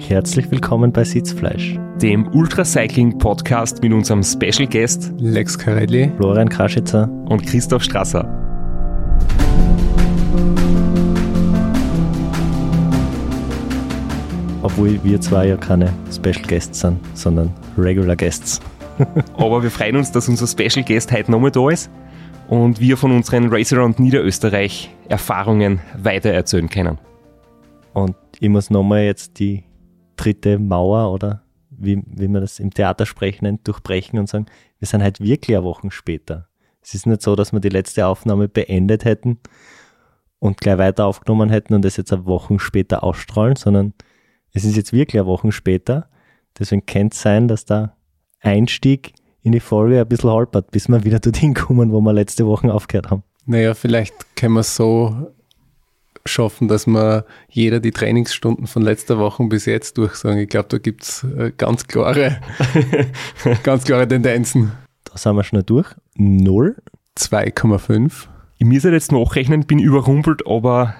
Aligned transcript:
Herzlich 0.00 0.50
willkommen 0.50 0.92
bei 0.92 1.04
Sitzfleisch, 1.04 1.78
dem 2.02 2.26
Ultracycling-Podcast 2.26 3.80
mit 3.80 3.92
unserem 3.92 4.24
Special 4.24 4.66
Guest 4.68 5.12
Lex 5.18 5.56
Carelli, 5.56 6.10
Florian 6.16 6.48
Kraschitzer 6.48 7.08
und 7.26 7.46
Christoph 7.46 7.84
Strasser. 7.84 8.24
Obwohl 14.62 14.98
wir 15.04 15.20
zwei 15.20 15.46
ja 15.46 15.56
keine 15.56 15.92
Special 16.12 16.42
Guests 16.44 16.80
sind, 16.80 16.98
sondern 17.16 17.54
Regular 17.78 18.16
Guests. 18.16 18.60
Aber 19.36 19.62
wir 19.62 19.70
freuen 19.70 19.94
uns, 19.94 20.10
dass 20.10 20.28
unser 20.28 20.48
Special 20.48 20.84
Guest 20.84 21.12
heute 21.12 21.30
nochmal 21.30 21.52
da 21.52 21.70
ist 21.70 21.88
und 22.48 22.80
wir 22.80 22.96
von 22.96 23.12
unseren 23.12 23.48
Race 23.48 23.72
Around 23.72 24.00
Niederösterreich 24.00 24.90
Erfahrungen 25.08 25.78
weiter 25.96 26.30
erzählen 26.30 26.68
können. 26.68 26.98
Und 27.92 28.16
ich 28.40 28.48
muss 28.48 28.70
nochmal 28.70 29.04
jetzt 29.04 29.38
die 29.38 29.62
dritte 30.16 30.58
Mauer 30.58 31.12
oder 31.12 31.42
wie, 31.70 32.02
wie 32.06 32.28
man 32.28 32.42
das 32.42 32.60
im 32.60 32.72
Theater 32.72 33.06
sprechen 33.06 33.44
nennt, 33.44 33.66
durchbrechen 33.66 34.18
und 34.18 34.28
sagen, 34.28 34.46
wir 34.78 34.86
sind 34.86 35.02
halt 35.02 35.20
wirklich 35.20 35.56
eine 35.56 35.64
Woche 35.64 35.90
später. 35.90 36.48
Es 36.82 36.94
ist 36.94 37.06
nicht 37.06 37.22
so, 37.22 37.34
dass 37.34 37.52
wir 37.52 37.60
die 37.60 37.70
letzte 37.70 38.06
Aufnahme 38.06 38.48
beendet 38.48 39.04
hätten 39.04 39.38
und 40.38 40.60
gleich 40.60 40.78
weiter 40.78 41.06
aufgenommen 41.06 41.50
hätten 41.50 41.74
und 41.74 41.84
das 41.84 41.96
jetzt 41.96 42.12
eine 42.12 42.26
Woche 42.26 42.58
später 42.58 43.02
ausstrahlen, 43.02 43.56
sondern 43.56 43.94
es 44.52 44.64
ist 44.64 44.76
jetzt 44.76 44.92
wirklich 44.92 45.20
eine 45.20 45.26
Woche 45.26 45.50
später. 45.52 46.08
Deswegen 46.58 46.84
könnte 46.86 47.14
es 47.14 47.22
sein, 47.22 47.48
dass 47.48 47.64
der 47.64 47.96
Einstieg 48.40 49.14
in 49.42 49.52
die 49.52 49.60
Folge 49.60 50.00
ein 50.00 50.08
bisschen 50.08 50.30
holpert, 50.30 50.70
bis 50.70 50.88
wir 50.88 51.04
wieder 51.04 51.18
dorthin 51.18 51.54
kommen, 51.54 51.92
wo 51.92 52.00
wir 52.00 52.12
letzte 52.12 52.46
Woche 52.46 52.72
aufgehört 52.72 53.10
haben. 53.10 53.22
Naja, 53.46 53.74
vielleicht 53.74 54.36
können 54.36 54.54
wir 54.54 54.62
so 54.62 55.33
schaffen, 56.26 56.68
dass 56.68 56.86
wir 56.86 57.26
jeder 57.48 57.80
die 57.80 57.90
Trainingsstunden 57.90 58.66
von 58.66 58.82
letzter 58.82 59.18
Woche 59.18 59.44
bis 59.44 59.66
jetzt 59.66 59.98
durchsagen. 59.98 60.38
Ich 60.38 60.48
glaube, 60.48 60.68
da 60.68 60.78
gibt 60.78 61.02
es 61.02 61.24
äh, 61.24 61.52
ganz 61.56 61.86
klare, 61.86 62.38
ganz 63.62 63.84
klare 63.84 64.08
Tendenzen. 64.08 64.72
Da 65.04 65.18
sind 65.18 65.36
wir 65.36 65.44
schnell 65.44 65.62
durch. 65.62 65.88
Null. 66.16 66.76
2,5. 67.18 68.26
Ich 68.58 68.66
muss 68.66 68.82
jetzt 68.82 69.12
nachrechnen, 69.12 69.66
bin 69.66 69.78
überrumpelt, 69.78 70.46
aber 70.46 70.94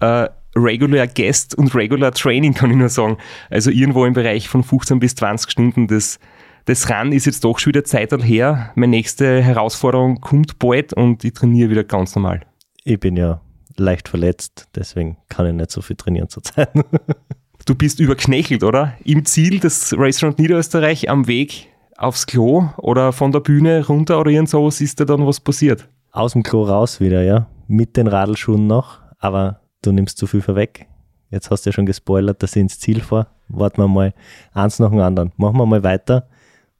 äh, 0.00 0.28
Regular 0.56 1.06
Guest 1.06 1.56
und 1.56 1.74
Regular 1.74 2.12
Training 2.12 2.54
kann 2.54 2.70
ich 2.70 2.76
nur 2.76 2.88
sagen. 2.88 3.18
Also 3.50 3.70
irgendwo 3.70 4.04
im 4.04 4.14
Bereich 4.14 4.48
von 4.48 4.62
15 4.62 4.98
bis 4.98 5.14
20 5.16 5.50
Stunden. 5.50 5.86
Das, 5.88 6.18
das 6.64 6.88
Run 6.88 7.12
ist 7.12 7.26
jetzt 7.26 7.44
doch 7.44 7.58
schon 7.58 7.70
wieder 7.72 7.84
Zeit 7.84 8.12
her. 8.24 8.70
Meine 8.74 8.90
nächste 8.90 9.42
Herausforderung 9.42 10.20
kommt 10.20 10.58
bald 10.58 10.92
und 10.92 11.24
ich 11.24 11.32
trainiere 11.32 11.70
wieder 11.70 11.84
ganz 11.84 12.14
normal. 12.14 12.42
Ich 12.84 12.98
bin 12.98 13.16
ja 13.16 13.40
leicht 13.80 14.08
verletzt, 14.08 14.68
deswegen 14.74 15.16
kann 15.28 15.46
ich 15.46 15.54
nicht 15.54 15.70
so 15.70 15.80
viel 15.80 15.96
trainieren 15.96 16.28
zurzeit. 16.28 16.70
du 17.66 17.74
bist 17.74 18.00
überknechelt, 18.00 18.62
oder? 18.62 18.94
Im 19.04 19.24
Ziel 19.24 19.60
des 19.60 19.94
Race 19.96 20.22
Round 20.22 20.38
Niederösterreich 20.38 21.08
am 21.10 21.26
Weg 21.26 21.68
aufs 21.96 22.26
Klo 22.26 22.68
oder 22.76 23.12
von 23.12 23.32
der 23.32 23.40
Bühne 23.40 23.84
runter 23.86 24.20
oder 24.20 24.30
irgend 24.30 24.48
sowas 24.48 24.80
ist 24.80 25.00
da 25.00 25.04
dann 25.04 25.26
was 25.26 25.40
passiert? 25.40 25.88
Aus 26.12 26.32
dem 26.32 26.42
Klo 26.42 26.62
raus 26.62 27.00
wieder, 27.00 27.22
ja. 27.22 27.48
Mit 27.66 27.96
den 27.96 28.06
Radelschuhen 28.06 28.66
noch, 28.66 29.00
aber 29.18 29.60
du 29.82 29.92
nimmst 29.92 30.16
zu 30.16 30.26
viel 30.26 30.40
vorweg. 30.40 30.86
Jetzt 31.30 31.50
hast 31.50 31.66
du 31.66 31.70
ja 31.70 31.74
schon 31.74 31.86
gespoilert, 31.86 32.42
dass 32.42 32.56
ich 32.56 32.62
ins 32.62 32.78
Ziel 32.78 33.00
fahre. 33.02 33.26
Warten 33.48 33.82
wir 33.82 33.88
mal 33.88 34.14
eins 34.52 34.78
nach 34.78 34.90
dem 34.90 35.00
anderen. 35.00 35.32
Machen 35.36 35.58
wir 35.58 35.66
mal 35.66 35.82
weiter, 35.84 36.28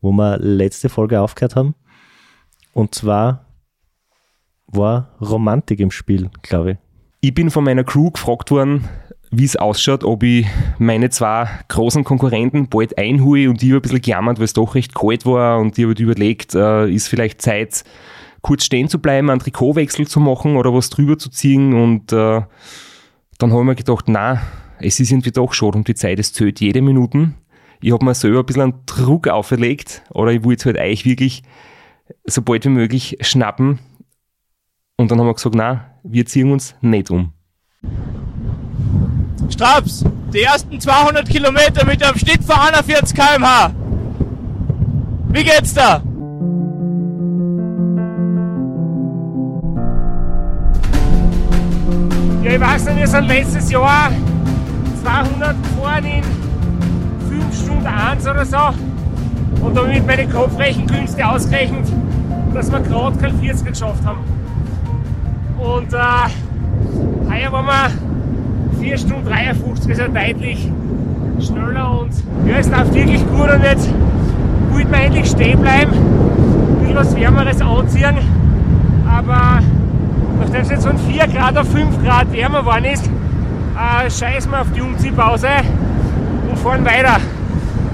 wo 0.01 0.13
wir 0.13 0.39
letzte 0.39 0.89
Folge 0.89 1.21
aufgehört 1.21 1.57
haben. 1.57 1.75
Und 2.73 2.95
zwar 2.95 3.45
war 4.67 5.17
Romantik 5.21 5.81
im 5.81 5.91
Spiel, 5.91 6.31
glaube 6.43 6.73
ich. 6.73 6.79
Ich 7.21 7.35
bin 7.35 7.51
von 7.51 7.65
meiner 7.65 7.83
Crew 7.83 8.13
gefragt 8.13 8.53
worden, 8.53 8.85
wie 9.31 9.45
es 9.45 9.57
ausschaut, 9.57 10.05
ob 10.05 10.23
ich 10.23 10.47
meine 10.79 11.11
zwei 11.11 11.49
großen 11.67 12.05
Konkurrenten 12.05 12.69
bald 12.69 12.97
einhole. 12.97 13.51
Und 13.51 13.63
ich 13.63 13.71
habe 13.71 13.79
ein 13.79 13.83
bisschen 13.83 14.01
gejammert, 14.01 14.39
weil 14.39 14.45
es 14.45 14.53
doch 14.53 14.77
recht 14.77 14.95
kalt 14.95 15.27
war. 15.27 15.59
Und 15.59 15.77
ich 15.77 15.85
habe 15.85 16.01
überlegt, 16.01 16.55
äh, 16.55 16.89
ist 16.89 17.09
vielleicht 17.09 17.43
Zeit, 17.43 17.83
kurz 18.41 18.65
stehen 18.65 18.89
zu 18.89 19.01
bleiben, 19.01 19.31
einen 19.31 19.41
Trikotwechsel 19.41 20.07
zu 20.07 20.21
machen 20.21 20.57
oder 20.57 20.73
was 20.73 20.91
drüber 20.91 21.19
zu 21.19 21.29
ziehen. 21.29 21.75
Und 21.75 22.13
äh, 22.13 22.43
dann 23.39 23.51
habe 23.53 23.63
ich 23.63 23.67
mir 23.67 23.75
gedacht, 23.75 24.05
na, 24.07 24.41
es 24.79 25.01
ist 25.01 25.11
irgendwie 25.11 25.33
doch 25.33 25.53
schon 25.53 25.75
um 25.75 25.85
die 25.85 25.95
Zeit, 25.95 26.21
es 26.21 26.33
zählt 26.33 26.61
jede 26.61 26.83
Minute. 26.83 27.33
Ich 27.81 27.93
habe 27.93 28.05
mir 28.05 28.15
selber 28.15 28.41
ein 28.41 28.47
bisschen 28.47 28.63
einen 28.63 28.87
Druck 28.87 29.27
auferlegt 29.27 30.03
oder 30.11 30.33
ich 30.33 30.45
wollte 30.45 30.67
halt 30.67 30.79
eigentlich 30.79 31.05
wirklich 31.05 31.43
so 32.25 32.43
bald 32.43 32.65
wie 32.65 32.71
möglich 32.71 33.19
schnappen. 33.21 33.81
Und 34.97 35.11
dann 35.11 35.19
haben 35.19 35.27
wir 35.27 35.35
gesagt, 35.35 35.55
na, 35.55 35.88
wir 36.03 36.27
ziehen 36.27 36.51
uns 36.53 36.75
nicht 36.81 37.11
um. 37.11 37.33
Straps, 39.51 40.05
die 40.33 40.43
ersten 40.43 40.81
200 40.81 41.29
Kilometer 41.29 41.85
mit 41.87 42.03
einem 42.03 42.19
Schnitt 42.19 42.45
von 42.45 42.57
41 42.57 43.17
km/h. 43.17 43.73
Wie 45.31 45.45
geht's 45.45 45.75
da? 45.75 46.03
Ja, 52.43 52.53
ich 52.53 52.61
weiß 52.61 52.85
nicht, 52.87 52.97
wir 52.99 53.07
sind 53.07 53.27
letztes 53.27 53.71
Jahr 53.71 54.11
200 55.03 55.57
gefahren 55.63 56.05
in 56.05 56.23
5 57.29 57.63
Stunden 57.63 57.87
1 57.87 58.27
oder 58.27 58.45
so. 58.45 58.57
Und 59.63 59.75
da 59.75 59.81
habe 59.81 59.93
ich 59.93 59.99
mit 59.99 60.07
meinen 60.07 60.31
Kopfrechenkünste 60.31 61.27
ausgerechnet, 61.27 61.87
dass 62.55 62.71
wir 62.71 62.81
gerade 62.81 63.19
kein 63.19 63.39
40 63.39 63.67
geschafft 63.67 64.05
haben. 64.05 64.38
Und 65.59 65.93
äh, 65.93 67.31
heuer 67.31 67.53
waren 67.53 67.67
wir 67.67 68.79
4 68.81 68.99
Stunden 68.99 69.25
53, 69.27 69.91
also 69.91 70.13
deutlich 70.13 70.73
schneller 71.41 72.01
und 72.01 72.13
ja, 72.47 72.57
es 72.59 72.69
läuft 72.69 72.95
wirklich 72.95 73.27
gut 73.29 73.51
und 73.51 73.63
jetzt 73.63 73.89
wollte 74.71 74.89
man 74.89 75.01
endlich 75.01 75.27
stehen 75.27 75.61
bleiben, 75.61 75.93
ein 75.93 76.79
bisschen 76.81 76.97
was 76.97 77.17
Wärmeres 77.17 77.61
anziehen, 77.61 78.17
aber 79.09 79.61
nachdem 80.41 80.61
es 80.63 80.71
jetzt 80.71 80.87
von 80.87 80.99
4 80.99 81.29
Grad 81.29 81.57
auf 81.57 81.69
5 81.71 82.03
Grad 82.05 82.33
wärmer 82.33 82.61
geworden 82.61 82.85
ist, 82.85 83.07
äh, 83.07 84.11
scheißen 84.11 84.51
wir 84.51 84.61
auf 84.61 84.73
die 84.73 84.81
Umziehpause 84.81 85.49
und 86.49 86.59
fahren 86.59 86.85
weiter. 86.85 87.21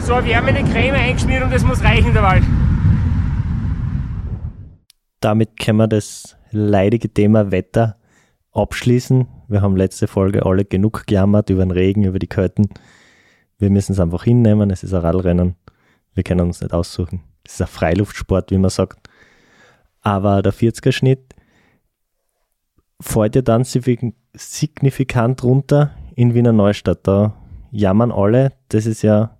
So 0.00 0.14
eine 0.14 0.26
wärmende 0.26 0.62
Creme 0.64 0.94
eingeschmiert 0.94 1.42
und 1.42 1.52
das 1.52 1.64
muss 1.64 1.82
reichen 1.82 2.12
der 2.12 2.22
Wald. 2.22 2.44
Damit 5.20 5.58
können 5.58 5.78
wir 5.78 5.88
das 5.88 6.36
leidige 6.54 7.12
Thema 7.12 7.50
Wetter 7.50 7.96
abschließen. 8.52 9.26
Wir 9.48 9.62
haben 9.62 9.76
letzte 9.76 10.06
Folge 10.06 10.46
alle 10.46 10.64
genug 10.64 11.06
gejammert 11.06 11.50
über 11.50 11.64
den 11.64 11.70
Regen, 11.70 12.04
über 12.04 12.18
die 12.18 12.28
Kälte. 12.28 12.62
Wir 13.58 13.70
müssen 13.70 13.92
es 13.92 14.00
einfach 14.00 14.24
hinnehmen. 14.24 14.70
Es 14.70 14.82
ist 14.82 14.94
ein 14.94 15.00
Radrennen. 15.00 15.56
Wir 16.14 16.22
können 16.22 16.40
uns 16.40 16.60
nicht 16.60 16.72
aussuchen. 16.72 17.22
Es 17.44 17.54
ist 17.54 17.62
ein 17.62 17.66
Freiluftsport, 17.66 18.50
wie 18.50 18.58
man 18.58 18.70
sagt. 18.70 19.08
Aber 20.00 20.42
der 20.42 20.52
40er-Schnitt 20.52 21.34
fällt 23.00 23.36
ja 23.36 23.42
dann 23.42 23.64
signifikant 23.64 25.42
runter 25.42 25.90
in 26.14 26.34
Wiener 26.34 26.52
Neustadt. 26.52 27.06
Da 27.06 27.34
jammern 27.70 28.12
alle. 28.12 28.52
Das 28.68 28.86
ist 28.86 29.02
ja 29.02 29.36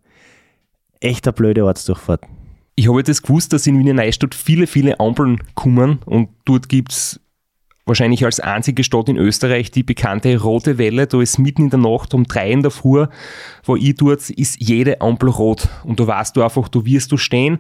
echt 1.00 1.26
eine 1.26 1.32
blöde 1.32 1.64
Ortsdurchfahrt 1.64 2.22
ich 2.76 2.88
habe 2.88 3.02
das 3.02 3.22
gewusst, 3.22 3.52
dass 3.52 3.66
in 3.66 3.78
Wiener 3.78 3.94
Neustadt 3.94 4.34
viele, 4.34 4.66
viele 4.66 4.98
Ampeln 5.00 5.42
kommen 5.54 6.00
und 6.06 6.28
dort 6.44 6.68
gibt 6.68 6.92
es 6.92 7.20
wahrscheinlich 7.86 8.24
als 8.24 8.40
einzige 8.40 8.82
Stadt 8.82 9.08
in 9.08 9.16
Österreich 9.16 9.70
die 9.70 9.82
bekannte 9.82 10.40
Rote 10.40 10.78
Welle. 10.78 11.06
Da 11.06 11.20
ist 11.20 11.38
mitten 11.38 11.64
in 11.64 11.70
der 11.70 11.78
Nacht 11.78 12.14
um 12.14 12.24
drei 12.24 12.50
in 12.50 12.62
der 12.62 12.70
Früh, 12.70 13.06
wo 13.64 13.76
ich 13.76 13.94
dort, 13.94 14.30
ist 14.30 14.56
jede 14.58 15.00
Ampel 15.00 15.28
rot. 15.28 15.68
Und 15.84 16.00
da 16.00 16.06
weißt 16.06 16.36
du 16.36 16.42
einfach, 16.42 16.68
du 16.68 16.84
wirst 16.84 17.12
du 17.12 17.16
stehen 17.16 17.58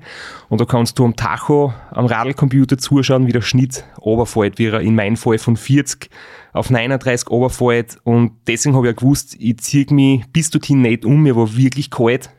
und 0.48 0.60
da 0.60 0.64
kannst 0.64 0.98
du 0.98 1.04
am 1.04 1.16
Tacho, 1.16 1.74
am 1.90 2.06
Radlcomputer 2.06 2.78
zuschauen, 2.78 3.26
wie 3.26 3.32
der 3.32 3.42
Schnitt 3.42 3.84
runterfällt, 4.00 4.58
wie 4.58 4.66
er 4.66 4.80
in 4.80 4.94
meinem 4.94 5.16
Fall 5.16 5.38
von 5.38 5.56
40 5.56 6.08
auf 6.52 6.70
39 6.70 7.30
runterfällt. 7.30 7.98
Und 8.04 8.32
deswegen 8.46 8.74
habe 8.74 8.86
ich 8.86 8.94
ja 8.94 8.98
gewusst, 8.98 9.36
ich 9.38 9.58
ziehe 9.58 9.86
mich 9.90 10.24
bis 10.32 10.50
dorthin 10.50 10.80
nicht 10.80 11.04
um, 11.04 11.22
mir 11.22 11.36
war 11.36 11.54
wirklich 11.56 11.90
kalt. 11.90 12.30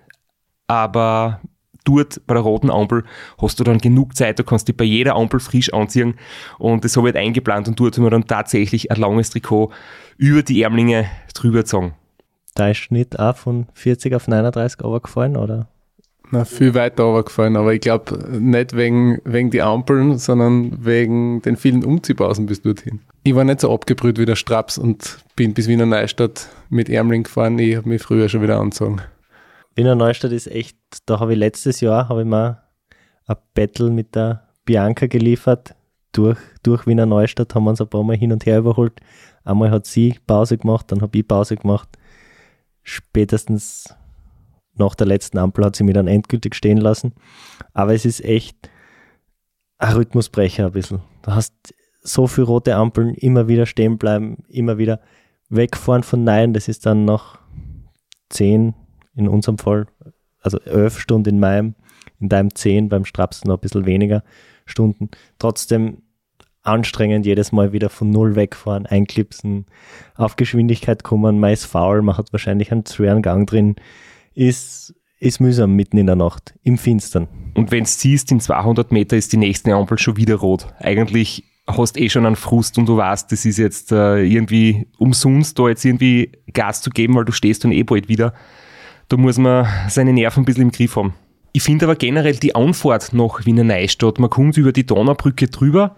Aber 0.67 1.41
dort 1.85 2.21
bei 2.27 2.33
der 2.33 2.43
roten 2.43 2.69
Ampel 2.69 3.03
hast 3.41 3.59
du 3.59 3.63
dann 3.63 3.77
genug 3.77 4.15
Zeit, 4.15 4.39
du 4.39 4.43
kannst 4.43 4.67
dich 4.67 4.75
bei 4.75 4.83
jeder 4.83 5.15
Ampel 5.15 5.39
frisch 5.39 5.73
anziehen 5.73 6.15
und 6.59 6.83
das 6.83 6.97
habe 6.97 7.09
ich 7.09 7.15
halt 7.15 7.25
eingeplant 7.25 7.67
und 7.67 7.79
dort 7.79 7.97
haben 7.97 8.03
wir 8.03 8.09
dann 8.09 8.27
tatsächlich 8.27 8.91
ein 8.91 8.97
langes 8.97 9.29
Trikot 9.29 9.71
über 10.17 10.43
die 10.43 10.61
Ärmlinge 10.61 11.05
drüber 11.33 11.59
gezogen. 11.59 11.93
Da 12.55 12.69
ist 12.69 12.77
Schnitt 12.77 13.19
auch 13.19 13.35
von 13.35 13.67
40 13.73 14.13
auf 14.15 14.27
39 14.27 14.83
runtergefallen, 14.83 15.37
oder? 15.37 15.67
Na, 16.31 16.45
viel 16.45 16.73
weiter 16.73 17.03
runtergefallen, 17.03 17.55
aber 17.55 17.73
ich 17.73 17.81
glaube 17.81 18.39
nicht 18.39 18.75
wegen, 18.75 19.19
wegen 19.25 19.51
die 19.51 19.61
Ampeln, 19.61 20.17
sondern 20.17 20.83
wegen 20.83 21.41
den 21.41 21.55
vielen 21.55 21.83
Umziehpausen 21.83 22.45
bis 22.45 22.61
dorthin. 22.61 23.01
Ich 23.23 23.35
war 23.35 23.43
nicht 23.43 23.61
so 23.61 23.73
abgebrüht 23.73 24.17
wie 24.17 24.25
der 24.25 24.35
Straps 24.35 24.77
und 24.77 25.19
bin 25.35 25.53
bis 25.53 25.67
Wiener 25.67 25.85
Neustadt 25.85 26.47
mit 26.69 26.89
Ärmling 26.89 27.23
gefahren. 27.23 27.59
Ich 27.59 27.75
habe 27.75 27.89
mich 27.89 28.01
früher 28.01 28.29
schon 28.29 28.41
wieder 28.41 28.59
angezogen. 28.59 29.01
Wiener 29.75 29.95
Neustadt 29.95 30.31
ist 30.31 30.47
echt, 30.47 30.77
da 31.05 31.19
habe 31.19 31.33
ich 31.33 31.39
letztes 31.39 31.81
Jahr, 31.81 32.07
habe 32.07 32.21
ich 32.21 32.27
mal 32.27 32.63
ein 33.27 33.35
Battle 33.53 33.89
mit 33.89 34.15
der 34.15 34.47
Bianca 34.63 35.07
geliefert. 35.07 35.75
Durch, 36.13 36.39
durch 36.63 36.87
Wiener 36.87 37.05
Neustadt 37.05 37.53
haben 37.53 37.65
wir 37.65 37.71
uns 37.71 37.81
ein 37.81 37.89
paar 37.89 38.03
Mal 38.03 38.15
hin 38.15 38.31
und 38.31 38.45
her 38.45 38.59
überholt. 38.59 39.01
Einmal 39.43 39.71
hat 39.71 39.85
sie 39.85 40.17
Pause 40.25 40.57
gemacht, 40.57 40.91
dann 40.91 41.01
habe 41.01 41.17
ich 41.17 41.27
Pause 41.27 41.57
gemacht. 41.57 41.89
Spätestens 42.83 43.93
nach 44.75 44.95
der 44.95 45.07
letzten 45.07 45.37
Ampel 45.37 45.65
hat 45.65 45.75
sie 45.75 45.83
mich 45.83 45.93
dann 45.93 46.07
endgültig 46.07 46.55
stehen 46.55 46.77
lassen. 46.77 47.13
Aber 47.73 47.93
es 47.93 48.05
ist 48.05 48.23
echt 48.23 48.69
ein 49.77 49.93
Rhythmusbrecher 49.93 50.67
ein 50.67 50.71
bisschen. 50.71 51.01
Du 51.23 51.31
hast 51.31 51.53
so 52.01 52.27
viele 52.27 52.47
rote 52.47 52.75
Ampeln, 52.75 53.13
immer 53.15 53.49
wieder 53.49 53.65
stehen 53.65 53.97
bleiben, 53.97 54.45
immer 54.47 54.77
wieder 54.77 55.01
wegfahren 55.49 56.03
von 56.03 56.23
Nein. 56.23 56.53
Das 56.53 56.69
ist 56.69 56.85
dann 56.85 57.03
noch 57.03 57.39
zehn 58.29 58.73
in 59.15 59.27
unserem 59.27 59.57
Fall, 59.57 59.87
also 60.41 60.59
elf 60.61 60.99
Stunden 60.99 61.29
in 61.29 61.39
meinem, 61.39 61.75
in 62.19 62.29
deinem 62.29 62.53
zehn, 62.53 62.89
beim 62.89 63.05
Strapsen 63.05 63.47
noch 63.47 63.57
ein 63.57 63.61
bisschen 63.61 63.85
weniger 63.85 64.23
Stunden. 64.65 65.09
Trotzdem 65.39 66.03
anstrengend, 66.63 67.25
jedes 67.25 67.51
Mal 67.51 67.71
wieder 67.73 67.89
von 67.89 68.09
Null 68.09 68.35
wegfahren, 68.35 68.85
einklipsen, 68.85 69.67
auf 70.15 70.35
Geschwindigkeit 70.35 71.03
kommen, 71.03 71.39
man 71.39 71.53
ist 71.53 71.65
faul, 71.65 72.01
man 72.01 72.17
hat 72.17 72.33
wahrscheinlich 72.33 72.71
einen 72.71 72.85
schweren 72.85 73.21
Gang 73.21 73.47
drin, 73.47 73.75
ist, 74.33 74.93
ist 75.19 75.39
mühsam 75.39 75.73
mitten 75.75 75.97
in 75.97 76.07
der 76.07 76.15
Nacht, 76.15 76.55
im 76.63 76.77
Finstern. 76.77 77.27
Und 77.53 77.71
wenn 77.71 77.83
du 77.83 77.89
siehst, 77.89 78.31
in 78.31 78.39
200 78.39 78.91
Meter 78.91 79.15
ist 79.15 79.31
die 79.31 79.37
nächste 79.37 79.73
Ampel 79.73 79.99
schon 79.99 80.17
wieder 80.17 80.35
rot. 80.35 80.67
Eigentlich 80.79 81.43
hast 81.67 81.97
eh 81.97 82.09
schon 82.09 82.25
einen 82.25 82.35
Frust 82.35 82.77
und 82.77 82.87
du 82.87 82.97
weißt, 82.97 83.31
das 83.31 83.45
ist 83.45 83.57
jetzt 83.57 83.91
äh, 83.91 84.23
irgendwie 84.23 84.87
umsonst, 84.97 85.57
da 85.57 85.67
jetzt 85.67 85.85
irgendwie 85.85 86.31
Gas 86.53 86.81
zu 86.81 86.89
geben, 86.89 87.15
weil 87.15 87.25
du 87.25 87.31
stehst 87.31 87.63
dann 87.63 87.71
eh 87.71 87.83
bald 87.83 88.07
wieder. 88.07 88.33
Da 89.07 89.17
muss 89.17 89.37
man 89.37 89.67
seine 89.87 90.13
Nerven 90.13 90.41
ein 90.41 90.45
bisschen 90.45 90.63
im 90.63 90.71
Griff 90.71 90.95
haben. 90.95 91.13
Ich 91.53 91.63
finde 91.63 91.85
aber 91.85 91.95
generell 91.95 92.35
die 92.35 92.53
Anfahrt 92.53 93.13
nach 93.13 93.45
Wiener 93.45 93.63
Neustadt, 93.63 94.19
man 94.19 94.29
kommt 94.29 94.57
über 94.57 94.73
die 94.73 94.85
Donaubrücke 94.85 95.47
drüber 95.47 95.95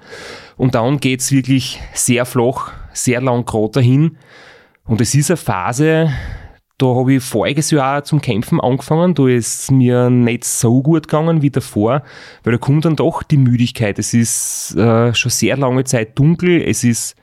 und 0.55 0.75
dann 0.75 0.99
geht's 0.99 1.31
wirklich 1.31 1.79
sehr 1.93 2.25
flach, 2.25 2.73
sehr 2.93 3.21
lang 3.21 3.45
gerade 3.45 3.71
dahin. 3.71 4.17
Und 4.85 5.01
es 5.01 5.15
ist 5.15 5.31
eine 5.31 5.37
Phase, 5.37 6.11
da 6.77 6.85
habe 6.85 7.15
ich 7.15 7.23
voriges 7.23 7.71
Jahr 7.71 8.03
zum 8.03 8.21
Kämpfen 8.21 8.61
angefangen. 8.61 9.15
Da 9.15 9.27
ist 9.27 9.71
mir 9.71 10.11
nicht 10.11 10.45
so 10.45 10.83
gut 10.83 11.07
gegangen 11.07 11.41
wie 11.41 11.49
davor, 11.49 12.03
weil 12.43 12.53
da 12.53 12.59
kommt 12.59 12.85
dann 12.85 12.95
doch 12.95 13.23
die 13.23 13.37
Müdigkeit. 13.37 13.97
Es 13.97 14.13
ist 14.13 14.75
äh, 14.75 15.11
schon 15.15 15.31
sehr 15.31 15.57
lange 15.57 15.85
Zeit 15.85 16.19
dunkel. 16.19 16.61
Es 16.61 16.83
ist 16.83 17.15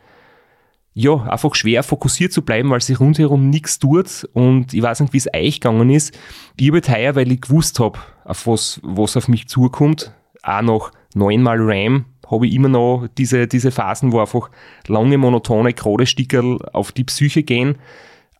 ja 0.94 1.22
einfach 1.24 1.54
schwer 1.54 1.82
fokussiert 1.82 2.32
zu 2.32 2.42
bleiben, 2.42 2.70
weil 2.70 2.80
sich 2.80 3.00
rundherum 3.00 3.50
nichts 3.50 3.78
tut. 3.78 4.28
Und 4.32 4.72
ich 4.72 4.82
weiß 4.82 5.00
nicht, 5.00 5.12
wie 5.12 5.18
es 5.18 5.28
euch 5.34 5.60
gegangen 5.60 5.90
ist. 5.90 6.16
Ich 6.56 6.68
habe 6.68 6.80
heuer, 6.88 7.16
weil 7.16 7.30
ich 7.30 7.40
gewusst 7.40 7.80
habe, 7.80 7.98
auf 8.24 8.46
was, 8.46 8.80
was 8.82 9.16
auf 9.16 9.28
mich 9.28 9.48
zukommt, 9.48 10.12
auch 10.42 10.62
noch 10.62 10.90
neunmal 11.14 11.58
Ram 11.60 12.06
habe 12.30 12.46
ich 12.46 12.54
immer 12.54 12.68
noch 12.68 13.06
diese, 13.18 13.46
diese 13.46 13.70
Phasen, 13.70 14.12
wo 14.12 14.20
einfach 14.20 14.50
lange 14.86 15.18
monotone 15.18 15.74
gerade 15.74 16.06
Stickerl 16.06 16.58
auf 16.72 16.92
die 16.92 17.04
Psyche 17.04 17.42
gehen. 17.42 17.76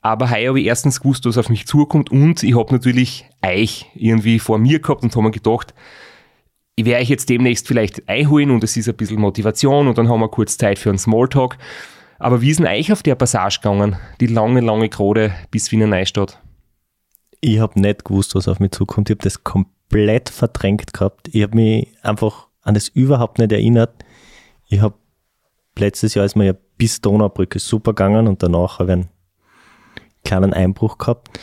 Aber 0.01 0.31
heuer 0.31 0.49
habe 0.49 0.61
ich 0.61 0.67
erstens 0.67 1.01
gewusst, 1.01 1.25
was 1.25 1.39
auf 1.39 1.49
mich 1.49 1.67
zukommt 1.67 2.11
und 2.11 2.43
ich 2.43 2.57
habe 2.57 2.73
natürlich 2.73 3.27
euch 3.45 3.87
irgendwie 3.95 4.39
vor 4.39 4.59
mir 4.59 4.79
gehabt 4.81 5.03
und 5.03 5.13
habe 5.13 5.23
mir 5.23 5.31
gedacht, 5.31 5.75
ich 6.77 6.85
werde 6.85 7.03
euch 7.03 7.09
jetzt 7.09 7.29
demnächst 7.29 7.69
vielleicht 7.69 8.09
einholen 8.09 8.51
und 8.51 8.65
es 8.65 8.77
ist 8.77 8.89
ein 8.89 8.97
bisschen 8.97 9.21
Motivation 9.21 9.87
und 9.87 9.97
dann 9.97 10.09
haben 10.09 10.21
wir 10.21 10.29
kurz 10.29 10.59
Zeit 10.59 10.79
für 10.79 10.91
einen 10.91 10.99
Smalltalk. 10.99 11.57
Aber 12.19 12.41
wie 12.41 12.51
ist 12.51 12.61
denn 12.61 12.67
euch 12.67 12.93
auf 12.93 13.03
der 13.03 13.15
Passage 13.15 13.59
gegangen, 13.61 13.97
die 14.21 14.27
lange, 14.27 14.61
lange 14.61 14.89
Gerade 14.89 15.33
bis 15.51 15.73
Wiener 15.73 15.87
Neustadt? 15.87 16.41
Ich 17.41 17.59
habe 17.59 17.81
nicht 17.81 18.05
gewusst, 18.05 18.35
was 18.35 18.49
auf 18.49 18.61
mich 18.61 18.71
zukommt. 18.71 19.11
Ich 19.11 19.17
habe 19.17 19.25
das 19.25 19.45
komplett 19.45 20.29
verdrängt 20.31 20.93
gehabt. 20.95 21.29
Ich 21.33 21.43
habe 21.43 21.57
mich 21.57 21.89
einfach 22.03 22.49
an 22.63 22.75
das 22.75 22.89
überhaupt 22.89 23.39
nicht 23.39 23.53
erinnert. 23.53 24.05
Ich 24.69 24.81
habe 24.81 24.95
letztes 25.79 26.15
Jahr 26.15 26.25
ist 26.25 26.37
mir 26.37 26.47
ja 26.47 26.55
bis 26.79 27.01
Donaubrücke 27.01 27.59
super 27.59 27.93
gegangen 27.93 28.27
und 28.27 28.43
danach 28.43 28.79
habe 28.79 28.91
ich 28.91 28.93
einen 28.93 29.09
kleinen 30.25 30.53
Einbruch 30.53 30.99
gehabt. 30.99 31.39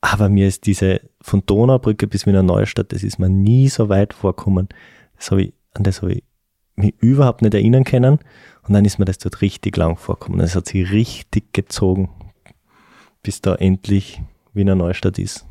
Aber 0.00 0.28
mir 0.28 0.48
ist 0.48 0.66
diese 0.66 1.00
von 1.20 1.42
Donaubrücke 1.44 2.06
bis 2.06 2.26
Wiener 2.26 2.42
Neustadt, 2.42 2.92
das 2.92 3.02
ist 3.02 3.18
mir 3.18 3.28
nie 3.28 3.68
so 3.68 3.88
weit 3.88 4.14
vorkommen. 4.14 4.68
Das 5.16 5.30
ich, 5.32 5.52
an 5.74 5.84
das 5.84 6.02
habe 6.02 6.14
ich 6.14 6.24
mich 6.76 6.94
überhaupt 7.00 7.42
nicht 7.42 7.54
erinnern 7.54 7.84
können. 7.84 8.18
Und 8.70 8.74
dann 8.74 8.84
ist 8.84 9.00
mir 9.00 9.04
das 9.04 9.18
dort 9.18 9.42
richtig 9.42 9.76
lang 9.76 9.96
vorkommen. 9.96 10.38
Es 10.38 10.54
hat 10.54 10.66
sich 10.66 10.92
richtig 10.92 11.52
gezogen, 11.52 12.08
bis 13.20 13.40
da 13.40 13.56
endlich 13.56 14.22
Wiener 14.54 14.76
Neustadt 14.76 15.18
ist. 15.18 15.44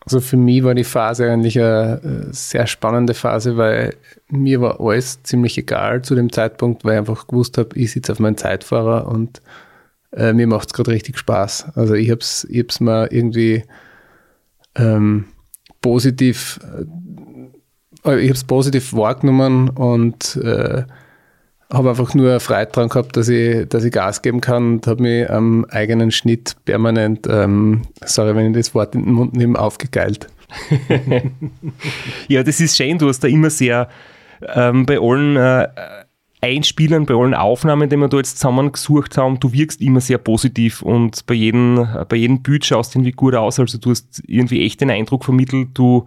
Also 0.00 0.20
für 0.20 0.36
mich 0.36 0.64
war 0.64 0.74
die 0.74 0.82
Phase 0.82 1.30
eigentlich 1.30 1.56
eine 1.56 2.30
sehr 2.32 2.66
spannende 2.66 3.14
Phase, 3.14 3.56
weil 3.56 3.94
mir 4.28 4.60
war 4.60 4.80
alles 4.80 5.22
ziemlich 5.22 5.56
egal 5.56 6.02
zu 6.02 6.16
dem 6.16 6.32
Zeitpunkt, 6.32 6.84
weil 6.84 6.94
ich 6.94 6.98
einfach 6.98 7.28
gewusst 7.28 7.58
habe, 7.58 7.78
ich 7.78 7.92
sitze 7.92 8.10
auf 8.10 8.18
meinem 8.18 8.36
Zeitfahrer 8.36 9.06
und 9.06 9.40
äh, 10.10 10.32
mir 10.32 10.48
macht 10.48 10.66
es 10.66 10.74
gerade 10.74 10.90
richtig 10.90 11.18
Spaß. 11.18 11.76
Also 11.76 11.94
ich 11.94 12.10
habe 12.10 12.22
es 12.22 12.44
ich 12.50 12.58
hab's 12.58 12.80
irgendwie 12.80 13.62
ähm, 14.74 15.26
positiv, 15.80 16.58
äh, 18.04 18.18
ich 18.18 18.30
habe 18.30 18.32
es 18.32 18.42
positiv 18.42 18.94
wahrgenommen 18.94 19.68
und 19.68 20.34
äh, 20.42 20.82
habe 21.72 21.90
einfach 21.90 22.14
nur 22.14 22.38
Freude 22.40 22.70
dran 22.70 22.88
gehabt, 22.88 23.16
dass 23.16 23.28
ich, 23.28 23.68
dass 23.68 23.84
ich 23.84 23.92
Gas 23.92 24.22
geben 24.22 24.40
kann 24.40 24.74
und 24.74 24.86
habe 24.86 25.02
mich 25.02 25.30
am 25.30 25.64
eigenen 25.70 26.10
Schnitt 26.10 26.56
permanent, 26.64 27.26
ähm, 27.30 27.82
sorry, 28.04 28.34
wenn 28.36 28.50
ich 28.50 28.56
das 28.56 28.74
Wort 28.74 28.94
in 28.94 29.04
den 29.04 29.14
Mund 29.14 29.34
nehme, 29.34 29.58
aufgegeilt. 29.58 30.26
ja, 32.28 32.42
das 32.42 32.60
ist 32.60 32.76
schön. 32.76 32.98
Du 32.98 33.08
hast 33.08 33.20
da 33.20 33.28
immer 33.28 33.50
sehr 33.50 33.88
ähm, 34.54 34.84
bei 34.86 34.98
allen 35.00 35.36
äh, 35.36 35.68
Einspielern, 36.42 37.06
bei 37.06 37.14
allen 37.14 37.34
Aufnahmen, 37.34 37.88
die 37.88 37.96
wir 37.96 38.08
da 38.08 38.16
jetzt 38.16 38.38
zusammengesucht 38.38 39.16
haben, 39.16 39.38
du 39.38 39.52
wirkst 39.52 39.80
immer 39.80 40.00
sehr 40.00 40.18
positiv 40.18 40.82
und 40.82 41.24
bei 41.26 41.34
jedem, 41.34 41.86
bei 42.08 42.16
jedem 42.16 42.42
Bild 42.42 42.64
schaust 42.64 42.94
du 42.94 42.98
irgendwie 42.98 43.12
gut 43.12 43.34
aus. 43.34 43.60
Also 43.60 43.78
du 43.78 43.90
hast 43.90 44.22
irgendwie 44.26 44.64
echt 44.64 44.80
den 44.80 44.90
Eindruck 44.90 45.24
vermittelt, 45.24 45.68
du 45.74 46.06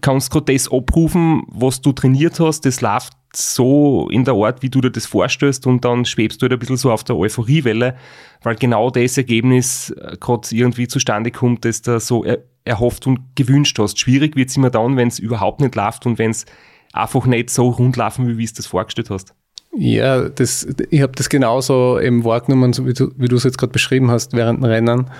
kannst 0.00 0.30
gerade 0.30 0.52
das 0.52 0.70
abrufen, 0.70 1.44
was 1.48 1.80
du 1.80 1.92
trainiert 1.92 2.40
hast, 2.40 2.66
das 2.66 2.80
läuft 2.80 3.12
so 3.34 4.08
in 4.10 4.24
der 4.24 4.34
Art, 4.34 4.62
wie 4.62 4.70
du 4.70 4.80
dir 4.80 4.90
das 4.90 5.06
vorstellst 5.06 5.66
und 5.66 5.84
dann 5.84 6.04
schwebst 6.04 6.40
du 6.40 6.44
halt 6.44 6.52
ein 6.52 6.58
bisschen 6.58 6.76
so 6.76 6.90
auf 6.90 7.04
der 7.04 7.16
Euphoriewelle, 7.16 7.96
weil 8.42 8.56
genau 8.56 8.90
das 8.90 9.16
Ergebnis 9.16 9.90
äh, 9.90 10.16
gerade 10.18 10.48
irgendwie 10.52 10.88
zustande 10.88 11.30
kommt, 11.30 11.64
das 11.64 11.82
du 11.82 12.00
so 12.00 12.24
er 12.24 12.38
erhofft 12.64 13.06
und 13.06 13.20
gewünscht 13.36 13.78
hast. 13.78 13.98
Schwierig 13.98 14.36
wird 14.36 14.50
es 14.50 14.56
immer 14.56 14.70
dann, 14.70 14.96
wenn 14.96 15.08
es 15.08 15.18
überhaupt 15.18 15.60
nicht 15.60 15.76
läuft 15.76 16.04
und 16.04 16.18
wenn 16.18 16.32
es 16.32 16.46
einfach 16.92 17.24
nicht 17.26 17.50
so 17.50 17.68
rund 17.68 17.96
laufen, 17.96 18.26
wie 18.26 18.34
du 18.34 18.42
es 18.42 18.54
das 18.54 18.66
vorgestellt 18.66 19.08
hast. 19.08 19.34
Ja, 19.78 20.28
das, 20.28 20.66
ich 20.90 21.02
habe 21.02 21.12
das 21.14 21.28
genauso 21.28 22.00
eben 22.00 22.24
wahrgenommen, 22.24 22.72
so 22.72 22.86
wie 22.86 22.94
du, 22.94 23.36
es 23.36 23.44
jetzt 23.44 23.58
gerade 23.58 23.72
beschrieben 23.72 24.10
hast 24.10 24.32
während 24.32 24.60
dem 24.60 24.64
Rennen. 24.64 25.10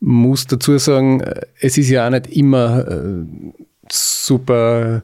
Muss 0.00 0.46
dazu 0.46 0.76
sagen, 0.78 1.22
es 1.58 1.78
ist 1.78 1.88
ja 1.88 2.06
auch 2.06 2.10
nicht 2.10 2.26
immer 2.28 2.86
äh, 2.86 3.24
super 3.92 5.02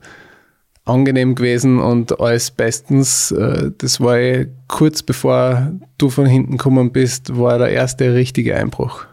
angenehm 0.85 1.35
gewesen 1.35 1.79
und 1.79 2.21
alles 2.21 2.51
bestens. 2.51 3.31
Äh, 3.31 3.71
das 3.79 4.01
war 4.01 4.19
ja 4.19 4.45
kurz 4.69 5.03
bevor 5.03 5.73
du 5.99 6.11
von 6.11 6.27
hinten 6.27 6.57
gekommen 6.59 6.93
bist, 6.93 7.37
war 7.39 7.59
der 7.59 7.71
erste 7.71 8.15
richtige 8.15 8.57
Einbruch. 8.57 9.05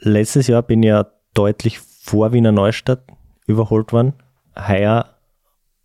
Letztes 0.00 0.46
Jahr 0.46 0.62
bin 0.62 0.82
ich 0.82 0.88
ja 0.88 1.06
deutlich 1.34 1.78
vor 1.78 2.32
Wiener 2.32 2.52
Neustadt 2.52 3.04
überholt 3.46 3.92
worden. 3.92 4.14
Heuer 4.56 5.16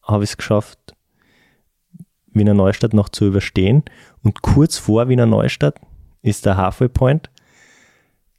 habe 0.02 0.24
ich 0.24 0.32
es 0.32 0.38
geschafft, 0.38 0.96
Wiener 2.28 2.54
Neustadt 2.54 2.94
noch 2.94 3.10
zu 3.10 3.26
überstehen. 3.26 3.84
Und 4.24 4.42
kurz 4.42 4.78
vor 4.78 5.10
Wiener 5.10 5.26
Neustadt 5.26 5.80
ist 6.22 6.46
der 6.46 6.58
Halfway 6.58 6.90
Point. 6.90 7.30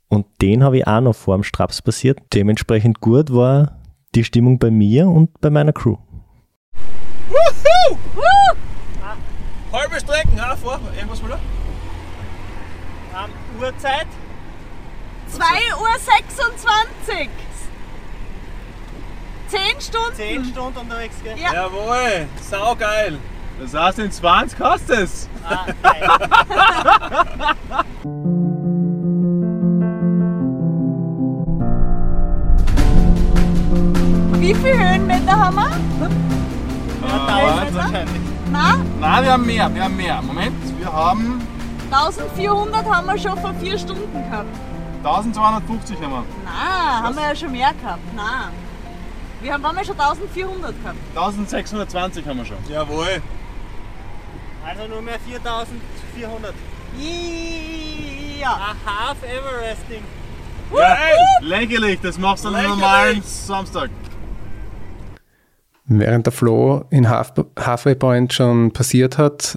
Und 0.08 0.26
den 0.40 0.62
habe 0.62 0.78
ich 0.78 0.87
auch 0.87 1.00
noch 1.00 1.14
vor 1.14 1.37
dem 1.37 1.44
Straps 1.44 1.82
passiert. 1.82 2.18
Dementsprechend 2.32 3.00
gut 3.00 3.32
war 3.32 3.77
die 4.18 4.25
Stimmung 4.25 4.58
bei 4.58 4.70
mir 4.72 5.06
und 5.06 5.40
bei 5.40 5.48
meiner 5.48 5.72
Crew. 5.72 5.96
Wuhu! 7.28 7.98
Ah, 9.00 9.14
halbe 9.72 10.00
Strecken, 10.00 10.40
auch 10.40 10.56
vor. 10.56 10.80
Irgendwas 10.96 11.22
mal 11.22 11.28
da? 11.28 11.38
Um, 13.25 13.30
Uhrzeit? 13.62 14.08
2 15.28 15.44
Uhr 15.80 15.98
26. 16.00 17.28
10 19.46 19.80
Stunden. 19.80 20.14
10 20.14 20.44
Stunden 20.46 20.78
unterwegs, 20.78 21.14
gell? 21.22 21.38
Ja. 21.38 21.52
Jawohl, 21.54 22.26
saugeil. 22.42 23.18
Das 23.60 23.72
heißt, 23.75 24.00
in 24.00 24.10
20 24.10 24.58
hast 24.58 24.88
du 24.88 24.94
es. 24.94 25.28
Ah, 25.48 25.66
geil. 25.80 26.08
Wie 34.35 34.54
viele 34.54 34.78
Höhenmeter 34.92 35.37
haben 35.37 35.56
wir? 35.56 35.70
Ja, 37.08 37.26
1000 37.26 37.75
wahrscheinlich. 37.75 38.20
Na, 38.50 38.78
Nein, 39.00 39.25
wir 39.25 39.32
haben 39.32 39.47
mehr, 39.47 39.75
wir 39.75 39.85
haben 39.85 39.97
mehr. 39.97 40.23
Moment, 40.23 40.78
wir 40.78 40.92
haben 40.92 41.47
1400 41.90 42.85
haben 42.87 43.06
wir 43.06 43.18
schon 43.18 43.38
vor 43.38 43.54
4 43.61 43.78
Stunden 43.78 44.12
gehabt. 44.12 44.49
1250 45.04 45.97
haben 46.02 46.11
wir. 46.12 46.25
Na, 46.44 47.02
haben 47.02 47.16
wir 47.16 47.28
ja 47.28 47.37
schon 47.37 47.52
mehr 47.52 47.73
gehabt. 47.73 48.00
Na. 48.14 48.50
Wir 49.40 49.52
haben, 49.52 49.62
waren 49.62 49.76
wir 49.76 49.85
schon 49.85 49.99
1400 49.99 50.82
gehabt. 50.82 50.99
1620 51.14 52.26
haben 52.26 52.38
wir 52.38 52.44
schon. 52.44 52.56
Jawohl. 52.68 53.23
Also 54.66 54.87
nur 54.88 55.02
mehr 55.02 55.18
4400. 55.26 56.54
Ja. 58.40 58.50
A 58.50 58.75
half 59.08 59.16
Everesting. 59.23 60.02
Lächerlich, 61.40 62.00
das 62.00 62.18
machst 62.18 62.44
du 62.44 62.49
an 62.49 62.56
einem 62.56 62.70
normalen 62.70 63.23
Samstag. 63.23 63.90
Während 65.88 66.26
der 66.26 66.33
Flo 66.33 66.85
in 66.90 67.09
Half 67.09 67.33
Halfway 67.59 67.95
Point 67.95 68.33
schon 68.33 68.73
passiert 68.73 69.16
hat, 69.16 69.57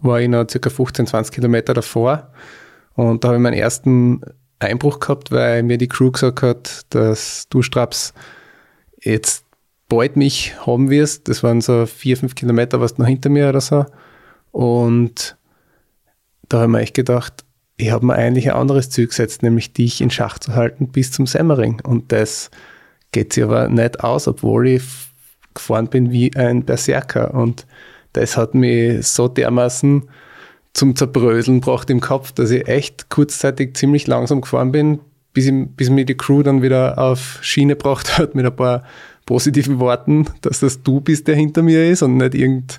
war 0.00 0.20
ich 0.20 0.28
noch 0.28 0.46
ca. 0.46 0.70
15, 0.70 1.06
20 1.06 1.34
Kilometer 1.34 1.74
davor. 1.74 2.32
Und 2.94 3.22
da 3.22 3.28
habe 3.28 3.36
ich 3.36 3.42
meinen 3.42 3.58
ersten 3.58 4.22
Einbruch 4.58 5.00
gehabt, 5.00 5.30
weil 5.30 5.62
mir 5.62 5.76
die 5.76 5.88
Crew 5.88 6.10
gesagt 6.10 6.42
hat, 6.42 6.86
dass 6.90 7.46
du 7.50 7.60
Straps 7.60 8.14
jetzt 9.02 9.44
bald 9.88 10.16
mich 10.16 10.54
haben 10.66 10.88
wirst. 10.88 11.28
Das 11.28 11.42
waren 11.42 11.60
so 11.60 11.84
vier, 11.84 12.16
fünf 12.16 12.34
Kilometer, 12.34 12.80
was 12.80 12.96
noch 12.96 13.06
hinter 13.06 13.28
mir 13.28 13.50
oder 13.50 13.60
so. 13.60 13.84
Und 14.52 15.36
da 16.48 16.58
habe 16.58 16.66
ich 16.66 16.72
mir 16.72 16.80
echt 16.80 16.94
gedacht, 16.94 17.44
ich 17.76 17.90
habe 17.90 18.06
mir 18.06 18.14
eigentlich 18.14 18.50
ein 18.50 18.56
anderes 18.56 18.88
Ziel 18.88 19.06
gesetzt, 19.06 19.42
nämlich 19.42 19.74
dich 19.74 20.00
in 20.00 20.10
Schach 20.10 20.38
zu 20.38 20.54
halten 20.54 20.88
bis 20.88 21.12
zum 21.12 21.26
Semmering. 21.26 21.82
Und 21.82 22.12
das 22.12 22.50
geht 23.12 23.34
sich 23.34 23.44
aber 23.44 23.68
nicht 23.68 24.02
aus, 24.02 24.26
obwohl 24.26 24.68
ich 24.68 24.82
gefahren 25.56 25.88
bin 25.88 26.10
wie 26.10 26.34
ein 26.36 26.64
Berserker. 26.64 27.34
Und 27.34 27.66
das 28.12 28.36
hat 28.36 28.54
mich 28.54 29.06
so 29.06 29.28
dermaßen 29.28 30.08
zum 30.72 30.94
Zerbröseln 30.94 31.60
gebracht 31.60 31.90
im 31.90 32.00
Kopf, 32.00 32.32
dass 32.32 32.50
ich 32.50 32.68
echt 32.68 33.08
kurzzeitig 33.08 33.76
ziemlich 33.76 34.06
langsam 34.06 34.42
gefahren 34.42 34.72
bin, 34.72 35.00
bis, 35.32 35.46
ich, 35.46 35.54
bis 35.76 35.90
mir 35.90 36.04
die 36.04 36.16
Crew 36.16 36.42
dann 36.42 36.62
wieder 36.62 36.98
auf 36.98 37.38
Schiene 37.42 37.74
gebracht 37.74 38.18
hat 38.18 38.34
mit 38.34 38.46
ein 38.46 38.54
paar 38.54 38.84
positiven 39.24 39.80
Worten, 39.80 40.26
dass 40.42 40.60
das 40.60 40.82
du 40.82 41.00
bist, 41.00 41.28
der 41.28 41.34
hinter 41.34 41.62
mir 41.62 41.90
ist 41.90 42.02
und 42.02 42.16
nicht 42.16 42.34
irgend, 42.34 42.78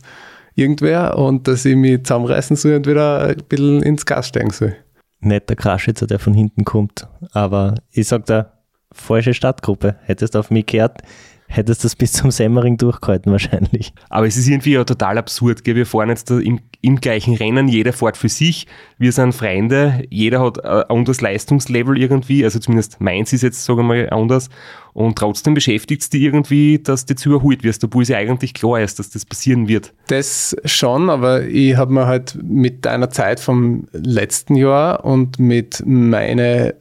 irgendwer 0.56 1.18
und 1.18 1.48
dass 1.48 1.66
ich 1.66 1.76
mich 1.76 2.04
zusammenreißen 2.04 2.56
soll 2.56 2.76
und 2.76 2.88
wieder 2.88 3.22
ein 3.28 3.38
bisschen 3.50 3.84
ins 3.84 4.06
Gas 4.06 4.30
steigen 4.30 4.52
soll. 4.52 4.76
Nicht 5.20 5.50
der 5.50 5.56
Kraschitzer, 5.56 6.08
der 6.08 6.20
von 6.20 6.34
hinten 6.34 6.64
kommt. 6.64 7.08
Aber 7.32 7.76
ich 7.92 8.08
sag 8.08 8.26
da, 8.28 8.54
falsche 8.92 9.34
Stadtgruppe. 9.34 9.96
Hättest 10.04 10.36
du 10.36 10.40
auf 10.40 10.52
mich 10.52 10.66
gehört, 10.66 11.02
hättest 11.48 11.84
du 11.84 11.86
das 11.86 11.96
bis 11.96 12.14
zum 12.14 12.32
Semmering 12.32 12.78
durchgehalten 12.78 13.32
wahrscheinlich. 13.32 13.94
Aber 14.10 14.28
es 14.28 14.38
ist 14.38 14.48
irgendwie 14.48 14.74
ja 14.74 14.84
total 14.84 15.18
absurd. 15.18 15.64
Gell? 15.64 15.76
Wir 15.76 15.86
fahren 15.86 16.10
jetzt 16.10 16.30
da 16.30 16.40
im, 16.40 16.60
im 16.88 17.02
gleichen 17.02 17.36
Rennen, 17.36 17.68
jeder 17.68 17.92
fährt 17.92 18.16
für 18.16 18.30
sich. 18.30 18.66
Wir 18.98 19.12
sind 19.12 19.34
Freunde, 19.34 20.06
jeder 20.10 20.40
hat 20.40 20.64
ein 20.64 20.84
anderes 20.84 21.20
Leistungslevel 21.20 21.98
irgendwie, 21.98 22.46
also 22.46 22.60
zumindest 22.60 23.02
meins 23.02 23.34
ist 23.34 23.42
jetzt, 23.42 23.66
sagen 23.66 23.80
wir 23.80 23.84
mal, 23.84 24.10
anders. 24.10 24.50
Und 24.94 25.18
trotzdem 25.18 25.54
beschäftigt 25.54 26.02
es 26.02 26.10
dich 26.10 26.22
irgendwie, 26.22 26.80
dass 26.80 27.06
du 27.06 27.14
zu 27.14 27.30
überholt 27.30 27.64
wirst, 27.64 27.84
obwohl 27.84 28.04
es 28.04 28.10
ja 28.10 28.18
eigentlich 28.18 28.54
klar 28.54 28.80
ist, 28.80 29.00
dass 29.00 29.10
das 29.10 29.26
passieren 29.26 29.68
wird. 29.68 29.94
Das 30.08 30.56
schon, 30.64 31.10
aber 31.10 31.44
ich 31.44 31.76
habe 31.76 31.92
mir 31.92 32.08
halt 32.08 32.40
mit 32.42 32.86
deiner 32.86 33.10
Zeit 33.10 33.42
vom 33.42 33.90
letzten 33.92 34.56
Jahr 34.56 35.04
und 35.04 35.40
mit 35.40 35.84
meine 35.86 36.74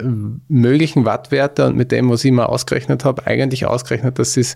möglichen 0.46 1.04
Wattwerte 1.04 1.66
und 1.66 1.76
mit 1.76 1.90
dem, 1.90 2.08
was 2.10 2.24
ich 2.24 2.30
mir 2.30 2.48
ausgerechnet 2.48 3.04
habe, 3.04 3.26
eigentlich 3.26 3.66
ausgerechnet, 3.66 4.20
dass 4.20 4.36
es 4.36 4.54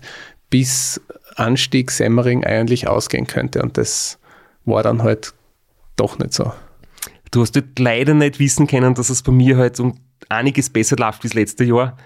bis 0.49 1.01
Anstieg 1.35 1.91
Semmering 1.91 2.45
eigentlich 2.45 2.87
ausgehen 2.87 3.27
könnte. 3.27 3.61
Und 3.61 3.77
das 3.77 4.17
war 4.63 4.81
dann 4.81 5.03
halt 5.03 5.33
doch 5.95 6.17
nicht 6.19 6.33
so. 6.33 6.51
Du 7.31 7.41
hast 7.41 7.55
halt 7.55 7.79
leider 7.79 8.13
nicht 8.13 8.39
wissen 8.39 8.67
können, 8.67 8.93
dass 8.93 9.09
es 9.09 9.23
bei 9.23 9.31
mir 9.31 9.57
halt 9.57 9.79
um 9.79 9.97
einiges 10.29 10.69
besser 10.69 10.97
läuft 10.97 11.23
wie 11.23 11.27
das 11.27 11.33
letzte 11.33 11.63
Jahr. 11.63 11.97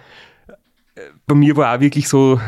Bei 1.27 1.36
mir 1.36 1.58
war 1.58 1.75
auch 1.75 1.82
wirklich 1.82 2.08
so, 2.08 2.39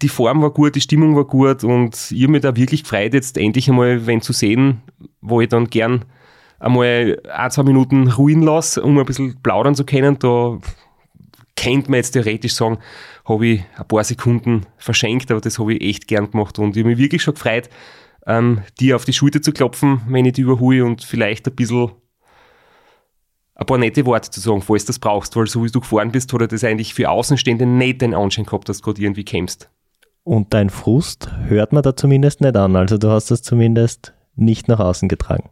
die 0.00 0.08
Form 0.08 0.42
war 0.42 0.50
gut, 0.50 0.74
die 0.74 0.80
Stimmung 0.80 1.14
war 1.14 1.24
gut 1.24 1.62
und 1.62 2.10
ich 2.10 2.22
habe 2.22 2.32
mich 2.32 2.42
da 2.42 2.56
wirklich 2.56 2.82
gefreut, 2.82 3.14
jetzt 3.14 3.36
endlich 3.38 3.68
einmal 3.68 4.06
wenn 4.06 4.20
zu 4.20 4.32
sehen, 4.32 4.82
wo 5.20 5.40
ich 5.40 5.48
dann 5.48 5.68
gern 5.68 6.04
einmal 6.58 7.20
ein, 7.32 7.50
zwei 7.50 7.62
Minuten 7.62 8.08
ruhen 8.08 8.42
lasse, 8.42 8.82
um 8.82 8.98
ein 8.98 9.04
bisschen 9.04 9.40
plaudern 9.42 9.74
zu 9.74 9.84
können. 9.84 10.18
Da 10.18 10.58
könnte 11.54 11.90
man 11.90 11.98
jetzt 11.98 12.12
theoretisch 12.12 12.54
sagen, 12.54 12.78
habe 13.24 13.46
ich 13.46 13.64
ein 13.76 13.86
paar 13.86 14.04
Sekunden 14.04 14.66
verschenkt, 14.78 15.30
aber 15.30 15.40
das 15.40 15.58
habe 15.58 15.74
ich 15.74 15.82
echt 15.82 16.08
gern 16.08 16.30
gemacht 16.30 16.58
und 16.58 16.76
ich 16.76 16.82
habe 16.82 16.90
mich 16.90 16.98
wirklich 16.98 17.22
schon 17.22 17.34
gefreut, 17.34 17.68
ähm, 18.26 18.62
dir 18.80 18.96
auf 18.96 19.04
die 19.04 19.12
Schulter 19.12 19.42
zu 19.42 19.52
klopfen, 19.52 20.02
wenn 20.08 20.24
ich 20.24 20.34
die 20.34 20.42
überhole 20.42 20.84
und 20.84 21.02
vielleicht 21.04 21.46
ein 21.48 21.54
bisschen 21.54 21.92
ein 23.54 23.66
paar 23.66 23.78
nette 23.78 24.06
Worte 24.06 24.30
zu 24.30 24.40
sagen, 24.40 24.62
falls 24.62 24.84
du 24.84 24.88
das 24.88 24.98
brauchst, 24.98 25.36
weil 25.36 25.46
so 25.46 25.64
wie 25.64 25.70
du 25.70 25.80
gefahren 25.80 26.10
bist, 26.10 26.32
hat 26.32 26.40
er 26.40 26.48
das 26.48 26.64
eigentlich 26.64 26.94
für 26.94 27.10
Außenstehende 27.10 27.66
nicht 27.66 28.00
den 28.00 28.14
Anschein 28.14 28.44
gehabt, 28.44 28.68
dass 28.68 28.78
du 28.78 28.84
gerade 28.84 29.02
irgendwie 29.02 29.24
kämpfst. 29.24 29.70
Und 30.24 30.54
dein 30.54 30.70
Frust 30.70 31.30
hört 31.48 31.72
man 31.72 31.82
da 31.82 31.96
zumindest 31.96 32.40
nicht 32.40 32.56
an. 32.56 32.76
Also 32.76 32.96
du 32.96 33.10
hast 33.10 33.30
das 33.30 33.42
zumindest 33.42 34.14
nicht 34.36 34.68
nach 34.68 34.78
außen 34.78 35.08
getragen. 35.08 35.50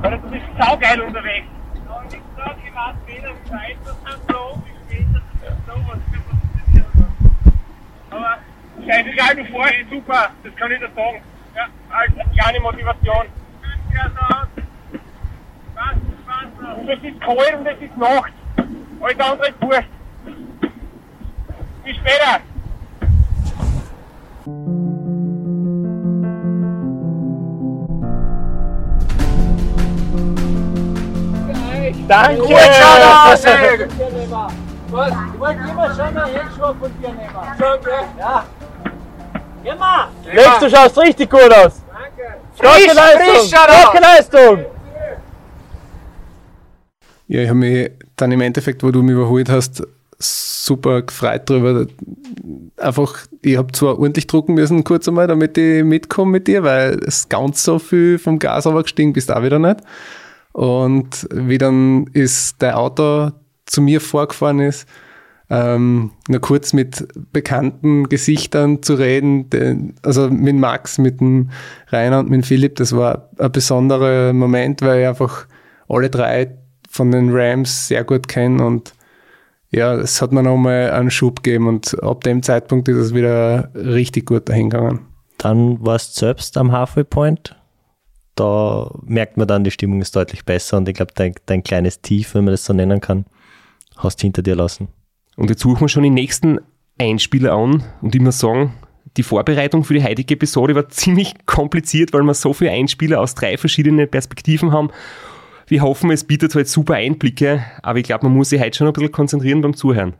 Weil 0.00 0.18
du 0.18 0.30
bist 0.30 0.44
saugeil 0.58 1.00
unterwegs. 1.00 1.46
Ich 2.10 2.14
ich 2.14 3.52
weiß 3.52 3.76
das 3.84 3.96
sind 3.96 4.22
so, 4.28 4.62
wie 4.64 4.94
spät 4.94 5.06
das 5.12 5.50
ist 5.50 5.66
so, 5.66 5.72
was 5.72 5.98
für 6.10 6.20
passiert. 6.68 6.86
Aber 8.10 8.38
scheißegal, 8.86 9.36
du 9.36 9.44
fährst 9.44 9.90
super, 9.90 10.30
das 10.42 10.56
kann 10.56 10.72
ich 10.72 10.78
dir 10.78 10.90
sagen. 10.94 11.22
Ja, 11.58 11.66
als 11.90 12.12
kleine 12.36 12.60
Motivation. 12.60 13.16
Aus. 13.16 14.46
Es 16.86 17.02
ist 17.02 17.20
kalt 17.20 17.54
und 17.58 17.66
es 17.66 17.80
ist 17.80 17.96
Nacht. 17.96 18.32
Alles 19.00 19.20
andere 19.20 19.48
ist 19.48 19.60
wurscht. 19.60 19.88
Bis 21.84 21.96
später. 21.96 22.40
Danke! 32.06 33.88
Was? 34.90 35.12
Ich 35.12 35.40
wollte 35.40 35.60
immer 35.68 35.94
schon 35.94 36.14
mal 36.14 36.34
Handschuhe 36.34 36.74
von 36.76 37.00
dir 37.00 37.08
nehmen. 37.08 37.30
Schon, 37.58 37.84
gell? 37.84 38.04
Ja. 38.18 38.44
Immer! 39.64 40.08
Lex, 40.32 40.58
du 40.60 40.70
schaust 40.70 40.98
richtig 40.98 41.30
gut 41.30 41.52
aus. 41.52 41.82
Starke 42.56 42.94
Leistung. 42.94 43.48
Starke 43.48 43.98
Leistung. 44.00 44.64
Ja, 47.28 47.42
ich 47.42 47.48
habe 47.48 47.58
mich 47.58 47.90
dann 48.16 48.32
im 48.32 48.40
Endeffekt, 48.40 48.82
wo 48.82 48.90
du 48.90 49.02
mich 49.02 49.12
überholt 49.12 49.50
hast, 49.50 49.82
super 50.18 51.02
gefreut 51.02 51.42
darüber. 51.46 51.86
Einfach, 52.78 53.18
ich 53.42 53.56
habe 53.56 53.70
zwar 53.72 53.98
ordentlich 53.98 54.26
drucken 54.26 54.54
müssen, 54.54 54.82
kurz 54.82 55.06
einmal, 55.06 55.26
damit 55.26 55.56
ich 55.58 55.84
mitkomme 55.84 56.32
mit 56.32 56.48
dir, 56.48 56.64
weil 56.64 56.98
es 57.06 57.28
ganz 57.28 57.62
so 57.62 57.78
viel 57.78 58.18
vom 58.18 58.38
Gas 58.38 58.66
aber 58.66 58.82
gestiegen 58.82 59.12
bist 59.12 59.30
auch 59.30 59.42
wieder 59.42 59.58
nicht. 59.58 59.80
Und 60.52 61.28
wie 61.30 61.58
dann 61.58 62.08
ist 62.14 62.56
dein 62.60 62.74
Auto 62.74 63.30
zu 63.66 63.82
mir 63.82 64.00
vorgefahren 64.00 64.60
ist, 64.60 64.88
ähm, 65.50 66.10
nur 66.28 66.40
kurz 66.40 66.72
mit 66.72 67.08
bekannten 67.32 68.08
Gesichtern 68.08 68.82
zu 68.82 68.94
reden, 68.94 69.48
den, 69.50 69.94
also 70.02 70.28
mit 70.28 70.56
Max, 70.56 70.98
mit 70.98 71.20
dem 71.20 71.50
Rainer 71.88 72.20
und 72.20 72.30
mit 72.30 72.44
Philipp, 72.44 72.76
das 72.76 72.94
war 72.94 73.30
ein 73.38 73.52
besonderer 73.52 74.32
Moment, 74.32 74.82
weil 74.82 75.02
ich 75.02 75.08
einfach 75.08 75.46
alle 75.88 76.10
drei 76.10 76.54
von 76.90 77.10
den 77.10 77.30
Rams 77.30 77.88
sehr 77.88 78.04
gut 78.04 78.28
kenne 78.28 78.64
und 78.64 78.92
ja, 79.70 79.94
es 79.94 80.22
hat 80.22 80.32
mir 80.32 80.42
nochmal 80.42 80.90
einen 80.90 81.10
Schub 81.10 81.42
gegeben 81.42 81.68
und 81.68 82.02
ab 82.02 82.24
dem 82.24 82.42
Zeitpunkt 82.42 82.88
ist 82.88 82.96
es 82.96 83.14
wieder 83.14 83.70
richtig 83.74 84.26
gut 84.26 84.48
dahingegangen. 84.48 85.00
Dann 85.36 85.84
warst 85.84 86.16
du 86.16 86.20
selbst 86.20 86.56
am 86.56 86.72
Halfway 86.72 87.04
Point. 87.04 87.54
Da 88.34 88.90
merkt 89.04 89.36
man 89.36 89.46
dann, 89.46 89.64
die 89.64 89.70
Stimmung 89.70 90.00
ist 90.00 90.16
deutlich 90.16 90.44
besser 90.44 90.78
und 90.78 90.88
ich 90.88 90.94
glaube, 90.94 91.12
dein, 91.14 91.34
dein 91.46 91.62
kleines 91.62 92.00
Tief, 92.00 92.34
wenn 92.34 92.44
man 92.44 92.52
das 92.52 92.64
so 92.64 92.72
nennen 92.72 93.00
kann, 93.00 93.26
hast 93.96 94.20
du 94.20 94.22
hinter 94.22 94.42
dir 94.42 94.56
lassen. 94.56 94.88
Und 95.38 95.50
jetzt 95.50 95.62
suchen 95.62 95.82
wir 95.82 95.88
schon 95.88 96.02
den 96.02 96.14
nächsten 96.14 96.58
Einspieler 96.98 97.52
an 97.52 97.84
und 98.02 98.12
ich 98.12 98.20
muss 98.20 98.40
sagen, 98.40 98.74
die 99.16 99.22
Vorbereitung 99.22 99.84
für 99.84 99.94
die 99.94 100.02
heutige 100.02 100.34
Episode 100.34 100.74
war 100.74 100.88
ziemlich 100.88 101.32
kompliziert, 101.46 102.12
weil 102.12 102.24
wir 102.24 102.34
so 102.34 102.52
viele 102.52 102.72
Einspieler 102.72 103.20
aus 103.20 103.36
drei 103.36 103.56
verschiedenen 103.56 104.10
Perspektiven 104.10 104.72
haben. 104.72 104.90
Wir 105.68 105.82
hoffen, 105.82 106.10
es 106.10 106.26
bietet 106.26 106.56
halt 106.56 106.66
super 106.66 106.94
Einblicke, 106.94 107.64
aber 107.84 108.00
ich 108.00 108.04
glaube, 108.04 108.26
man 108.26 108.36
muss 108.36 108.48
sich 108.48 108.60
heute 108.60 108.76
schon 108.76 108.88
ein 108.88 108.92
bisschen 108.92 109.12
konzentrieren 109.12 109.60
beim 109.60 109.76
Zuhören. 109.76 110.16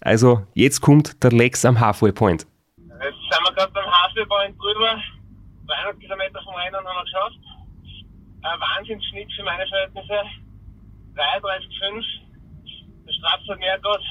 Also, 0.00 0.46
jetzt 0.54 0.80
kommt 0.80 1.24
der 1.24 1.32
Lex 1.32 1.64
am 1.64 1.80
Halfway 1.80 2.12
Point. 2.12 2.46
Jetzt 2.76 2.86
sind 2.86 3.42
wir 3.42 3.54
gerade 3.56 3.72
beim 3.72 3.90
Haselbein 3.90 4.56
drüber. 4.56 5.02
300 5.66 5.98
Kilometer 5.98 6.40
vom 6.44 6.54
Rennen 6.54 6.76
haben 6.76 6.84
wir 6.84 7.02
geschafft. 7.02 7.40
Ein 8.42 8.60
Wahnsinnsschnitt 8.60 9.32
für 9.34 9.42
meine 9.42 9.66
Verhältnisse. 9.66 10.22
33,5. 11.16 12.04
Der 13.04 13.12
Straps 13.14 13.48
hat 13.48 13.58
mehr 13.58 13.78
gerade. 13.80 14.04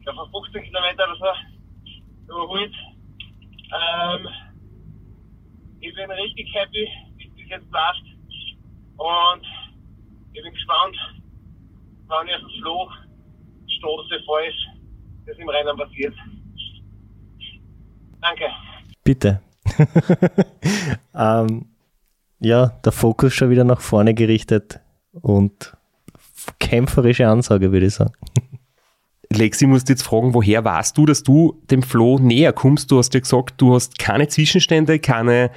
Ich 0.00 0.04
glaube, 0.06 0.30
von 0.30 0.42
15 0.44 0.62
Kilometer 0.64 1.04
oder 1.04 1.34
so 2.26 2.32
überholt. 2.32 2.72
Ähm, 3.70 4.28
ich 5.80 5.94
bin 5.94 6.10
richtig 6.10 6.48
happy, 6.54 6.88
wie 7.16 7.28
es 7.28 7.34
bis 7.34 7.48
jetzt 7.48 7.70
läuft. 7.70 8.04
Und 8.96 9.46
ich 10.32 10.42
bin 10.42 10.52
gespannt, 10.52 10.96
wann 12.06 12.26
ich 12.26 12.34
auf 12.34 12.40
den 12.40 12.62
Floh 12.62 12.90
stoße, 13.78 14.20
falls 14.26 14.54
das 15.26 15.36
im 15.38 15.48
Rennen 15.48 15.76
passiert. 15.76 16.14
Danke. 18.20 18.44
Bitte. 19.04 19.42
ähm, 21.14 21.66
ja, 22.40 22.66
der 22.84 22.92
Fokus 22.92 23.34
schon 23.34 23.50
wieder 23.50 23.64
nach 23.64 23.80
vorne 23.80 24.14
gerichtet 24.14 24.80
und 25.12 25.76
kämpferische 26.58 27.28
Ansage, 27.28 27.72
würde 27.72 27.86
ich 27.86 27.94
sagen. 27.94 28.14
Lexi, 29.32 29.66
muss 29.66 29.84
jetzt 29.88 30.02
fragen, 30.02 30.34
woher 30.34 30.64
warst 30.64 30.98
du, 30.98 31.06
dass 31.06 31.22
du 31.22 31.60
dem 31.70 31.82
Flo 31.82 32.18
näher 32.18 32.52
kommst? 32.52 32.90
Du 32.90 32.98
hast 32.98 33.14
ja 33.14 33.20
gesagt, 33.20 33.54
du 33.58 33.74
hast 33.74 33.98
keine 33.98 34.26
Zwischenstände, 34.26 34.98
keine 34.98 35.50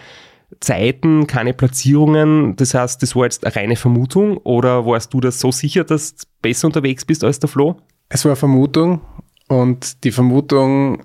Zeiten, 0.59 1.25
keine 1.25 1.53
Platzierungen. 1.53 2.55
Das 2.55 2.75
heißt, 2.75 3.01
das 3.01 3.15
war 3.15 3.23
jetzt 3.23 3.45
eine 3.45 3.55
reine 3.55 3.75
Vermutung 3.75 4.37
oder 4.37 4.85
warst 4.85 5.13
du 5.13 5.19
da 5.19 5.31
so 5.31 5.51
sicher, 5.51 5.83
dass 5.83 6.15
du 6.15 6.25
besser 6.41 6.67
unterwegs 6.67 7.03
bist 7.03 7.23
als 7.23 7.39
der 7.39 7.49
Flo? 7.49 7.77
Es 8.09 8.23
war 8.25 8.31
eine 8.31 8.35
Vermutung 8.35 9.01
und 9.47 10.03
die 10.03 10.11
Vermutung 10.11 11.01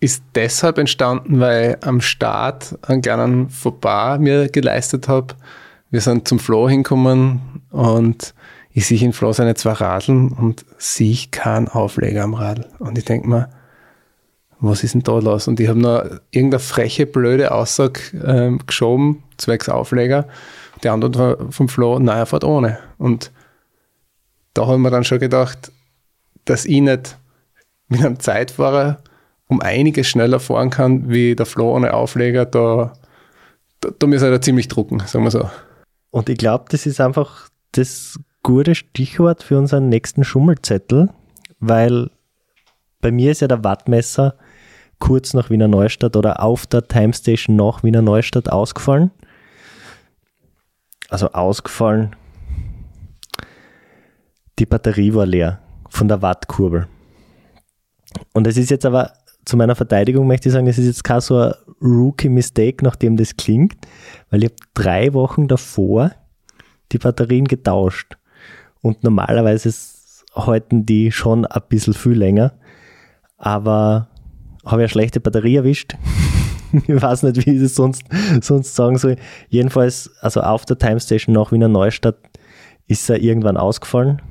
ist 0.00 0.22
deshalb 0.34 0.78
entstanden, 0.78 1.40
weil 1.40 1.76
am 1.82 2.00
Start 2.00 2.78
einen 2.82 3.02
kleinen 3.02 3.50
Fauxpas 3.50 4.18
mir 4.18 4.48
geleistet 4.48 5.08
habe. 5.08 5.34
Wir 5.90 6.00
sind 6.00 6.26
zum 6.26 6.38
Flo 6.38 6.68
hinkommen 6.68 7.40
und 7.70 8.34
ich 8.70 8.86
sehe 8.86 9.00
in 9.00 9.12
Flo 9.12 9.32
seine 9.32 9.54
zwei 9.54 9.72
Radeln 9.72 10.28
und 10.28 10.64
sehe 10.78 11.10
ich 11.10 11.30
keinen 11.30 11.68
Aufleger 11.68 12.22
am 12.22 12.34
Radl. 12.34 12.66
Und 12.78 12.98
ich 12.98 13.04
denke 13.04 13.28
mir, 13.28 13.50
was 14.60 14.84
ist 14.84 14.94
denn 14.94 15.02
da 15.02 15.18
los? 15.18 15.48
Und 15.48 15.60
ich 15.60 15.68
habe 15.68 15.78
noch 15.78 16.04
irgendeine 16.30 16.60
freche, 16.60 17.06
blöde 17.06 17.52
Aussage 17.52 18.00
ähm, 18.24 18.60
geschoben, 18.66 19.22
zwecks 19.36 19.68
Aufleger. 19.68 20.26
Die 20.82 20.88
Antwort 20.88 21.18
war 21.18 21.52
vom 21.52 21.68
Flo, 21.68 21.98
nein, 21.98 22.18
er 22.18 22.26
fährt 22.26 22.44
ohne. 22.44 22.78
Und 22.98 23.32
da 24.54 24.66
haben 24.66 24.82
wir 24.82 24.90
dann 24.90 25.04
schon 25.04 25.20
gedacht, 25.20 25.72
dass 26.44 26.64
ich 26.64 26.80
nicht 26.80 27.18
mit 27.88 28.04
einem 28.04 28.20
Zeitfahrer 28.20 28.98
um 29.46 29.60
einiges 29.60 30.08
schneller 30.08 30.40
fahren 30.40 30.70
kann, 30.70 31.08
wie 31.08 31.34
der 31.34 31.46
Flo 31.46 31.74
ohne 31.74 31.94
Aufleger, 31.94 32.44
da, 32.44 32.92
da, 33.80 33.90
da 33.98 34.06
müssen 34.06 34.30
wir 34.30 34.40
ziemlich 34.42 34.68
drucken, 34.68 35.00
sagen 35.06 35.24
wir 35.24 35.30
so. 35.30 35.48
Und 36.10 36.28
ich 36.28 36.38
glaube, 36.38 36.66
das 36.68 36.86
ist 36.86 37.00
einfach 37.00 37.48
das 37.72 38.18
gute 38.42 38.74
Stichwort 38.74 39.42
für 39.42 39.58
unseren 39.58 39.88
nächsten 39.88 40.24
Schummelzettel, 40.24 41.10
weil 41.60 42.10
bei 43.00 43.10
mir 43.10 43.32
ist 43.32 43.40
ja 43.40 43.48
der 43.48 43.64
Wattmesser 43.64 44.34
kurz 44.98 45.34
nach 45.34 45.50
Wiener 45.50 45.68
Neustadt 45.68 46.16
oder 46.16 46.42
auf 46.42 46.66
der 46.66 46.86
Timestation 46.86 47.56
nach 47.56 47.82
Wiener 47.82 48.02
Neustadt 48.02 48.50
ausgefallen. 48.50 49.10
Also 51.08 51.30
ausgefallen. 51.32 52.16
Die 54.58 54.66
Batterie 54.66 55.14
war 55.14 55.26
leer 55.26 55.60
von 55.88 56.08
der 56.08 56.20
Wattkurbel. 56.20 56.88
Und 58.32 58.46
es 58.46 58.56
ist 58.56 58.70
jetzt 58.70 58.84
aber 58.84 59.12
zu 59.44 59.56
meiner 59.56 59.74
Verteidigung 59.74 60.26
möchte 60.26 60.48
ich 60.48 60.52
sagen, 60.52 60.66
es 60.66 60.78
ist 60.78 60.86
jetzt 60.86 61.04
kein 61.04 61.20
so 61.20 61.38
ein 61.38 61.54
Rookie-Mistake, 61.80 62.84
nachdem 62.84 63.16
das 63.16 63.36
klingt, 63.36 63.76
weil 64.30 64.44
ich 64.44 64.50
habe 64.50 64.56
drei 64.74 65.14
Wochen 65.14 65.48
davor 65.48 66.12
die 66.92 66.98
Batterien 66.98 67.46
getauscht. 67.46 68.18
Und 68.82 69.02
normalerweise 69.04 69.72
halten 70.34 70.86
die 70.86 71.12
schon 71.12 71.44
ein 71.44 71.62
bisschen 71.68 71.94
viel 71.94 72.12
länger. 72.12 72.52
Aber 73.36 74.08
habe 74.64 74.82
ich 74.82 74.84
eine 74.84 74.88
schlechte 74.88 75.20
Batterie 75.20 75.56
erwischt. 75.56 75.94
ich 76.72 77.02
weiß 77.02 77.22
nicht, 77.24 77.46
wie 77.46 77.54
ich 77.54 77.62
das 77.62 77.74
sonst, 77.74 78.02
sonst 78.40 78.74
sagen 78.74 78.98
soll. 78.98 79.16
Jedenfalls, 79.48 80.10
also 80.20 80.40
auf 80.40 80.64
der 80.64 80.78
Timestation 80.78 81.34
nach 81.34 81.52
Wiener 81.52 81.68
Neustadt 81.68 82.16
ist 82.86 83.08
er 83.08 83.20
irgendwann 83.20 83.56
ausgefallen. 83.56 84.22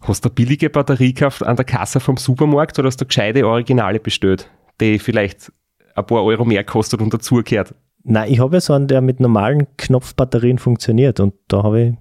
Hast 0.00 0.24
du 0.24 0.28
eine 0.28 0.34
billige 0.34 0.70
Batterie 0.70 1.14
gekauft 1.14 1.42
an 1.42 1.56
der 1.56 1.64
Kasse 1.64 1.98
vom 1.98 2.16
Supermarkt 2.16 2.78
oder 2.78 2.88
hast 2.88 3.00
du 3.00 3.06
gescheite 3.06 3.46
Originale 3.46 4.00
bestellt, 4.00 4.50
die 4.80 4.98
vielleicht 4.98 5.50
ein 5.94 6.06
paar 6.06 6.24
Euro 6.24 6.44
mehr 6.44 6.64
kostet 6.64 7.00
und 7.00 7.14
dazugehört? 7.14 7.74
Nein, 8.02 8.30
ich 8.30 8.38
habe 8.38 8.56
ja 8.56 8.60
so 8.60 8.74
einen, 8.74 8.86
der 8.86 9.00
mit 9.00 9.18
normalen 9.18 9.66
Knopfbatterien 9.78 10.58
funktioniert 10.58 11.20
und 11.20 11.34
da 11.48 11.62
habe 11.62 11.80
ich 11.80 11.94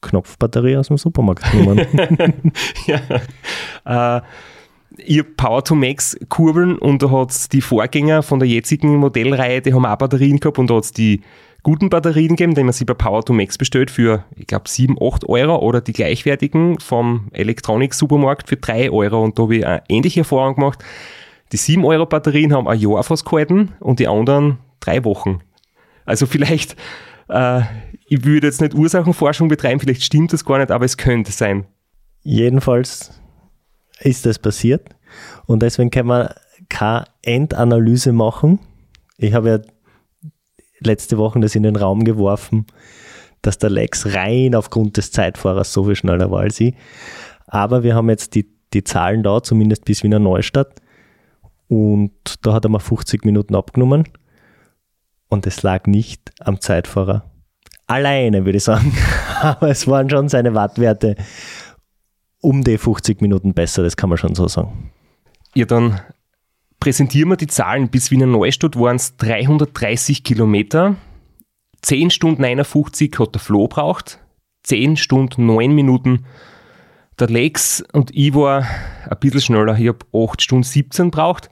Knopfbatterie 0.00 0.76
aus 0.76 0.88
dem 0.88 0.96
Supermarkt 0.96 1.50
genommen. 1.50 1.86
ja. 2.86 4.18
Äh, 4.18 4.22
ihr 5.04 5.24
Power 5.24 5.64
to 5.64 5.74
Max 5.74 6.16
Kurbeln 6.28 6.78
und 6.78 7.02
da 7.02 7.10
hat 7.10 7.30
es 7.30 7.48
die 7.48 7.60
Vorgänger 7.60 8.22
von 8.22 8.38
der 8.38 8.48
jetzigen 8.48 8.96
Modellreihe, 8.96 9.62
die 9.62 9.74
haben 9.74 9.86
auch 9.86 9.96
Batterien 9.96 10.40
gehabt 10.40 10.58
und 10.58 10.70
da 10.70 10.76
hat 10.76 10.84
es 10.84 10.92
die 10.92 11.20
guten 11.62 11.90
Batterien 11.90 12.30
gegeben, 12.30 12.54
die 12.54 12.62
man 12.62 12.72
sich 12.72 12.86
bei 12.86 12.94
Power 12.94 13.24
to 13.24 13.32
Max 13.32 13.58
bestellt 13.58 13.90
für, 13.90 14.24
ich 14.36 14.46
glaube, 14.46 14.68
7, 14.68 14.96
8 15.00 15.28
Euro 15.28 15.58
oder 15.58 15.80
die 15.80 15.92
gleichwertigen 15.92 16.80
vom 16.80 17.28
Elektronik-Supermarkt 17.32 18.48
für 18.48 18.56
3 18.56 18.90
Euro 18.90 19.22
und 19.22 19.38
da 19.38 19.42
habe 19.42 19.56
ich 19.56 19.66
eine 19.66 19.82
ähnliche 19.88 20.20
Erfahrung 20.20 20.54
gemacht. 20.54 20.84
Die 21.52 21.56
7 21.56 21.84
Euro 21.84 22.06
Batterien 22.06 22.52
haben 22.52 22.68
ein 22.68 22.78
Jahr 22.78 23.02
fast 23.02 23.24
gehalten 23.24 23.72
und 23.80 24.00
die 24.00 24.08
anderen 24.08 24.58
drei 24.80 25.04
Wochen. 25.04 25.40
Also 26.04 26.26
vielleicht 26.26 26.76
äh, 27.28 27.62
ich 28.08 28.24
würde 28.24 28.46
jetzt 28.46 28.60
nicht 28.60 28.74
Ursachenforschung 28.74 29.48
betreiben, 29.48 29.80
vielleicht 29.80 30.02
stimmt 30.02 30.32
das 30.32 30.44
gar 30.44 30.58
nicht, 30.58 30.70
aber 30.70 30.84
es 30.84 30.96
könnte 30.96 31.30
sein. 31.30 31.66
Jedenfalls 32.22 33.20
ist 34.00 34.26
das 34.26 34.38
passiert 34.38 34.88
und 35.46 35.62
deswegen 35.62 35.90
kann 35.90 36.06
man 36.06 36.28
keine 36.68 37.04
Endanalyse 37.22 38.12
machen. 38.12 38.60
Ich 39.18 39.34
habe 39.34 39.48
ja 39.48 39.58
letzte 40.80 41.18
Woche 41.18 41.40
das 41.40 41.54
in 41.54 41.62
den 41.62 41.76
Raum 41.76 42.04
geworfen, 42.04 42.66
dass 43.42 43.58
der 43.58 43.70
Lex 43.70 44.14
rein 44.14 44.54
aufgrund 44.54 44.96
des 44.96 45.12
Zeitfahrers 45.12 45.72
so 45.72 45.84
viel 45.84 45.96
schneller 45.96 46.30
war 46.30 46.40
als 46.40 46.60
ich. 46.60 46.74
Aber 47.46 47.82
wir 47.82 47.94
haben 47.94 48.08
jetzt 48.08 48.34
die, 48.34 48.48
die 48.72 48.84
Zahlen 48.84 49.22
da, 49.22 49.42
zumindest 49.42 49.84
bis 49.84 50.02
Wiener 50.02 50.18
Neustadt. 50.18 50.80
Und 51.68 52.12
da 52.42 52.54
hat 52.54 52.64
er 52.64 52.70
mal 52.70 52.78
50 52.78 53.24
Minuten 53.24 53.54
abgenommen. 53.54 54.04
Und 55.28 55.46
es 55.46 55.62
lag 55.62 55.86
nicht 55.86 56.32
am 56.40 56.60
Zeitfahrer. 56.60 57.30
Alleine, 57.88 58.44
würde 58.44 58.58
ich 58.58 58.64
sagen. 58.64 58.96
Aber 59.42 59.68
es 59.70 59.86
waren 59.88 60.08
schon 60.08 60.28
seine 60.28 60.54
Wattwerte 60.54 61.16
um 62.40 62.62
die 62.62 62.78
50 62.78 63.20
Minuten 63.20 63.52
besser, 63.54 63.82
das 63.82 63.96
kann 63.96 64.10
man 64.10 64.18
schon 64.18 64.34
so 64.34 64.46
sagen. 64.46 64.92
Ja, 65.54 65.64
dann 65.64 66.00
präsentieren 66.78 67.30
wir 67.30 67.36
die 67.36 67.48
Zahlen. 67.48 67.88
Bis 67.88 68.10
Wiener 68.10 68.26
Neustadt 68.26 68.78
waren 68.78 68.96
es 68.96 69.16
330 69.16 70.22
Kilometer. 70.22 70.96
10 71.82 72.10
Stunden 72.10 72.44
51 72.44 73.18
hat 73.18 73.34
der 73.34 73.40
Flo 73.40 73.66
braucht. 73.66 74.18
10 74.64 74.96
Stunden 74.96 75.46
9 75.46 75.74
Minuten 75.74 76.26
der 77.18 77.28
Lex 77.28 77.82
und 77.92 78.14
ich 78.14 78.34
war 78.34 78.64
ein 79.08 79.16
bisschen 79.18 79.40
schneller. 79.40 79.76
Ich 79.78 79.88
habe 79.88 80.06
8 80.12 80.40
Stunden 80.40 80.62
17 80.62 81.10
braucht. 81.10 81.50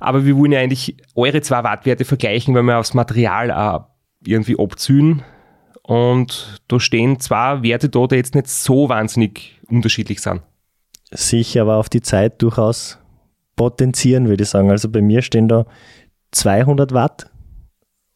Aber 0.00 0.24
wir 0.24 0.36
wollen 0.36 0.52
ja 0.52 0.60
eigentlich 0.60 0.96
eure 1.14 1.42
zwei 1.42 1.64
Wattwerte 1.64 2.04
vergleichen, 2.04 2.54
weil 2.54 2.62
wir 2.62 2.78
aufs 2.78 2.94
Material 2.94 3.50
auch 3.50 3.86
irgendwie 4.24 4.58
abziehen. 4.58 5.22
Und 5.82 6.60
da 6.68 6.78
stehen 6.78 7.18
zwei 7.18 7.62
Werte 7.62 7.88
da, 7.88 8.06
die 8.06 8.16
jetzt 8.16 8.34
nicht 8.34 8.48
so 8.48 8.88
wahnsinnig 8.88 9.60
unterschiedlich 9.68 10.20
sind. 10.20 10.42
Sich 11.10 11.60
aber 11.60 11.76
auf 11.76 11.88
die 11.88 12.00
Zeit 12.00 12.40
durchaus 12.40 12.98
potenzieren, 13.56 14.28
würde 14.28 14.44
ich 14.44 14.48
sagen. 14.48 14.70
Also 14.70 14.88
bei 14.88 15.02
mir 15.02 15.22
stehen 15.22 15.48
da 15.48 15.66
200 16.30 16.92
Watt 16.92 17.30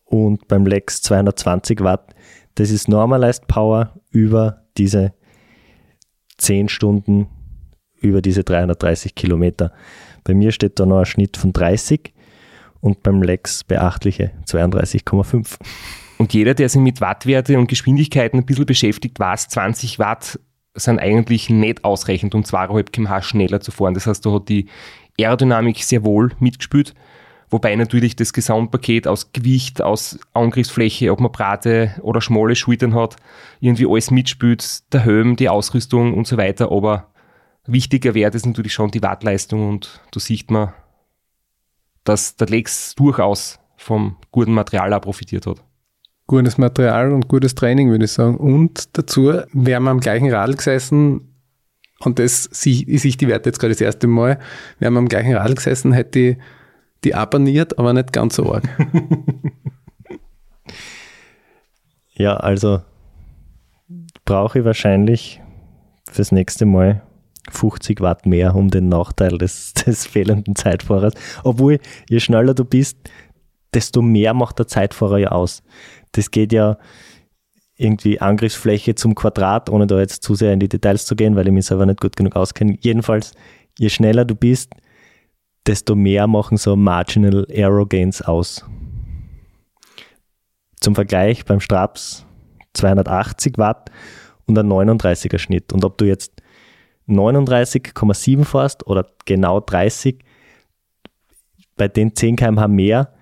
und 0.05 0.49
beim 0.49 0.65
Lex 0.65 1.03
220 1.03 1.81
Watt. 1.81 2.15
Das 2.55 2.71
ist 2.71 2.89
Normalized 2.89 3.47
Power 3.49 4.01
über 4.11 4.63
diese 4.77 5.13
10 6.39 6.69
Stunden 6.69 7.29
über 8.01 8.23
diese 8.23 8.45
330 8.45 9.15
Kilometer. 9.15 9.73
Bei 10.25 10.35
mir 10.35 10.53
steht 10.53 10.79
da 10.79 10.87
noch 10.87 11.01
ein 11.01 11.07
Schnitt 11.07 11.37
von 11.37 11.53
30 11.53 12.13
und 12.81 13.03
beim 13.03 13.23
Lex 13.23 13.65
beachtliche 13.65 14.33
32,5. 14.47 15.57
Und 16.19 16.33
jeder, 16.33 16.55
der 16.55 16.69
sich 16.69 16.81
mit 16.81 17.01
Wattwerte 17.01 17.59
und 17.59 17.69
Geschwindigkeiten 17.69 18.39
ein 18.39 18.47
bisschen 18.47 18.67
beschäftigt, 18.67 19.21
weiß, 19.21 19.49
20 19.49 19.99
Watt 19.99 20.39
sind 20.75 20.99
eigentlich 20.99 21.51
nicht 21.51 21.85
ausreichend, 21.85 22.35
um 22.35 22.43
2,5 22.43 22.91
km/h 22.91 23.23
schneller 23.23 23.61
zu 23.61 23.71
fahren. 23.71 23.95
Das 23.95 24.07
heißt, 24.07 24.25
da 24.25 24.33
hat 24.33 24.49
die 24.49 24.67
Aerodynamik 25.19 25.83
sehr 25.83 26.05
wohl 26.05 26.33
mitgespielt. 26.39 26.95
Wobei 27.49 27.77
natürlich 27.77 28.17
das 28.17 28.33
Gesamtpaket 28.33 29.07
aus 29.07 29.33
Gewicht, 29.33 29.81
aus 29.81 30.19
Angriffsfläche, 30.33 31.13
ob 31.13 31.21
man 31.21 31.31
breite 31.31 31.95
oder 32.03 32.21
schmale 32.21 32.57
Schultern 32.57 32.95
hat, 32.95 33.17
irgendwie 33.61 33.87
alles 33.87 34.11
mitspielt, 34.11 34.93
der 34.93 35.05
Helm, 35.05 35.37
die 35.37 35.49
Ausrüstung 35.49 36.15
und 36.15 36.27
so 36.27 36.37
weiter. 36.37 36.73
Aber 36.73 37.13
wichtiger 37.67 38.15
Wert 38.15 38.35
ist 38.35 38.47
natürlich 38.47 38.73
schon 38.73 38.91
die 38.91 39.03
Wattleistung 39.03 39.69
und 39.69 40.01
da 40.11 40.19
sieht 40.19 40.51
man, 40.51 40.73
dass 42.03 42.37
der 42.37 42.49
Lex 42.49 42.95
durchaus 42.97 43.61
vom 43.77 44.17
guten 44.33 44.53
Material 44.53 44.93
auch 44.93 45.01
profitiert 45.01 45.47
hat. 45.47 45.63
Gutes 46.27 46.59
Material 46.59 47.13
und 47.13 47.29
gutes 47.29 47.55
Training, 47.55 47.91
würde 47.91 48.05
ich 48.05 48.13
sagen. 48.13 48.37
Und 48.37 48.97
dazu, 48.99 49.33
wir 49.53 49.77
haben 49.77 49.89
am 49.89 50.01
gleichen 50.01 50.31
Radl 50.33 50.57
gesessen, 50.57 51.33
und 52.01 52.19
das 52.19 52.51
ich 52.65 53.01
sehe 53.01 53.13
die 53.13 53.29
Werte 53.29 53.49
jetzt 53.49 53.59
gerade 53.59 53.73
das 53.73 53.81
erste 53.81 54.07
Mal, 54.07 54.39
wir 54.79 54.87
haben 54.87 54.97
am 54.97 55.09
gleichen 55.09 55.35
Radl 55.35 55.55
gesessen, 55.55 55.93
hätte 55.93 56.19
ich 56.19 56.37
die 57.05 57.15
abonniert, 57.15 57.79
aber 57.79 57.93
nicht 57.93 58.13
ganz 58.13 58.37
so 58.37 58.53
arg. 58.53 58.69
ja, 62.15 62.37
also 62.37 62.83
brauche 64.25 64.59
ich 64.59 64.65
wahrscheinlich 64.65 65.41
fürs 66.11 66.33
nächste 66.33 66.67
Mal 66.67 67.03
50 67.51 68.01
Watt 68.01 68.27
mehr 68.27 68.55
um 68.55 68.71
den 68.71 68.89
Nachteil 68.89 69.39
des, 69.39 69.73
des 69.87 70.07
fehlenden 70.07 70.57
Zeitfahrers. 70.57 71.15
Obwohl, 71.45 71.79
je 72.09 72.21
schneller 72.21 72.55
du 72.55 72.65
bist, 72.65 72.99
desto 73.73 74.03
mehr 74.03 74.35
macht 74.35 74.59
der 74.59 74.67
Zeitfahrer 74.67 75.19
ja 75.19 75.29
aus. 75.29 75.63
Das 76.17 76.31
geht 76.31 76.53
ja 76.53 76.79
irgendwie 77.77 78.21
Angriffsfläche 78.21 78.95
zum 78.95 79.15
Quadrat, 79.15 79.69
ohne 79.69 79.87
da 79.87 79.99
jetzt 79.99 80.23
zu 80.23 80.35
sehr 80.35 80.53
in 80.53 80.61
die 80.61 80.69
Details 80.69 81.05
zu 81.05 81.15
gehen, 81.15 81.37
weil 81.37 81.47
ich 81.47 81.53
mich 81.53 81.67
selber 81.67 81.87
nicht 81.87 82.01
gut 82.01 82.17
genug 82.17 82.35
auskenne. 82.35 82.79
Jedenfalls, 82.81 83.33
je 83.79 83.91
schneller 83.91 84.25
du 84.25 84.35
bist, 84.35 84.73
desto 85.67 85.95
mehr 85.95 86.27
machen 86.27 86.57
so 86.57 86.75
Marginal 86.75 87.47
Aero 87.51 87.87
Gains 87.87 88.23
aus. 88.23 88.65
Zum 90.81 90.95
Vergleich 90.95 91.45
beim 91.45 91.61
Straps 91.61 92.25
280 92.75 93.59
Watt 93.59 93.91
und 94.47 94.59
ein 94.59 94.69
39er 94.69 95.39
Schnitt. 95.39 95.73
Und 95.73 95.85
ob 95.85 95.99
du 95.99 96.07
jetzt 96.07 96.33
39,7 97.09 98.45
fährst 98.45 98.87
oder 98.87 99.07
genau 99.25 99.61
30, 99.61 100.19
bei 101.77 101.89
den 101.89 102.15
10 102.15 102.37
km/h 102.37 102.69
mehr 102.69 103.16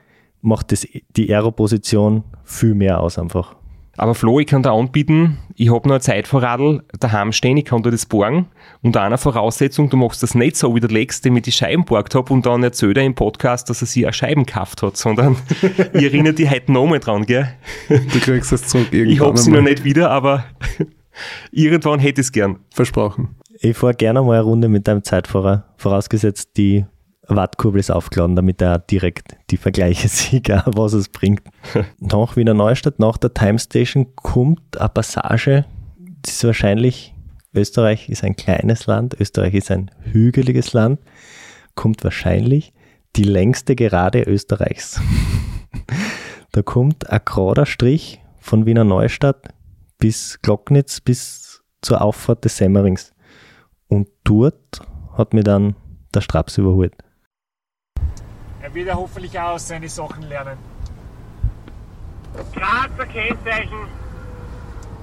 macht 0.45 0.73
das 0.73 0.87
die 1.17 1.35
Aero-Position 1.35 2.25
viel 2.45 2.75
mehr 2.75 3.01
aus 3.01 3.19
einfach. 3.19 3.57
Aber 3.97 4.15
Flo, 4.15 4.41
ich 4.41 4.47
kann 4.47 4.63
da 4.63 4.73
anbieten, 4.73 5.39
ich 5.55 5.73
habe 5.73 5.87
noch 5.87 5.95
ein 5.95 6.01
Zeitvorradl 6.01 6.83
daheim 6.99 7.31
stehen, 7.31 7.57
ich 7.57 7.65
kann 7.65 7.83
dir 7.83 7.93
das 7.93 8.07
borgen. 8.07 8.47
Unter 8.83 9.03
einer 9.03 9.19
Voraussetzung, 9.19 9.89
du 9.89 9.97
machst 9.97 10.23
das 10.23 10.35
nicht 10.35 10.57
so 10.57 10.75
wie 10.75 10.81
der 10.81 10.91
Lex, 10.91 11.21
dem 11.21 11.37
ich 11.37 11.45
die 11.45 11.53
Scheiben 11.53 11.85
borgt 11.85 12.15
habe 12.17 12.33
und 12.33 12.45
dann 12.45 12.65
erzählt 12.65 12.97
er 12.97 13.05
im 13.05 13.15
Podcast, 13.15 13.71
dass 13.71 13.83
er 13.83 13.87
sich 13.87 14.07
auch 14.07 14.13
Scheiben 14.13 14.47
gekauft 14.47 14.83
hat, 14.83 14.97
sondern 14.97 15.37
ich 15.93 16.03
erinnere 16.03 16.35
dich 16.35 16.51
heute 16.51 16.73
nochmal 16.73 16.99
dran, 16.99 17.25
gell? 17.25 17.55
Du 17.89 18.19
kriegst 18.19 18.51
das 18.51 18.67
zurück 18.67 18.89
irgendwann. 18.91 19.13
Ich 19.13 19.21
habe 19.21 19.39
sie 19.39 19.53
noch 19.53 19.63
nicht 19.63 19.85
wieder, 19.85 20.11
aber 20.11 20.45
irgendwann 21.53 22.01
hätte 22.01 22.21
ich 22.21 22.27
es 22.27 22.33
gern. 22.33 22.59
Versprochen. 22.73 23.37
Ich 23.61 23.77
fahre 23.77 23.95
gerne 23.95 24.23
mal 24.23 24.35
eine 24.35 24.43
Runde 24.43 24.69
mit 24.69 24.89
deinem 24.89 25.05
Zeitfahrer, 25.05 25.73
vorausgesetzt 25.77 26.57
die 26.57 26.85
Wattkurbel 27.29 27.81
ist 27.81 27.91
aufgeladen, 27.91 28.37
damit 28.37 28.61
er 28.61 28.79
direkt 28.79 29.37
die 29.51 29.57
Vergleiche 29.57 30.09
sieht, 30.09 30.49
was 30.49 30.93
es 30.93 31.09
bringt. 31.09 31.43
nach 31.99 32.37
Wiener 32.37 32.55
Neustadt, 32.55 32.99
nach 32.99 33.17
der 33.17 33.35
Time 33.35 33.59
Station 33.59 34.15
kommt 34.17 34.79
eine 34.79 34.89
Passage, 34.89 35.65
das 36.23 36.35
ist 36.35 36.45
wahrscheinlich, 36.45 37.15
Österreich 37.55 38.09
ist 38.09 38.25
ein 38.25 38.37
kleines 38.37 38.87
Land, 38.87 39.15
Österreich 39.21 39.55
ist 39.55 39.71
ein 39.71 39.91
hügeliges 40.01 40.73
Land, 40.73 41.01
kommt 41.75 42.03
wahrscheinlich 42.03 42.73
die 43.17 43.25
längste 43.25 43.77
Gerade 43.77 44.23
Österreichs. 44.23 45.01
da 46.53 46.63
kommt 46.63 47.11
ein 47.11 47.21
gerader 47.25 47.67
Strich 47.67 48.21
von 48.41 48.67
Wiener 48.67 48.85
Neustadt 48.85 49.49
bis 49.99 50.41
Glocknitz 50.43 51.01
bis 51.01 51.63
zur 51.81 52.03
Auffahrt 52.03 52.45
des 52.45 52.57
Semmerings. 52.57 53.13
Und 53.89 54.09
dort 54.25 54.81
hat 55.13 55.33
mir 55.35 55.45
dann 55.45 55.77
der 56.15 56.21
Straps 56.21 56.59
überholt. 56.59 56.95
Er 58.75 58.79
wird 58.79 58.89
ja 58.89 58.97
hoffentlich 58.97 59.39
auch 59.39 59.51
aus 59.51 59.69
seine 59.69 59.89
Sachen 59.89 60.25
lernen. 60.25 60.59
Grazer 62.53 63.07
Kennzeichen. 63.07 63.87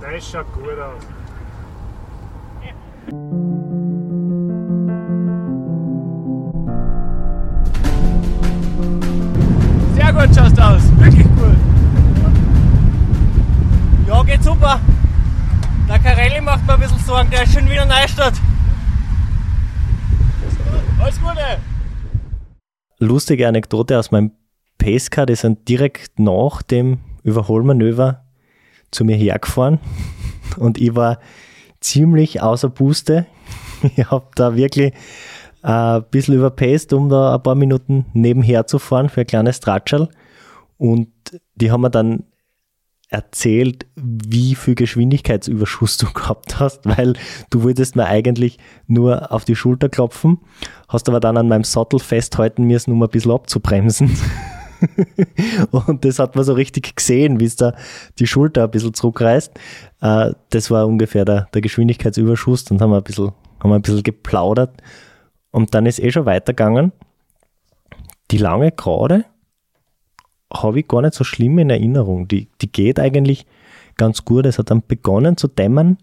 Das 0.02 0.30
schaut 0.30 0.54
gut 0.54 0.78
aus. 0.78 1.02
Sehr 9.96 10.12
gut 10.12 10.36
schaust 10.36 10.58
du 10.58 10.62
aus. 10.62 10.82
Wirklich 10.98 11.28
gut. 11.28 11.56
Ja, 14.06 14.24
geht 14.24 14.44
super. 14.44 14.82
Der 15.88 16.00
Carelli 16.00 16.42
macht 16.42 16.68
mir 16.68 16.74
ein 16.74 16.80
bisschen 16.82 17.00
Sorgen, 17.00 17.30
der 17.30 17.44
ist 17.44 17.54
schon 17.54 17.70
wieder 17.70 17.86
Neustadt. 17.86 18.34
Alles 21.00 21.22
Gute. 21.22 21.71
Lustige 23.02 23.48
Anekdote 23.48 23.98
aus 23.98 24.12
meinem 24.12 24.30
Pacecar, 24.78 25.26
die 25.26 25.34
sind 25.34 25.68
direkt 25.68 26.20
nach 26.20 26.62
dem 26.62 27.00
Überholmanöver 27.24 28.24
zu 28.92 29.04
mir 29.06 29.16
hergefahren 29.16 29.80
und 30.58 30.80
ich 30.80 30.96
war 30.96 31.18
ziemlich 31.80 32.42
außer 32.42 32.70
Puste. 32.70 33.26
Ich 33.98 34.12
habe 34.12 34.28
da 34.36 34.56
wirklich 34.56 34.94
äh, 35.64 35.68
ein 35.98 36.04
bisschen 36.12 36.36
überpaced, 36.36 36.94
um 36.94 37.10
da 37.10 37.34
ein 37.34 37.42
paar 37.42 37.56
Minuten 37.56 38.06
nebenher 38.14 38.68
zu 38.68 38.78
fahren 38.78 39.10
für 39.10 39.22
ein 39.22 39.28
kleines 39.28 39.60
Tratschal. 39.60 40.08
Und 40.78 41.10
die 41.56 41.72
haben 41.72 41.82
mir 41.82 41.90
dann 41.90 42.26
erzählt, 43.12 43.86
wie 43.96 44.56
viel 44.56 44.74
Geschwindigkeitsüberschuss 44.74 45.98
du 45.98 46.08
gehabt 46.14 46.60
hast, 46.60 46.86
weil 46.86 47.14
du 47.52 47.64
wolltest 47.64 47.96
mir 47.96 48.06
eigentlich 48.08 48.58
nur 48.88 49.32
auf 49.32 49.46
die 49.46 49.56
Schulter 49.56 49.90
klopfen, 49.90 50.40
hast 50.88 51.08
aber 51.10 51.20
dann 51.20 51.38
an 51.38 51.48
meinem 51.50 51.66
Sattel 51.66 52.00
festhalten 52.00 52.64
müssen, 52.64 52.92
um 52.92 53.04
ein 53.04 53.10
bisschen 53.10 53.32
abzubremsen. 53.32 54.10
Und 55.72 56.04
das 56.06 56.18
hat 56.18 56.36
man 56.36 56.44
so 56.44 56.54
richtig 56.54 56.96
gesehen, 56.96 57.40
wie 57.40 57.46
es 57.46 57.56
da 57.56 57.76
die 58.18 58.26
Schulter 58.26 58.64
ein 58.64 58.72
bisschen 58.72 58.96
zurückreißt. 58.96 59.52
Äh, 60.02 60.32
Das 60.50 60.72
war 60.72 60.88
ungefähr 60.88 61.24
der, 61.24 61.50
der 61.54 61.62
Geschwindigkeitsüberschuss. 61.62 62.66
Dann 62.66 62.82
haben 62.82 62.90
wir 62.90 62.98
ein 62.98 63.04
bisschen, 63.04 63.32
haben 63.60 63.70
wir 63.70 63.76
ein 63.76 63.84
bisschen 63.84 64.02
geplaudert. 64.02 64.82
Und 65.52 65.76
dann 65.76 65.86
ist 65.86 66.00
eh 66.00 66.12
schon 66.12 66.26
weitergegangen. 66.26 66.94
Die 68.32 68.38
lange 68.38 68.72
Gerade 68.72 69.26
habe 70.52 70.80
ich 70.80 70.88
gar 70.88 71.02
nicht 71.02 71.14
so 71.14 71.24
schlimm 71.24 71.60
in 71.60 71.70
Erinnerung. 71.70 72.28
Die, 72.28 72.48
die 72.62 72.72
geht 72.72 73.00
eigentlich 73.00 73.46
ganz 73.98 74.26
gut. 74.26 74.46
Es 74.46 74.58
hat 74.58 74.72
dann 74.72 74.84
begonnen 74.88 75.38
zu 75.38 75.48
dämmern. 75.48 75.98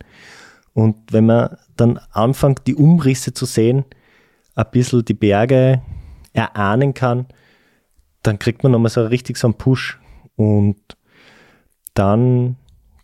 Und 0.74 0.96
wenn 1.12 1.26
man 1.26 1.56
dann 1.76 1.98
anfängt, 2.12 2.66
die 2.66 2.74
Umrisse 2.74 3.32
zu 3.32 3.46
sehen, 3.46 3.84
ein 4.54 4.66
bisschen 4.70 5.04
die 5.04 5.14
Berge 5.14 5.82
erahnen 6.32 6.94
kann, 6.94 7.26
dann 8.22 8.38
kriegt 8.38 8.62
man 8.62 8.72
nochmal 8.72 8.90
so 8.90 9.04
richtig 9.04 9.36
so 9.36 9.48
einen 9.48 9.54
Push. 9.54 9.98
Und 10.36 10.76
dann 11.94 12.56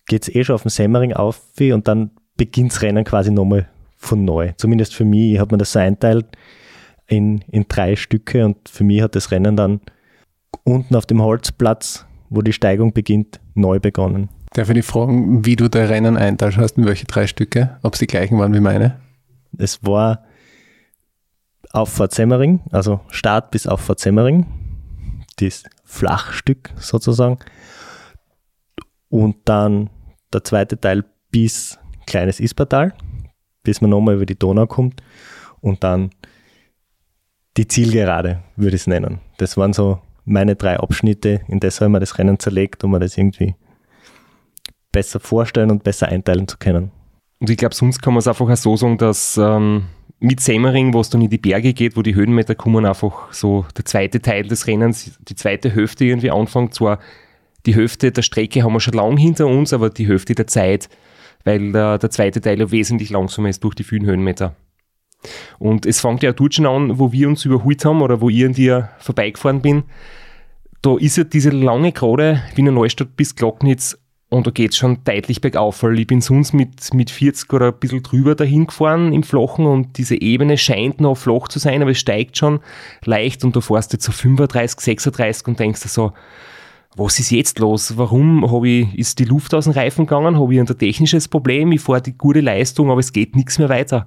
geht 0.06 0.22
es 0.22 0.34
eh 0.34 0.44
schon 0.44 0.54
auf 0.54 0.62
den 0.62 0.70
Semmering 0.70 1.12
auf 1.12 1.40
und 1.58 1.88
dann 1.88 2.10
beginnt 2.36 2.72
das 2.72 2.82
Rennen 2.82 3.04
quasi 3.04 3.30
nochmal 3.30 3.68
von 3.96 4.24
neu. 4.24 4.52
Zumindest 4.56 4.94
für 4.94 5.04
mich. 5.04 5.32
Ich 5.32 5.38
habe 5.38 5.54
mir 5.54 5.58
das 5.58 5.72
so 5.72 5.78
einteilt 5.78 6.26
in, 7.06 7.40
in 7.50 7.66
drei 7.68 7.96
Stücke 7.96 8.44
und 8.44 8.68
für 8.68 8.84
mich 8.84 9.02
hat 9.02 9.14
das 9.14 9.30
Rennen 9.30 9.56
dann 9.56 9.80
unten 10.64 10.94
auf 10.94 11.06
dem 11.06 11.22
Holzplatz, 11.22 12.06
wo 12.30 12.42
die 12.42 12.52
Steigung 12.52 12.92
beginnt, 12.92 13.40
neu 13.54 13.80
begonnen. 13.80 14.28
Darf 14.52 14.68
ich 14.68 14.74
dich 14.74 14.84
fragen, 14.86 15.44
wie 15.44 15.56
du 15.56 15.68
dein 15.68 15.86
Rennen 15.86 16.16
einteilst 16.16 16.58
hast, 16.58 16.78
in 16.78 16.86
welche 16.86 17.06
drei 17.06 17.26
Stücke? 17.26 17.78
Ob 17.82 17.94
es 17.94 17.98
die 17.98 18.06
gleichen 18.06 18.38
waren 18.38 18.54
wie 18.54 18.60
meine? 18.60 19.00
Es 19.58 19.84
war 19.84 20.24
Auffahrt 21.72 22.14
Semmering, 22.14 22.60
also 22.70 23.00
Start 23.08 23.50
bis 23.50 23.66
Auffahrt 23.66 23.98
Semmering, 23.98 24.46
das 25.36 25.64
Flachstück 25.84 26.70
sozusagen. 26.76 27.38
Und 29.08 29.36
dann 29.44 29.90
der 30.32 30.44
zweite 30.44 30.80
Teil 30.80 31.04
bis 31.30 31.78
Kleines 32.06 32.38
Ispertal, 32.38 32.94
bis 33.62 33.80
man 33.80 33.90
nochmal 33.90 34.16
über 34.16 34.26
die 34.26 34.38
Donau 34.38 34.66
kommt. 34.66 35.02
Und 35.60 35.82
dann 35.82 36.10
die 37.56 37.66
Zielgerade, 37.66 38.42
würde 38.56 38.76
ich 38.76 38.82
es 38.82 38.86
nennen. 38.86 39.20
Das 39.38 39.56
waren 39.56 39.72
so 39.72 40.00
meine 40.24 40.56
drei 40.56 40.78
Abschnitte, 40.78 41.42
in 41.48 41.60
das 41.60 41.80
habe 41.80 41.88
ich 41.88 41.92
mir 41.92 42.00
das 42.00 42.18
Rennen 42.18 42.38
zerlegt, 42.38 42.84
um 42.84 42.92
mir 42.92 43.00
das 43.00 43.16
irgendwie 43.16 43.54
besser 44.92 45.20
vorstellen 45.20 45.70
und 45.70 45.84
besser 45.84 46.08
einteilen 46.08 46.48
zu 46.48 46.56
können. 46.58 46.90
Und 47.40 47.50
ich 47.50 47.56
glaube, 47.56 47.74
sonst 47.74 48.00
kann 48.00 48.14
man 48.14 48.20
es 48.20 48.28
einfach 48.28 48.48
auch 48.48 48.56
so 48.56 48.76
sagen, 48.76 48.96
dass 48.96 49.36
ähm, 49.36 49.86
mit 50.20 50.40
Semmering, 50.40 50.94
wo 50.94 51.00
es 51.00 51.10
dann 51.10 51.20
in 51.20 51.28
die 51.28 51.38
Berge 51.38 51.74
geht, 51.74 51.96
wo 51.96 52.02
die 52.02 52.14
Höhenmeter 52.14 52.54
kommen, 52.54 52.86
einfach 52.86 53.32
so 53.32 53.66
der 53.76 53.84
zweite 53.84 54.22
Teil 54.22 54.44
des 54.44 54.66
Rennens, 54.66 55.18
die 55.20 55.34
zweite 55.34 55.74
Hälfte 55.74 56.04
irgendwie 56.04 56.30
anfängt. 56.30 56.74
Zwar 56.74 57.00
die 57.66 57.74
Hälfte 57.74 58.12
der 58.12 58.22
Strecke 58.22 58.62
haben 58.62 58.72
wir 58.72 58.80
schon 58.80 58.94
lang 58.94 59.16
hinter 59.16 59.46
uns, 59.46 59.72
aber 59.72 59.90
die 59.90 60.06
Hälfte 60.06 60.34
der 60.34 60.46
Zeit, 60.46 60.88
weil 61.44 61.72
der, 61.72 61.98
der 61.98 62.10
zweite 62.10 62.40
Teil 62.40 62.60
ja 62.60 62.70
wesentlich 62.70 63.10
langsamer 63.10 63.48
ist 63.48 63.62
durch 63.64 63.74
die 63.74 63.84
vielen 63.84 64.06
Höhenmeter. 64.06 64.54
Und 65.58 65.86
es 65.86 66.00
fängt 66.00 66.22
ja 66.22 66.30
auch 66.30 66.34
dort 66.34 66.54
schon 66.54 66.66
an, 66.66 66.98
wo 66.98 67.12
wir 67.12 67.28
uns 67.28 67.44
überholt 67.44 67.84
haben 67.84 68.02
oder 68.02 68.20
wo 68.20 68.28
ich 68.28 68.44
an 68.44 68.52
dir 68.52 68.90
vorbeigefahren 68.98 69.62
bin. 69.62 69.84
Da 70.82 70.96
ist 70.96 71.16
ja 71.16 71.24
diese 71.24 71.50
lange 71.50 71.92
Gerade 71.92 72.42
Wiener 72.54 72.72
Neustadt 72.72 73.16
bis 73.16 73.34
Glocknitz 73.34 73.98
und 74.34 74.48
da 74.48 74.50
geht 74.50 74.72
es 74.72 74.76
schon 74.76 74.98
deutlich 75.04 75.40
bergauf, 75.40 75.84
weil 75.84 75.98
ich 76.00 76.08
bin 76.08 76.20
sonst 76.20 76.54
mit, 76.54 76.92
mit 76.92 77.10
40 77.10 77.52
oder 77.52 77.68
ein 77.68 77.78
bisschen 77.78 78.02
drüber 78.02 78.34
dahin 78.34 78.66
gefahren 78.66 79.12
im 79.12 79.22
Flachen 79.22 79.64
und 79.64 79.96
diese 79.96 80.20
Ebene 80.20 80.58
scheint 80.58 81.00
noch 81.00 81.14
flach 81.14 81.46
zu 81.46 81.60
sein, 81.60 81.82
aber 81.82 81.92
es 81.92 82.00
steigt 82.00 82.36
schon 82.36 82.58
leicht 83.04 83.44
und 83.44 83.54
da 83.54 83.60
fährst 83.60 83.92
du 83.92 83.96
jetzt 83.96 84.04
so 84.04 84.12
35, 84.12 84.80
36 84.80 85.46
und 85.46 85.60
denkst 85.60 85.82
dir 85.82 85.88
so, 85.88 86.12
was 86.96 87.18
ist 87.18 87.30
jetzt 87.30 87.58
los? 87.58 87.96
Warum 87.96 88.50
habe 88.50 88.68
ich, 88.68 88.94
ist 88.98 89.18
die 89.18 89.24
Luft 89.24 89.52
aus 89.54 89.64
dem 89.64 89.72
Reifen 89.72 90.06
gegangen? 90.06 90.38
Habe 90.38 90.54
ich 90.54 90.60
ein 90.60 90.66
technisches 90.66 91.28
Problem? 91.28 91.72
Ich 91.72 91.80
fahre 91.80 92.02
die 92.02 92.16
gute 92.16 92.40
Leistung, 92.40 92.90
aber 92.90 93.00
es 93.00 93.12
geht 93.12 93.34
nichts 93.34 93.58
mehr 93.58 93.68
weiter. 93.68 94.06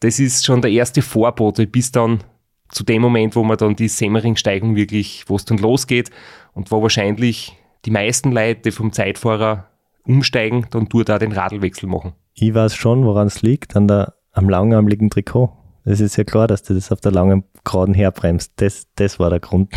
Das 0.00 0.20
ist 0.20 0.44
schon 0.44 0.62
der 0.62 0.70
erste 0.70 1.02
Vorbote, 1.02 1.66
bis 1.66 1.90
dann 1.90 2.20
zu 2.68 2.84
dem 2.84 3.02
Moment, 3.02 3.34
wo 3.34 3.42
man 3.42 3.56
dann 3.56 3.74
die 3.74 3.88
Semmering-Steigung 3.88 4.76
wirklich, 4.76 5.24
wo 5.26 5.36
es 5.36 5.44
dann 5.44 5.58
losgeht 5.58 6.10
und 6.52 6.70
wo 6.70 6.82
wahrscheinlich 6.82 7.56
die 7.84 7.90
meisten 7.90 8.30
Leute, 8.30 8.60
die 8.62 8.70
vom 8.70 8.92
Zeitfahrer 8.92 9.68
umsteigen, 10.06 10.66
dann 10.70 10.88
dort 10.88 11.10
auch 11.10 11.18
den 11.18 11.32
Radlwechsel 11.32 11.88
machen. 11.88 12.12
Ich 12.34 12.54
weiß 12.54 12.74
schon, 12.74 13.04
woran 13.04 13.26
es 13.26 13.42
liegt, 13.42 13.74
an 13.74 13.88
der, 13.88 14.14
am 14.32 14.48
langarmligen 14.48 15.10
Trikot. 15.10 15.52
Es 15.84 16.00
ist 16.00 16.16
ja 16.16 16.24
klar, 16.24 16.46
dass 16.46 16.62
du 16.62 16.74
das 16.74 16.92
auf 16.92 17.00
der 17.00 17.12
langen 17.12 17.44
Geraden 17.64 17.94
herbremst. 17.94 18.52
Das, 18.56 18.86
das 18.94 19.18
war 19.18 19.30
der 19.30 19.40
Grund. 19.40 19.74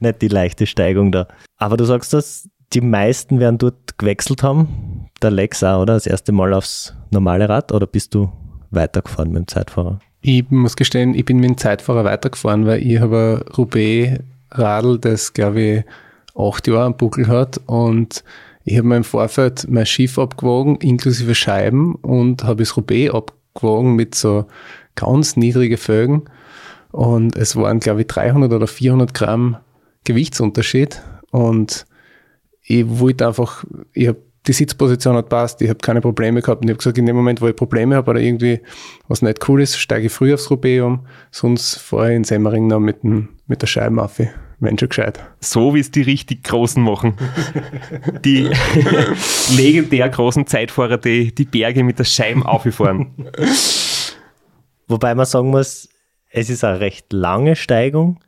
Nicht 0.00 0.22
die 0.22 0.28
leichte 0.28 0.66
Steigung 0.66 1.12
da. 1.12 1.28
Aber 1.56 1.76
du 1.76 1.84
sagst 1.84 2.12
das, 2.12 2.48
die 2.72 2.80
meisten 2.80 3.40
werden 3.40 3.58
dort 3.58 3.98
gewechselt 3.98 4.42
haben. 4.42 5.08
Der 5.22 5.30
Lex 5.30 5.62
auch, 5.62 5.82
oder? 5.82 5.94
Das 5.94 6.06
erste 6.06 6.32
Mal 6.32 6.52
aufs 6.52 6.94
normale 7.10 7.48
Rad? 7.48 7.72
Oder 7.72 7.86
bist 7.86 8.14
du 8.14 8.30
weitergefahren 8.70 9.30
mit 9.30 9.38
dem 9.38 9.48
Zeitfahrer? 9.48 10.00
Ich 10.20 10.50
muss 10.50 10.76
gestehen, 10.76 11.14
ich 11.14 11.24
bin 11.24 11.38
mit 11.38 11.50
dem 11.50 11.58
Zeitfahrer 11.58 12.04
weitergefahren, 12.04 12.66
weil 12.66 12.82
ich 12.82 13.00
habe 13.00 13.44
ein 13.46 13.52
Roubaix-Radl, 13.54 14.98
das 14.98 15.32
glaube 15.32 15.60
ich 15.60 15.84
acht 16.36 16.66
Jahre 16.66 16.84
am 16.84 16.96
Buckel 16.96 17.28
hat 17.28 17.60
und 17.66 18.24
ich 18.64 18.76
habe 18.76 18.88
mir 18.88 18.96
im 18.96 19.04
Vorfeld 19.04 19.66
mein 19.70 19.86
Schiff 19.86 20.18
abgewogen, 20.18 20.76
inklusive 20.76 21.34
Scheiben 21.34 21.94
und 21.94 22.44
habe 22.44 22.62
das 22.62 22.76
Roubaix 22.76 23.14
abgewogen 23.14 23.94
mit 23.94 24.14
so 24.14 24.46
ganz 24.96 25.36
niedrigen 25.36 25.78
Fögen 25.78 26.24
und 26.90 27.36
es 27.36 27.54
waren 27.54 27.78
glaube 27.78 28.00
ich 28.02 28.08
300 28.08 28.52
oder 28.52 28.66
400 28.66 29.14
Gramm 29.14 29.56
Gewichtsunterschied 30.06 31.02
und 31.30 31.84
ich 32.62 32.84
wollte 32.88 33.26
einfach, 33.26 33.64
ich 33.92 34.08
habe 34.08 34.22
die 34.46 34.52
Sitzposition 34.52 35.16
hat 35.16 35.28
passt, 35.28 35.60
ich 35.60 35.68
habe 35.68 35.78
keine 35.80 36.00
Probleme 36.00 36.40
gehabt 36.40 36.62
und 36.62 36.68
ich 36.68 36.74
habe 36.74 36.78
gesagt, 36.78 36.98
in 36.98 37.06
dem 37.06 37.16
Moment, 37.16 37.40
wo 37.40 37.48
ich 37.48 37.56
Probleme 37.56 37.96
habe 37.96 38.10
oder 38.10 38.20
irgendwie 38.20 38.60
was 39.08 39.22
nicht 39.22 39.48
cool 39.48 39.60
ist, 39.60 39.76
steige 39.76 40.06
ich 40.06 40.12
früh 40.12 40.32
aufs 40.32 40.50
Roubaix 40.50 40.82
um, 40.82 41.06
sonst 41.30 41.76
fahre 41.78 42.10
ich 42.10 42.16
in 42.16 42.24
Semmering 42.24 42.68
noch 42.68 42.78
mit, 42.78 43.02
dem, 43.02 43.28
mit 43.46 43.62
der 43.62 43.66
Scheibe 43.66 44.02
auf, 44.02 44.20
wenn 44.60 44.78
schon 44.78 44.88
gescheit. 44.88 45.20
So 45.40 45.74
wie 45.74 45.80
es 45.80 45.90
die 45.90 46.02
richtig 46.02 46.44
Großen 46.44 46.82
machen. 46.82 47.14
die 48.24 48.50
legendär 49.56 50.08
großen 50.08 50.46
Zeitfahrer, 50.46 50.98
die 50.98 51.34
die 51.34 51.44
Berge 51.44 51.82
mit 51.82 51.98
der 51.98 52.04
Scheibe 52.04 52.46
auffahren. 52.46 53.12
Wobei 54.86 55.14
man 55.14 55.26
sagen 55.26 55.50
muss, 55.50 55.88
es 56.30 56.50
ist 56.50 56.62
eine 56.62 56.80
recht 56.80 57.12
lange 57.12 57.56
Steigung, 57.56 58.20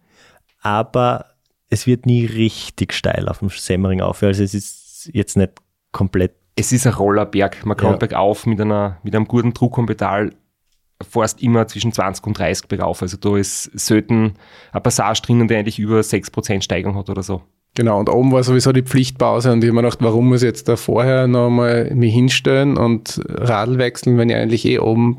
aber 0.61 1.27
es 1.71 1.87
wird 1.87 2.07
nie 2.07 2.25
richtig 2.25 2.93
steil 2.93 3.29
auf 3.29 3.39
dem 3.41 3.49
Semmering 3.51 4.01
auf. 4.01 4.23
Also 4.23 4.43
es 4.43 4.55
ist 4.55 5.11
jetzt 5.13 5.37
nicht 5.37 5.53
komplett. 5.93 6.35
Es 6.57 6.73
ist 6.73 6.87
ein 6.87 6.95
Rollerberg. 6.95 7.65
Man 7.65 7.77
kann 7.77 7.93
Ja. 7.93 7.97
bergauf 7.97 8.47
mit, 8.47 8.61
einer, 8.61 8.99
mit 9.03 9.15
einem 9.15 9.27
guten 9.27 9.53
Druck 9.55 9.79
und 9.79 9.87
Pedal 9.87 10.35
fährst 11.09 11.41
immer 11.43 11.67
zwischen 11.69 11.93
20 11.93 12.27
und 12.27 12.39
30 12.39 12.67
bergauf. 12.67 13.03
Also 13.03 13.17
da 13.17 13.37
ist 13.37 13.65
selten 13.79 14.35
ein 14.73 14.83
Passage 14.83 15.23
drinnen, 15.23 15.47
der 15.47 15.61
eigentlich 15.61 15.79
über 15.79 16.01
6% 16.01 16.63
Steigung 16.63 16.97
hat 16.97 17.09
oder 17.09 17.23
so. 17.23 17.43
Genau, 17.79 18.01
und 18.01 18.11
oben 18.11 18.33
war 18.33 18.43
sowieso 18.43 18.73
die 18.73 18.83
Pflichtpause 18.83 19.53
und 19.53 19.63
ich 19.63 19.71
habe 19.71 19.77
mir 19.77 19.83
gedacht, 19.83 20.01
warum 20.03 20.31
muss 20.31 20.43
ich 20.43 20.49
jetzt 20.49 20.69
da 20.69 20.75
vorher 20.75 21.29
noch 21.29 21.49
mal 21.49 21.95
mich 21.95 22.13
hinstellen 22.13 22.77
und 22.77 23.21
Radl 23.29 23.79
wechseln, 23.79 24.19
wenn 24.19 24.31
ich 24.31 24.35
eigentlich 24.35 24.65
eh 24.65 24.81
oben 24.81 25.19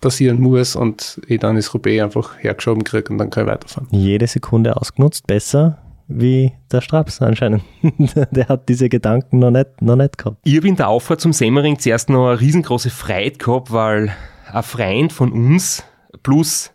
passieren 0.00 0.40
muss 0.40 0.76
und 0.76 1.20
ich 1.26 1.40
dann 1.40 1.56
das 1.56 1.74
Roubaix 1.74 2.02
einfach 2.02 2.38
hergeschoben 2.38 2.84
kriege 2.84 3.12
und 3.12 3.18
dann 3.18 3.28
kann 3.28 3.44
ich 3.44 3.50
weiterfahren. 3.50 3.86
Jede 3.90 4.26
Sekunde 4.26 4.78
ausgenutzt, 4.78 5.26
besser 5.26 5.76
wie 6.08 6.52
der 6.72 6.80
Straps 6.80 7.20
anscheinend. 7.20 7.64
der 8.30 8.48
hat 8.48 8.70
diese 8.70 8.88
Gedanken 8.88 9.38
noch 9.38 9.50
nicht, 9.50 9.82
noch 9.82 9.96
nicht 9.96 10.16
gehabt. 10.16 10.38
Ich 10.44 10.56
habe 10.56 10.68
in 10.68 10.76
der 10.76 10.88
Auffahrt 10.88 11.20
zum 11.20 11.34
Semmering 11.34 11.78
zuerst 11.78 12.08
noch 12.08 12.28
eine 12.28 12.40
riesengroße 12.40 12.88
Freude 12.88 13.36
gehabt, 13.36 13.74
weil 13.74 14.10
ein 14.50 14.62
Freund 14.62 15.12
von 15.12 15.32
uns 15.32 15.84
plus 16.22 16.72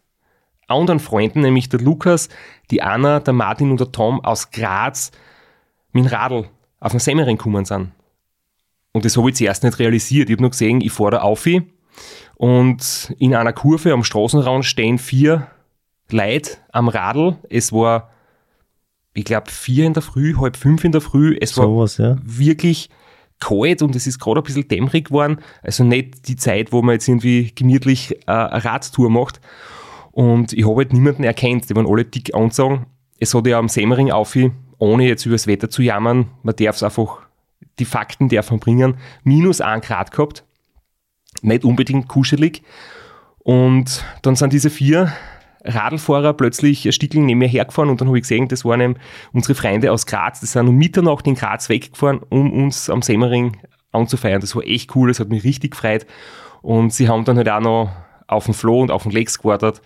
anderen 0.68 1.00
Freunden, 1.00 1.42
nämlich 1.42 1.70
der 1.70 1.80
Lukas, 1.80 2.30
die 2.72 2.82
Anna, 2.82 3.20
der 3.20 3.34
Martin 3.34 3.72
und 3.72 3.80
der 3.80 3.92
Tom 3.92 4.24
aus 4.24 4.52
Graz 4.52 5.12
mit 5.92 6.06
dem 6.06 6.08
Radl 6.08 6.50
auf 6.80 6.92
den 6.92 7.00
Semmering 7.00 7.38
gekommen 7.38 7.66
sind. 7.66 7.92
Und 8.92 9.06
das 9.06 9.18
habe 9.18 9.30
ich 9.30 9.36
zuerst 9.36 9.64
nicht 9.64 9.80
realisiert. 9.80 10.30
Ich 10.30 10.36
habe 10.36 10.44
nur 10.44 10.52
gesehen, 10.52 10.82
ich 10.82 10.92
fahre 10.92 11.12
da 11.12 11.22
auf 11.22 11.46
und 12.36 13.14
in 13.18 13.34
einer 13.36 13.54
Kurve 13.54 13.94
am 13.94 14.04
Straßenrand 14.04 14.66
stehen 14.66 14.98
vier 14.98 15.48
Leute 16.12 16.58
am 16.72 16.90
Radl. 16.90 17.38
Es 17.50 17.72
war, 17.72 18.10
ich 19.14 19.26
glaube, 19.26 19.50
vier 19.50 19.86
in 19.86 19.94
der 19.94 20.04
Früh, 20.04 20.36
halb 20.38 20.58
fünf 20.58 20.84
in 20.84 20.92
der 20.92 21.02
Früh. 21.02 21.38
Es 21.40 21.58
war 21.58 21.66
Sowas, 21.66 21.98
ja. 21.98 22.18
wirklich 22.22 22.90
kalt 23.40 23.82
und 23.82 23.96
es 23.96 24.08
ist 24.08 24.20
gerade 24.20 24.42
ein 24.42 24.44
bisschen 24.44 24.68
dämmerig 24.68 25.06
geworden. 25.06 25.40
Also 25.62 25.84
nicht 25.84 26.28
die 26.28 26.36
Zeit, 26.36 26.72
wo 26.72 26.82
man 26.82 26.94
jetzt 26.94 27.08
irgendwie 27.08 27.52
gemütlich 27.54 28.16
äh, 28.28 28.32
eine 28.32 28.64
Radtour 28.64 29.10
macht. 29.10 29.40
Und 30.16 30.54
ich 30.54 30.66
habe 30.66 30.78
halt 30.78 30.94
niemanden 30.94 31.26
erkannt. 31.26 31.70
Die 31.70 31.76
waren 31.76 31.86
alle 31.86 32.06
dick 32.06 32.34
angezogen. 32.34 32.86
Es 33.20 33.34
hat 33.34 33.46
ja 33.48 33.60
am 33.60 33.68
Semmering 33.68 34.12
auf, 34.12 34.38
ohne 34.78 35.06
jetzt 35.06 35.26
über 35.26 35.36
das 35.36 35.46
Wetter 35.46 35.70
zu 35.70 35.82
jammern, 35.82 36.28
man 36.42 36.56
darf 36.56 36.78
es 36.78 36.84
einfach, 36.84 37.20
die 37.80 37.86
Fakten 37.86 38.30
darf 38.30 38.50
man 38.50 38.62
bringen, 38.62 38.96
minus 39.26 39.60
ein 39.60 39.82
Grad 39.82 40.12
gehabt. 40.12 40.46
Nicht 41.42 41.66
unbedingt 41.66 42.08
kuschelig. 42.08 42.64
Und 43.40 44.06
dann 44.22 44.38
sind 44.38 44.54
diese 44.54 44.70
vier 44.70 45.12
Radlfahrer 45.66 46.32
plötzlich 46.32 46.86
ein 46.86 46.94
Stückchen 46.94 47.26
neben 47.26 47.40
mir 47.40 47.50
hergefahren 47.50 47.90
und 47.90 48.00
dann 48.00 48.08
habe 48.08 48.18
ich 48.18 48.24
gesehen, 48.24 48.48
das 48.48 48.64
waren 48.64 48.80
eben 48.80 48.96
unsere 49.34 49.56
Freunde 49.56 49.92
aus 49.92 50.06
Graz, 50.06 50.40
die 50.40 50.46
sind 50.46 50.68
um 50.68 50.76
Mitternacht 50.76 51.28
in 51.28 51.36
Graz 51.36 51.68
weggefahren, 51.68 52.22
um 52.30 52.54
uns 52.54 52.90
am 52.90 53.02
Semmering 53.02 53.58
anzufeiern. 53.92 54.40
Das 54.40 54.56
war 54.56 54.64
echt 54.64 54.96
cool, 54.96 55.10
das 55.10 55.20
hat 55.20 55.28
mich 55.28 55.44
richtig 55.44 55.72
gefreut. 55.72 56.06
Und 56.62 56.94
sie 56.94 57.10
haben 57.10 57.26
dann 57.26 57.38
halt 57.38 57.50
auch 57.50 57.60
noch 57.60 57.92
auf 58.28 58.46
dem 58.46 58.54
Floh 58.54 58.82
und 58.82 58.92
auf 58.92 59.04
dem 59.04 59.12
Lex 59.12 59.40
gewartet. 59.40 59.82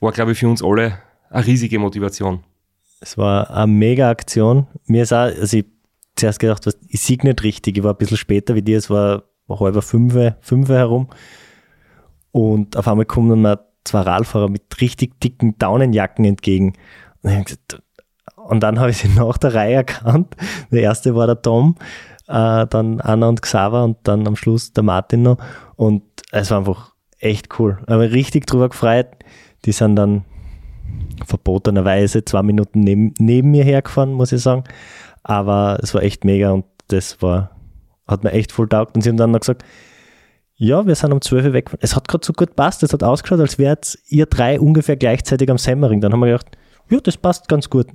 War, 0.00 0.12
glaube 0.12 0.32
ich, 0.32 0.38
für 0.38 0.48
uns 0.48 0.62
alle 0.62 0.98
eine 1.30 1.46
riesige 1.46 1.78
Motivation. 1.78 2.42
Es 3.00 3.16
war 3.16 3.50
eine 3.50 3.66
mega 3.66 4.10
Aktion. 4.10 4.66
Mir 4.86 5.02
ist 5.02 5.12
auch, 5.12 5.18
also 5.18 5.56
ich 5.56 5.66
zuerst 6.16 6.38
gedacht, 6.38 6.66
ich 6.88 7.00
sehe 7.00 7.18
nicht 7.22 7.42
richtig. 7.42 7.78
Ich 7.78 7.84
war 7.84 7.94
ein 7.94 7.98
bisschen 7.98 8.16
später 8.16 8.54
wie 8.54 8.62
dir, 8.62 8.78
es 8.78 8.90
war 8.90 9.24
halber 9.48 9.82
fünf, 9.82 10.14
fünf 10.40 10.68
herum. 10.68 11.08
Und 12.32 12.76
auf 12.76 12.86
einmal 12.86 13.06
kommen 13.06 13.42
mir 13.42 13.66
zwei 13.84 14.00
Radfahrer 14.00 14.48
mit 14.48 14.80
richtig 14.80 15.20
dicken 15.20 15.58
Daunenjacken 15.58 16.24
entgegen. 16.24 16.74
Und, 17.22 17.80
ich 18.46 18.60
dann 18.60 18.78
habe 18.78 18.90
ich 18.90 18.98
sie 18.98 19.08
nach 19.14 19.38
der 19.38 19.54
Reihe 19.54 19.74
erkannt. 19.76 20.36
Der 20.70 20.82
erste 20.82 21.14
war 21.14 21.26
der 21.26 21.42
Tom, 21.42 21.76
äh, 22.28 22.66
dann 22.66 23.00
Anna 23.00 23.28
und 23.28 23.42
Xaver 23.42 23.84
und 23.84 23.98
dann 24.04 24.26
am 24.26 24.36
Schluss 24.36 24.72
der 24.72 24.84
Martin 24.84 25.22
noch. 25.22 25.38
Und 25.76 26.02
es 26.30 26.50
war 26.50 26.58
einfach 26.58 26.94
echt 27.18 27.58
cool. 27.58 27.78
Aber 27.86 28.10
richtig 28.10 28.46
drüber 28.46 28.68
gefreut. 28.68 29.08
Die 29.64 29.72
sind 29.72 29.96
dann 29.96 30.24
verbotenerweise 31.26 32.24
zwei 32.24 32.42
Minuten 32.42 32.80
neben, 32.80 33.14
neben 33.18 33.50
mir 33.50 33.64
hergefahren, 33.64 34.12
muss 34.12 34.32
ich 34.32 34.40
sagen. 34.40 34.64
Aber 35.22 35.78
es 35.82 35.94
war 35.94 36.02
echt 36.02 36.24
mega 36.24 36.50
und 36.50 36.64
das 36.88 37.20
war, 37.22 37.50
hat 38.06 38.24
mir 38.24 38.32
echt 38.32 38.52
voll 38.52 38.68
taugt. 38.68 38.96
Und 38.96 39.02
sie 39.02 39.10
haben 39.10 39.16
dann 39.16 39.30
noch 39.30 39.40
gesagt, 39.40 39.64
ja, 40.56 40.86
wir 40.86 40.94
sind 40.94 41.12
um 41.12 41.20
12 41.20 41.46
Uhr 41.46 41.52
weggefahren. 41.52 41.80
Es 41.82 41.96
hat 41.96 42.08
gerade 42.08 42.24
so 42.24 42.32
gut 42.32 42.54
passt, 42.54 42.82
es 42.82 42.92
hat 42.92 43.02
ausgeschaut, 43.02 43.40
als 43.40 43.58
wärt 43.58 43.98
ihr 44.08 44.26
drei 44.26 44.60
ungefähr 44.60 44.96
gleichzeitig 44.96 45.50
am 45.50 45.58
Semmering. 45.58 46.00
Dann 46.00 46.12
haben 46.12 46.20
wir 46.20 46.26
gedacht, 46.26 46.56
ja, 46.90 46.98
das 47.00 47.16
passt 47.16 47.48
ganz 47.48 47.70
gut. 47.70 47.86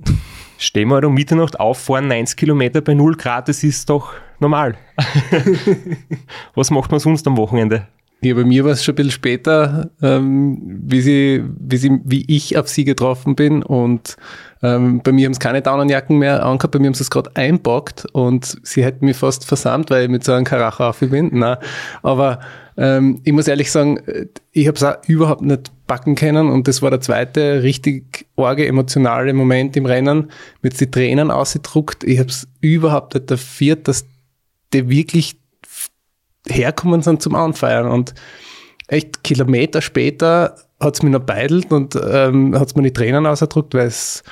Stehen 0.58 0.88
wir 0.88 0.94
halt 0.94 1.04
um 1.04 1.14
Mitternacht 1.14 1.60
auf, 1.60 1.78
fahren 1.78 2.08
90 2.08 2.36
Kilometer 2.36 2.80
bei 2.80 2.94
0 2.94 3.14
Grad, 3.16 3.48
das 3.48 3.62
ist 3.62 3.90
doch 3.90 4.14
normal. 4.40 4.74
Was 6.54 6.70
macht 6.70 6.90
man 6.90 6.98
sonst 6.98 7.26
am 7.26 7.36
Wochenende? 7.36 7.86
Ja, 8.26 8.34
bei 8.34 8.44
mir 8.44 8.64
war 8.64 8.72
es 8.72 8.82
schon 8.82 8.92
ein 8.92 8.96
bisschen 8.96 9.12
später, 9.12 9.90
ähm, 10.02 10.58
wie, 10.82 11.00
sie, 11.00 11.44
wie, 11.60 11.76
sie, 11.76 12.00
wie 12.04 12.24
ich 12.28 12.58
auf 12.58 12.68
sie 12.68 12.84
getroffen 12.84 13.36
bin. 13.36 13.62
Und 13.62 14.16
ähm, 14.62 15.00
bei 15.04 15.12
mir 15.12 15.26
haben 15.26 15.32
es 15.32 15.38
keine 15.38 15.62
Daunenjacken 15.62 16.18
mehr 16.18 16.44
angehabt, 16.44 16.72
bei 16.72 16.80
mir 16.80 16.86
haben 16.88 16.94
sie 16.94 17.04
es 17.04 17.10
gerade 17.10 17.30
einpackt 17.34 18.06
und 18.12 18.58
sie 18.62 18.84
hätten 18.84 19.04
mich 19.04 19.16
fast 19.16 19.44
versammelt, 19.44 19.90
weil 19.90 20.04
ich 20.04 20.10
mit 20.10 20.24
so 20.24 20.32
einem 20.32 20.44
Karacha 20.44 20.90
auf 20.90 20.98
bin. 20.98 21.30
Nein. 21.32 21.56
Aber 22.02 22.40
ähm, 22.76 23.20
ich 23.22 23.32
muss 23.32 23.46
ehrlich 23.46 23.70
sagen, 23.70 24.00
ich 24.50 24.66
habe 24.66 24.76
es 24.76 24.82
auch 24.82 24.96
überhaupt 25.06 25.42
nicht 25.42 25.70
backen 25.86 26.16
können 26.16 26.50
und 26.50 26.66
das 26.66 26.82
war 26.82 26.90
der 26.90 27.00
zweite 27.00 27.62
richtig 27.62 28.26
arge 28.36 28.66
emotionale 28.66 29.32
Moment 29.34 29.76
im 29.76 29.86
Rennen, 29.86 30.30
mit 30.62 30.80
die 30.80 30.90
Tränen 30.90 31.30
ausgedruckt. 31.30 32.02
Ich 32.02 32.18
habe 32.18 32.30
es 32.30 32.48
überhaupt 32.60 33.14
nicht 33.14 33.30
dafür, 33.30 33.76
dass 33.76 34.04
die 34.72 34.88
wirklich 34.88 35.36
herkommen 36.48 37.02
sind 37.02 37.22
zum 37.22 37.34
Anfeiern. 37.34 37.88
Und 37.88 38.14
echt 38.88 39.24
Kilometer 39.24 39.82
später 39.82 40.56
hat 40.80 40.94
es 40.94 41.02
mich 41.02 41.12
noch 41.12 41.20
beidelt 41.20 41.72
und 41.72 41.96
ähm, 41.96 42.58
hat 42.58 42.68
es 42.68 42.74
mir 42.76 42.82
die 42.82 42.92
Tränen 42.92 43.26
ausgedruckt, 43.26 43.74
weil 43.74 43.86
es 43.86 44.22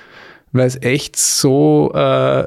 weil 0.54 0.66
es 0.66 0.80
echt 0.82 1.16
so 1.16 1.90
äh, 1.94 2.46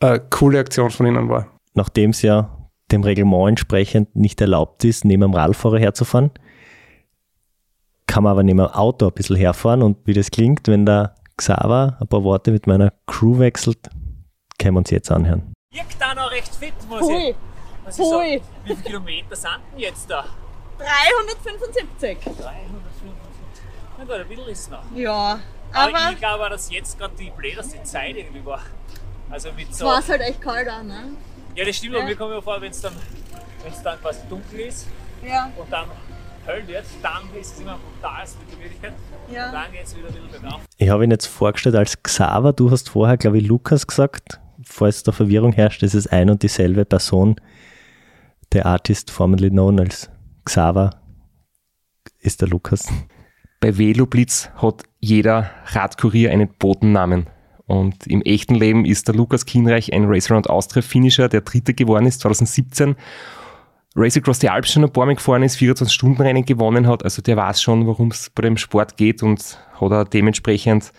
eine 0.00 0.20
coole 0.30 0.60
Aktion 0.60 0.90
von 0.90 1.06
ihnen 1.06 1.28
war. 1.28 1.48
Nachdem 1.74 2.10
es 2.10 2.22
ja 2.22 2.68
dem 2.92 3.02
Reglement 3.02 3.48
entsprechend 3.48 4.14
nicht 4.14 4.40
erlaubt 4.40 4.84
ist, 4.84 5.04
neben 5.04 5.22
dem 5.22 5.34
Radfahrer 5.34 5.78
herzufahren, 5.78 6.30
kann 8.06 8.24
man 8.24 8.32
aber 8.32 8.42
neben 8.42 8.58
dem 8.58 8.66
Auto 8.66 9.06
ein 9.08 9.14
bisschen 9.14 9.36
herfahren 9.36 9.82
und 9.82 9.98
wie 10.04 10.12
das 10.12 10.30
klingt, 10.30 10.68
wenn 10.68 10.86
der 10.86 11.14
Xaver 11.36 11.96
ein 12.00 12.08
paar 12.08 12.22
Worte 12.22 12.52
mit 12.52 12.66
meiner 12.66 12.92
Crew 13.06 13.38
wechselt, 13.38 13.88
können 14.58 14.74
wir 14.74 14.78
uns 14.78 14.90
jetzt 14.90 15.10
anhören. 15.10 15.52
Wirkt 15.72 15.96
da 16.00 16.14
noch 16.14 16.30
recht 16.30 16.54
fit, 16.54 16.74
muss 16.88 17.08
ich. 17.08 17.34
Was 17.88 17.98
hui. 17.98 18.38
sagen. 18.38 18.42
Wie 18.64 18.74
viele 18.74 18.82
Kilometer 18.82 19.36
sind 19.36 19.50
denn 19.72 19.80
jetzt 19.80 20.10
da? 20.10 20.24
375. 20.78 22.18
350. 22.24 22.42
Na 23.98 24.04
gut, 24.04 24.12
ein 24.14 24.28
bisschen 24.28 24.48
ist 24.48 24.70
noch. 24.70 24.82
Ja, 24.94 25.40
Aber, 25.72 25.96
aber 25.98 26.12
ich 26.12 26.18
glaube, 26.18 26.48
dass 26.50 26.70
jetzt 26.70 26.98
gerade 26.98 27.14
die 27.18 27.30
blödeste 27.30 27.82
Zeit 27.82 28.16
irgendwie 28.16 28.44
war. 28.44 28.60
Also 29.30 29.50
mit 29.52 29.70
es 29.70 29.78
so. 29.78 29.86
war 29.86 30.06
halt 30.06 30.20
echt 30.22 30.40
kalt 30.40 30.68
an, 30.68 30.86
ne? 30.86 31.00
Ja, 31.54 31.64
das 31.64 31.76
stimmt, 31.76 31.94
Ja. 31.94 31.98
aber 32.00 32.08
mir 32.08 32.16
kommt 32.16 32.30
mir 32.30 32.40
vor, 32.42 32.60
wenn 32.60 32.70
es 32.70 32.80
dann, 32.80 32.92
wenn's 33.62 33.82
dann 33.82 34.00
quasi 34.00 34.20
dunkel 34.28 34.60
ist 34.60 34.86
Ja, 35.26 35.50
und 35.56 35.70
dann 35.70 35.86
hell 36.46 36.66
wird, 36.66 36.84
dann 37.02 37.22
ist 37.38 37.54
es 37.54 37.60
immer 37.60 37.78
brutal 37.78 38.24
mit 38.24 38.48
der 38.50 38.56
Gemütlichkeit. 38.56 38.92
ja. 39.30 39.52
Dann 39.52 39.72
geht 39.72 39.84
es 39.84 39.96
wieder 39.96 40.08
ein 40.08 40.14
bisschen 40.14 40.30
bergauf. 40.30 40.60
Ich 40.78 40.88
habe 40.88 41.04
ihn 41.04 41.10
jetzt 41.10 41.26
vorgestellt 41.26 41.74
als 41.74 42.02
Xaver, 42.02 42.52
du 42.52 42.70
hast 42.70 42.88
vorher, 42.90 43.16
glaube 43.16 43.38
ich, 43.38 43.46
Lukas 43.46 43.86
gesagt. 43.86 44.40
Falls 44.64 45.02
da 45.02 45.12
Verwirrung 45.12 45.52
herrscht, 45.52 45.82
ist 45.82 45.94
es 45.94 46.06
ein 46.06 46.30
und 46.30 46.42
dieselbe 46.42 46.84
Person, 46.84 47.36
der 48.52 48.66
Artist 48.66 49.10
formerly 49.10 49.50
known 49.50 49.78
als 49.80 50.10
Xaver, 50.44 50.90
ist 52.20 52.40
der 52.40 52.48
Lukas. 52.48 52.88
Bei 53.60 53.76
Veloblitz 53.76 54.50
hat 54.56 54.84
jeder 55.00 55.50
Radkurier 55.66 56.30
einen 56.30 56.48
Botennamen. 56.58 57.26
Und 57.66 58.06
im 58.06 58.22
echten 58.22 58.54
Leben 58.54 58.84
ist 58.86 59.08
der 59.08 59.14
Lukas 59.14 59.44
Kienreich 59.44 59.92
ein 59.92 60.06
Race 60.06 60.30
Around 60.30 60.48
Austria 60.48 60.80
Finisher, 60.80 61.28
der 61.28 61.42
Dritter 61.42 61.74
geworden 61.74 62.06
ist 62.06 62.20
2017. 62.20 62.96
Race 63.94 64.16
Across 64.16 64.40
the 64.40 64.48
Alps 64.48 64.72
schon 64.72 64.84
ein 64.84 64.92
paar 64.92 65.06
Mal 65.06 65.16
gefahren 65.16 65.42
ist, 65.42 65.58
24-Stunden-Rennen 65.58 66.44
gewonnen 66.44 66.86
hat. 66.86 67.04
Also 67.04 67.20
der 67.20 67.36
weiß 67.36 67.60
schon, 67.60 67.86
worum 67.86 68.08
es 68.10 68.30
bei 68.30 68.42
dem 68.42 68.56
Sport 68.56 68.96
geht 68.96 69.22
und 69.22 69.58
hat 69.80 69.90
er 69.90 70.04
dementsprechend 70.04 70.92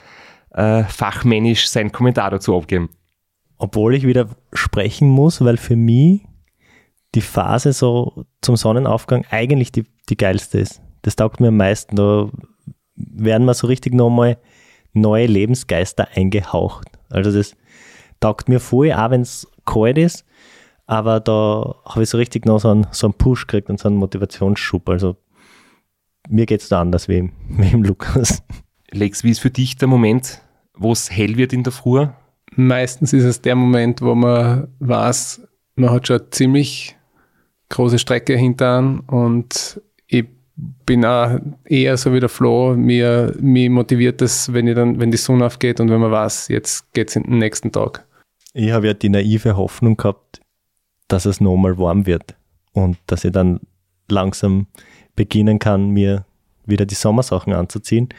äh, 0.51 0.83
fachmännisch 0.83 1.69
seinen 1.69 1.91
Kommentar 1.91 2.29
dazu 2.29 2.55
abgegeben. 2.55 2.89
Obwohl 3.57 3.95
ich 3.95 4.05
wieder 4.05 4.29
sprechen 4.53 5.09
muss, 5.09 5.43
weil 5.43 5.57
für 5.57 5.75
mich 5.75 6.21
die 7.15 7.21
Phase 7.21 7.73
so 7.73 8.25
zum 8.41 8.55
Sonnenaufgang 8.55 9.25
eigentlich 9.29 9.71
die, 9.71 9.85
die 10.09 10.17
geilste 10.17 10.59
ist. 10.59 10.81
Das 11.01 11.15
taugt 11.15 11.39
mir 11.39 11.47
am 11.47 11.57
meisten. 11.57 11.95
Da 11.95 12.29
werden 12.95 13.45
mir 13.45 13.53
so 13.53 13.67
richtig 13.67 13.93
nochmal 13.93 14.37
neue 14.93 15.25
Lebensgeister 15.25 16.07
eingehaucht. 16.13 16.87
Also 17.09 17.31
das 17.31 17.55
taugt 18.19 18.49
mir 18.49 18.59
voll, 18.59 18.91
auch 18.91 19.09
wenn 19.11 19.21
es 19.21 19.47
kalt 19.65 19.97
ist, 19.97 20.25
aber 20.85 21.19
da 21.19 21.75
habe 21.85 22.03
ich 22.03 22.09
so 22.09 22.17
richtig 22.17 22.45
noch 22.45 22.59
so 22.59 22.69
einen, 22.69 22.87
so 22.91 23.07
einen 23.07 23.13
Push 23.13 23.47
gekriegt 23.47 23.69
und 23.69 23.79
so 23.79 23.87
einen 23.87 23.97
Motivationsschub. 23.97 24.89
Also 24.89 25.15
mir 26.27 26.45
geht 26.45 26.61
es 26.61 26.69
da 26.69 26.81
anders 26.81 27.07
wie 27.07 27.19
im, 27.19 27.31
wie 27.49 27.71
im 27.71 27.83
Lukas. 27.83 28.43
Lex, 28.91 29.23
wie 29.23 29.31
ist 29.31 29.39
für 29.39 29.51
dich 29.51 29.77
der 29.77 29.87
Moment, 29.87 30.41
wo 30.75 30.91
es 30.91 31.11
hell 31.11 31.37
wird 31.37 31.53
in 31.53 31.63
der 31.63 31.73
Früh? 31.73 32.07
Meistens 32.55 33.13
ist 33.13 33.23
es 33.23 33.41
der 33.41 33.55
Moment, 33.55 34.01
wo 34.01 34.15
man 34.15 34.67
weiß, 34.79 35.47
man 35.75 35.91
hat 35.91 36.07
schon 36.07 36.21
ziemlich 36.31 36.97
große 37.69 37.99
Strecke 37.99 38.35
hinter 38.35 38.99
und 39.07 39.81
ich 40.07 40.25
bin 40.85 41.05
auch 41.05 41.39
eher 41.65 41.97
so 41.97 42.13
wie 42.13 42.19
der 42.19 42.29
Flo, 42.29 42.75
mir, 42.75 43.35
mir 43.39 43.69
motiviert 43.69 44.21
es, 44.21 44.51
wenn 44.51 44.67
ich 44.67 44.75
dann, 44.75 44.99
wenn 44.99 45.11
die 45.11 45.17
Sonne 45.17 45.45
aufgeht 45.45 45.79
und 45.79 45.89
wenn 45.89 46.01
man 46.01 46.11
weiß, 46.11 46.49
jetzt 46.49 46.91
geht 46.93 47.09
es 47.09 47.15
in 47.15 47.23
den 47.23 47.37
nächsten 47.37 47.71
Tag. 47.71 48.05
Ich 48.53 48.71
habe 48.71 48.87
ja 48.87 48.93
die 48.93 49.09
naive 49.09 49.55
Hoffnung 49.55 49.95
gehabt, 49.95 50.41
dass 51.07 51.25
es 51.25 51.39
nochmal 51.39 51.77
warm 51.77 52.05
wird 52.05 52.35
und 52.73 52.97
dass 53.07 53.23
ich 53.23 53.31
dann 53.31 53.61
langsam 54.09 54.67
beginnen 55.15 55.59
kann, 55.59 55.91
mir 55.91 56.25
wieder 56.65 56.85
die 56.85 56.95
Sommersachen 56.95 57.53
anzuziehen. 57.53 58.09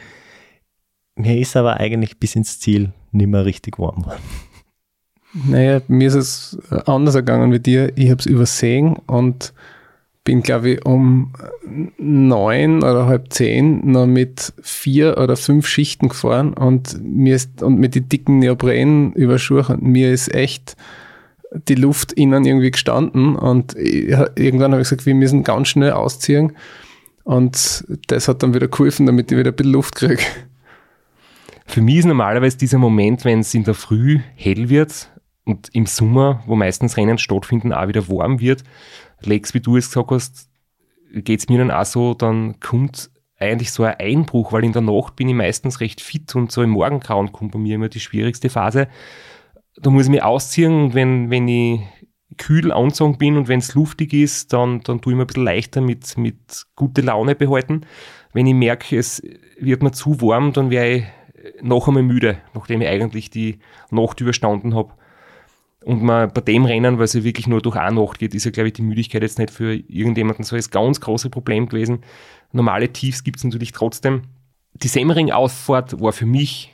Mir 1.15 1.37
ist 1.37 1.55
aber 1.55 1.77
eigentlich 1.77 2.19
bis 2.19 2.35
ins 2.35 2.59
Ziel 2.59 2.93
nicht 3.11 3.27
mehr 3.27 3.45
richtig 3.45 3.77
warm 3.77 4.01
geworden. 4.01 4.21
Naja, 5.33 5.81
mir 5.87 6.07
ist 6.07 6.15
es 6.15 6.57
anders 6.85 7.15
ergangen 7.15 7.51
wie 7.51 7.59
dir. 7.59 7.91
Ich 7.95 8.09
habe 8.09 8.19
es 8.19 8.25
übersehen 8.25 8.97
und 9.07 9.53
bin, 10.23 10.43
glaube 10.43 10.71
ich, 10.71 10.85
um 10.85 11.33
neun 11.97 12.83
oder 12.83 13.07
halb 13.07 13.33
zehn 13.33 13.91
noch 13.91 14.05
mit 14.05 14.53
vier 14.61 15.17
oder 15.17 15.35
fünf 15.35 15.67
Schichten 15.67 16.09
gefahren 16.09 16.53
und 16.53 17.01
mir 17.03 17.35
ist, 17.35 17.63
und 17.63 17.79
mit 17.79 17.95
den 17.95 18.07
dicken 18.07 18.39
Neopren 18.39 19.13
überschuhe 19.13 19.65
und 19.67 19.81
mir 19.81 20.11
ist 20.11 20.33
echt 20.33 20.75
die 21.67 21.75
Luft 21.75 22.13
innen 22.13 22.45
irgendwie 22.45 22.71
gestanden 22.71 23.35
und 23.35 23.75
ich, 23.75 24.09
irgendwann 24.35 24.71
habe 24.71 24.81
ich 24.81 24.89
gesagt, 24.89 25.05
wir 25.05 25.15
müssen 25.15 25.43
ganz 25.43 25.69
schnell 25.69 25.91
ausziehen 25.91 26.53
und 27.23 27.83
das 28.07 28.27
hat 28.27 28.43
dann 28.43 28.53
wieder 28.53 28.67
geholfen, 28.67 29.07
damit 29.07 29.31
ich 29.31 29.37
wieder 29.37 29.51
ein 29.51 29.55
bisschen 29.55 29.73
Luft 29.73 29.95
kriege. 29.95 30.23
Für 31.65 31.81
mich 31.81 31.97
ist 31.97 32.05
normalerweise 32.05 32.57
dieser 32.57 32.77
Moment, 32.77 33.25
wenn 33.25 33.39
es 33.39 33.53
in 33.53 33.63
der 33.63 33.73
Früh 33.73 34.19
hell 34.35 34.69
wird 34.69 35.09
und 35.45 35.69
im 35.73 35.85
Sommer, 35.85 36.43
wo 36.45 36.55
meistens 36.55 36.97
Rennen 36.97 37.17
stattfinden, 37.17 37.73
auch 37.73 37.87
wieder 37.87 38.07
warm 38.07 38.39
wird, 38.39 38.63
Lex, 39.21 39.53
wie 39.53 39.61
du 39.61 39.77
es 39.77 39.87
gesagt 39.87 40.11
hast, 40.11 40.49
geht 41.13 41.39
es 41.39 41.49
mir 41.49 41.57
dann 41.57 41.71
auch 41.71 41.85
so, 41.85 42.13
dann 42.13 42.59
kommt 42.59 43.09
eigentlich 43.37 43.71
so 43.71 43.83
ein 43.83 43.95
Einbruch, 43.99 44.53
weil 44.53 44.63
in 44.63 44.71
der 44.71 44.81
Nacht 44.81 45.15
bin 45.15 45.27
ich 45.27 45.35
meistens 45.35 45.79
recht 45.79 45.99
fit 45.99 46.35
und 46.35 46.51
so 46.51 46.61
im 46.61 46.69
Morgengrauen 46.71 47.31
kommt 47.31 47.51
bei 47.51 47.59
mir 47.59 47.75
immer 47.75 47.89
die 47.89 47.99
schwierigste 47.99 48.49
Phase. 48.49 48.87
Da 49.77 49.89
muss 49.89 50.05
ich 50.05 50.11
mich 50.11 50.23
ausziehen 50.23 50.85
und 50.85 50.93
wenn, 50.93 51.29
wenn 51.31 51.47
ich 51.47 51.81
kühl 52.37 52.71
angezogen 52.71 53.17
bin 53.17 53.37
und 53.37 53.47
wenn 53.47 53.59
es 53.59 53.73
luftig 53.73 54.13
ist, 54.13 54.53
dann, 54.53 54.81
dann 54.81 55.01
tue 55.01 55.13
ich 55.13 55.17
mir 55.17 55.23
ein 55.23 55.27
bisschen 55.27 55.43
leichter 55.43 55.81
mit, 55.81 56.17
mit 56.17 56.65
gute 56.75 57.01
Laune 57.01 57.35
behalten. 57.35 57.81
Wenn 58.31 58.47
ich 58.47 58.53
merke, 58.53 58.97
es 58.97 59.21
wird 59.59 59.83
mir 59.83 59.91
zu 59.91 60.21
warm, 60.21 60.53
dann 60.53 60.69
wäre 60.69 60.89
ich 60.89 61.03
noch 61.61 61.87
einmal 61.87 62.03
müde, 62.03 62.37
nachdem 62.53 62.81
ich 62.81 62.87
eigentlich 62.87 63.29
die 63.29 63.59
Nacht 63.89 64.21
überstanden 64.21 64.75
habe. 64.75 64.93
Und 65.83 66.03
man 66.03 66.31
bei 66.31 66.41
dem 66.41 66.65
Rennen, 66.65 66.97
weil 66.97 67.05
es 67.05 67.13
ja 67.13 67.23
wirklich 67.23 67.47
nur 67.47 67.61
durch 67.61 67.75
eine 67.75 67.99
Nacht 67.99 68.19
geht, 68.19 68.35
ist 68.35 68.45
ja, 68.45 68.51
glaube 68.51 68.67
ich, 68.67 68.73
die 68.73 68.83
Müdigkeit 68.83 69.23
jetzt 69.23 69.39
nicht 69.39 69.49
für 69.49 69.73
irgendjemanden 69.73 70.43
so 70.43 70.55
das 70.55 70.69
ganz 70.69 71.01
große 71.01 71.29
Problem 71.29 71.67
gewesen. 71.67 72.03
Normale 72.51 72.93
Tiefs 72.93 73.23
gibt 73.23 73.37
es 73.37 73.43
natürlich 73.43 73.71
trotzdem. 73.71 74.23
Die 74.73 74.87
Semmering-Ausfahrt 74.87 75.99
war 75.99 76.13
für 76.13 76.25
mich 76.25 76.71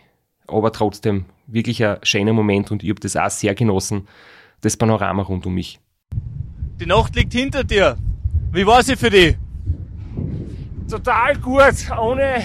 aber 0.47 0.71
trotzdem 0.71 1.25
wirklich 1.47 1.83
ein 1.83 1.97
schöner 2.03 2.33
Moment 2.33 2.71
und 2.71 2.83
ich 2.83 2.89
habe 2.89 2.99
das 2.99 3.15
auch 3.15 3.29
sehr 3.29 3.55
genossen, 3.55 4.07
das 4.61 4.75
Panorama 4.75 5.23
rund 5.23 5.45
um 5.45 5.53
mich. 5.53 5.79
Die 6.79 6.85
Nacht 6.85 7.15
liegt 7.15 7.33
hinter 7.33 7.63
dir. 7.63 7.97
Wie 8.51 8.65
war 8.65 8.83
sie 8.83 8.95
für 8.95 9.09
dich? 9.09 9.37
Total 10.89 11.35
gut, 11.37 11.91
ohne 11.99 12.43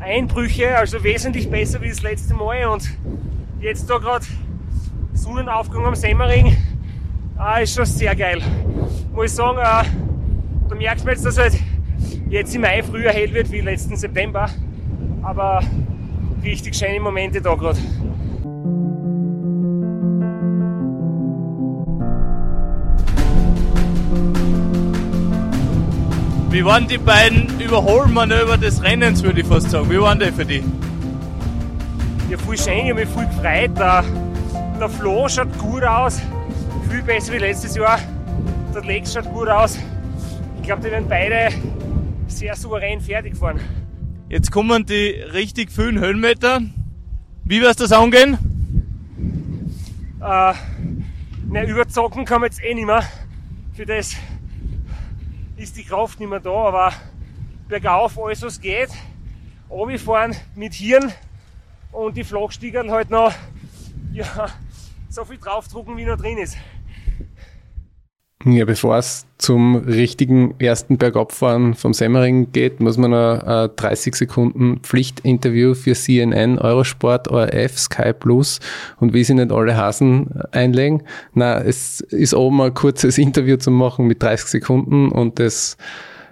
Einbrüche, 0.00 0.76
also 0.76 1.02
wesentlich 1.02 1.50
besser 1.50 1.80
wie 1.80 1.88
das 1.88 2.02
letzte 2.02 2.34
Mal 2.34 2.66
und 2.66 2.90
jetzt 3.60 3.88
da 3.88 3.98
gerade 3.98 4.26
Sonnenaufgang 5.20 5.84
am 5.84 5.94
Semmering 5.94 6.56
ah, 7.36 7.58
ist 7.58 7.74
schon 7.74 7.84
sehr 7.84 8.16
geil. 8.16 8.40
Muss 9.12 9.26
ich 9.26 9.32
sagen, 9.32 9.58
äh, 9.58 9.84
da 10.68 10.74
merkt 10.74 11.04
man 11.04 11.12
jetzt, 11.12 11.26
dass 11.26 11.36
halt 11.36 11.58
jetzt 12.30 12.54
im 12.54 12.62
Mai 12.62 12.82
früher 12.82 13.10
hell 13.10 13.32
wird 13.34 13.52
wie 13.52 13.60
letzten 13.60 13.96
September. 13.96 14.48
Aber 15.22 15.60
richtig 16.42 16.74
schöne 16.74 17.00
Momente 17.00 17.42
da 17.42 17.54
gerade. 17.54 17.78
Wie 26.48 26.64
waren 26.64 26.88
die 26.88 26.98
beiden 26.98 27.60
Überholmanöver 27.60 28.56
des 28.56 28.82
Rennens, 28.82 29.22
würde 29.22 29.42
ich 29.42 29.46
fast 29.46 29.70
sagen? 29.70 29.90
Wie 29.90 30.00
waren 30.00 30.18
die 30.18 30.32
für 30.32 30.46
dich? 30.46 30.64
Ja, 32.30 32.38
voll 32.38 32.56
schön, 32.56 32.78
ich 32.78 32.90
habe 32.90 32.94
mich 32.94 33.08
voll 33.08 33.26
gefreut. 33.26 34.29
Der, 34.80 34.88
Flo 34.88 35.28
schaut 35.28 35.58
gut 35.58 35.84
aus, 35.84 36.22
viel 36.88 37.02
besser 37.02 37.34
wie 37.34 37.38
letztes 37.38 37.76
Jahr. 37.76 37.98
Der 38.74 38.82
Lex 38.82 39.12
schaut 39.12 39.30
gut 39.30 39.46
aus. 39.46 39.78
Ich 40.56 40.62
glaube, 40.62 40.80
die 40.80 40.90
werden 40.90 41.06
beide 41.06 41.50
sehr 42.28 42.56
souverän 42.56 42.98
fertig 42.98 43.36
fahren. 43.36 43.60
Jetzt 44.30 44.50
kommen 44.50 44.86
die 44.86 45.10
richtig 45.34 45.70
vielen 45.70 45.98
Höhenmeter. 45.98 46.62
Wie 47.44 47.60
wirst 47.60 47.80
du 47.80 47.84
das 47.84 47.92
angehen? 47.92 48.38
Äh, 50.18 50.54
na, 51.50 51.64
überzocken 51.64 52.24
kann 52.24 52.40
man 52.40 52.48
jetzt 52.48 52.64
eh 52.64 52.72
nicht 52.72 52.86
mehr. 52.86 53.02
Für 53.74 53.84
das 53.84 54.14
ist 55.58 55.76
die 55.76 55.84
Kraft 55.84 56.18
nicht 56.20 56.30
mehr 56.30 56.40
da, 56.40 56.54
aber 56.54 56.92
bergauf 57.68 58.18
alles 58.18 58.40
was 58.40 58.58
geht. 58.58 58.88
fahren 59.98 60.34
mit 60.54 60.72
Hirn 60.72 61.12
und 61.92 62.16
die 62.16 62.24
Flachstiegerl 62.24 62.90
halt 62.90 63.10
noch 63.10 63.34
ja, 64.12 64.48
so 65.10 65.24
viel 65.24 65.38
draufdrucken, 65.38 65.96
wie 65.96 66.04
noch 66.04 66.16
drin 66.16 66.38
ist. 66.38 66.56
Ja, 68.46 68.64
bevor 68.64 68.96
es 68.96 69.26
zum 69.36 69.76
richtigen 69.76 70.58
ersten 70.58 70.96
Bergabfahren 70.96 71.74
vom 71.74 71.92
Semmering 71.92 72.52
geht, 72.52 72.80
muss 72.80 72.96
man 72.96 73.10
noch 73.10 73.42
ein 73.42 73.68
30 73.76 74.14
Sekunden 74.14 74.80
Pflichtinterview 74.80 75.74
für 75.74 75.92
CNN, 75.92 76.58
Eurosport, 76.58 77.28
ORF, 77.28 77.78
Sky 77.78 78.14
Plus 78.14 78.60
und 78.98 79.12
wie 79.12 79.24
sie 79.24 79.34
nicht 79.34 79.52
alle 79.52 79.76
Hasen 79.76 80.40
einlegen. 80.52 81.02
Na, 81.34 81.60
es 81.60 82.00
ist 82.00 82.32
oben 82.32 82.62
ein 82.62 82.72
kurzes 82.72 83.18
Interview 83.18 83.58
zu 83.58 83.70
machen 83.70 84.06
mit 84.06 84.22
30 84.22 84.48
Sekunden 84.48 85.12
und 85.12 85.38
das 85.38 85.76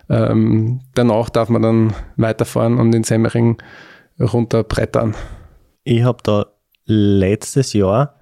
ähm, 0.08 0.80
danach 0.94 1.28
darf 1.28 1.50
man 1.50 1.60
dann 1.60 1.94
weiterfahren 2.16 2.78
und 2.78 2.92
den 2.92 3.04
Semmering 3.04 3.58
runterbrettern. 4.18 5.14
Ich 5.84 6.04
habe 6.04 6.22
da 6.22 6.46
letztes 6.86 7.74
Jahr 7.74 8.17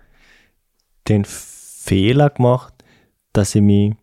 den 1.08 1.24
Fehler 1.24 2.30
gemacht, 2.30 2.74
dass 3.32 3.54
ich 3.54 3.62
mich 3.62 3.94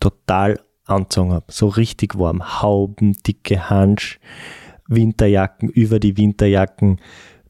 total 0.00 0.60
angezogen 0.86 1.32
habe. 1.32 1.46
So 1.48 1.68
richtig 1.68 2.18
warm. 2.18 2.62
Hauben, 2.62 3.12
dicke 3.26 3.70
Hansch, 3.70 4.18
Winterjacken, 4.88 5.68
über 5.68 6.00
die 6.00 6.16
Winterjacken 6.16 7.00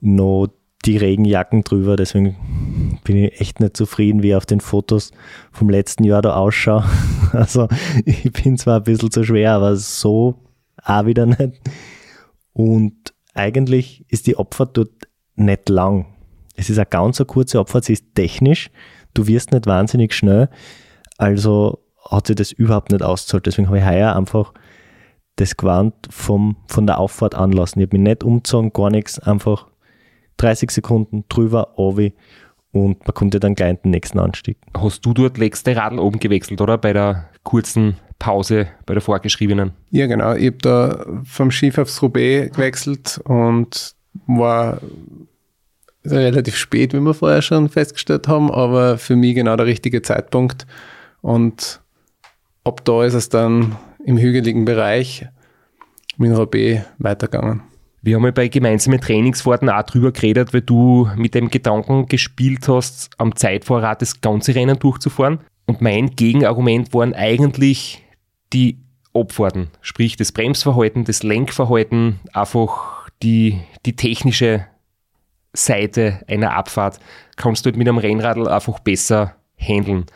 noch 0.01 0.49
die 0.85 0.97
Regenjacken 0.97 1.63
drüber. 1.63 1.97
Deswegen 1.97 2.99
bin 3.05 3.17
ich 3.17 3.41
echt 3.41 3.61
nicht 3.61 3.77
zufrieden, 3.77 4.23
wie 4.23 4.31
ich 4.31 4.35
auf 4.35 4.47
den 4.47 4.61
Fotos 4.61 5.13
vom 5.53 5.71
letzten 5.71 6.05
Jahr 6.05 6.23
da 6.23 6.37
ausschaue. 6.37 6.85
Also 7.33 7.67
ich 8.05 8.31
bin 8.31 8.59
zwar 8.59 8.77
ein 8.77 8.83
bisschen 8.83 9.11
zu 9.11 9.25
schwer, 9.25 9.53
aber 9.53 9.75
so 9.77 10.35
auch 10.85 11.07
wieder 11.07 11.25
nicht. 11.25 11.63
Und 12.53 13.15
eigentlich 13.33 14.05
ist 14.09 14.27
die 14.27 14.37
Abfahrt 14.37 14.77
dort 14.77 15.09
nicht 15.35 15.71
lang. 15.71 16.12
Es 16.55 16.71
ist 16.71 16.79
eine 16.79 16.87
ganz 16.87 17.21
eine 17.21 17.27
kurze 17.27 17.59
Abfahrt, 17.59 17.85
sie 17.85 17.95
ist 17.95 18.15
technisch. 18.15 18.71
Du 19.15 19.27
wirst 19.27 19.53
nicht 19.53 19.67
wahnsinnig 19.67 20.15
schnell. 20.15 20.49
Also 21.19 21.83
hat 22.11 22.27
sich 22.27 22.37
das 22.37 22.53
überhaupt 22.53 22.93
nicht 22.93 23.03
ausgezahlt. 23.03 23.47
Deswegen 23.47 23.69
habe 23.69 23.79
ich 23.79 23.85
heuer 23.85 24.15
einfach 24.17 24.53
das 25.37 25.57
gewarnt 25.57 25.95
vom, 26.11 26.57
von 26.67 26.87
der 26.87 26.99
Auffahrt 26.99 27.35
anlassen. 27.35 27.81
Ich 27.81 27.87
habe 27.87 27.99
mich 27.99 28.09
nicht 28.09 28.25
umgezogen, 28.25 28.73
gar 28.73 28.91
nichts, 28.91 29.19
einfach 29.19 29.69
30 30.37 30.71
Sekunden 30.71 31.25
drüber, 31.29 31.79
obi 31.79 32.15
und 32.73 33.07
man 33.07 33.15
kommt 33.15 33.35
ja 33.35 33.41
dann 33.41 33.55
gleich 33.55 33.71
in 33.71 33.79
den 33.85 33.91
nächsten 33.93 34.19
Anstieg. 34.19 34.57
Hast 34.77 35.05
du 35.05 35.13
dort 35.13 35.39
letzte 35.39 35.77
Radl 35.77 35.99
oben 35.99 36.19
gewechselt, 36.19 36.61
oder? 36.61 36.79
Bei 36.79 36.93
der 36.93 37.29
kurzen 37.43 37.97
Pause, 38.19 38.69
bei 38.87 38.95
der 38.95 39.03
vorgeschriebenen? 39.03 39.73
Ja, 39.91 40.07
genau. 40.07 40.35
Ich 40.35 40.47
habe 40.47 40.59
da 40.59 41.07
vom 41.25 41.51
Schiff 41.51 41.79
aufs 41.79 42.01
Roubaix 42.03 42.55
gewechselt 42.55 43.21
und 43.25 43.95
war 44.27 44.81
relativ 46.05 46.57
spät, 46.57 46.93
wie 46.93 47.01
wir 47.01 47.15
vorher 47.15 47.43
schon 47.43 47.69
festgestellt 47.69 48.29
haben, 48.29 48.51
aber 48.51 48.99
für 48.99 49.17
mich 49.17 49.35
genau 49.35 49.57
der 49.57 49.67
richtige 49.67 50.03
Zeitpunkt. 50.03 50.67
Und 51.21 51.81
ab 52.65 52.85
da 52.85 53.05
ist 53.05 53.15
es 53.15 53.29
dann 53.29 53.77
im 54.05 54.19
hügeligen 54.19 54.65
Bereich 54.65 55.27
mit 56.17 56.37
Roubaix 56.37 56.85
weitergegangen. 56.99 57.63
Wir 58.05 58.17
haben 58.17 58.25
ja 58.25 58.33
bei 58.33 58.49
gemeinsamen 58.49 59.01
Trainingsfahrten 59.01 59.71
auch 59.71 59.85
drüber 59.85 60.11
geredet, 60.11 60.53
weil 60.53 60.63
du 60.63 61.09
mit 61.17 61.37
dem 61.37 61.51
Gedanken 61.51 62.07
gespielt 62.07 62.67
hast, 62.67 63.11
am 63.19 63.37
Zeitvorrat 63.37 64.03
das 64.03 64.21
ganze 64.21 64.57
Rennen 64.57 64.79
durchzufahren. 64.79 65.39
Und 65.67 65.81
mein 65.81 66.11
Gegenargument 66.11 66.93
waren 66.93 67.15
eigentlich 67.15 68.03
die 68.53 68.79
Abfahrten, 69.15 69.69
sprich 69.83 70.17
das 70.17 70.33
Bremsverhalten, 70.33 71.05
das 71.05 71.23
Lenkverhalten, 71.23 72.19
einfach 72.33 73.09
die, 73.23 73.61
die 73.87 73.95
technische 73.95 74.67
Seite 75.53 76.21
einer 76.29 76.55
Abfahrt 76.55 76.99
kannst 77.37 77.65
du 77.65 77.69
halt 77.69 77.77
mit 77.77 77.89
einem 77.89 77.99
Rennradl 77.99 78.49
einfach 78.49 78.79
besser 78.81 79.35
handeln. 79.57 80.07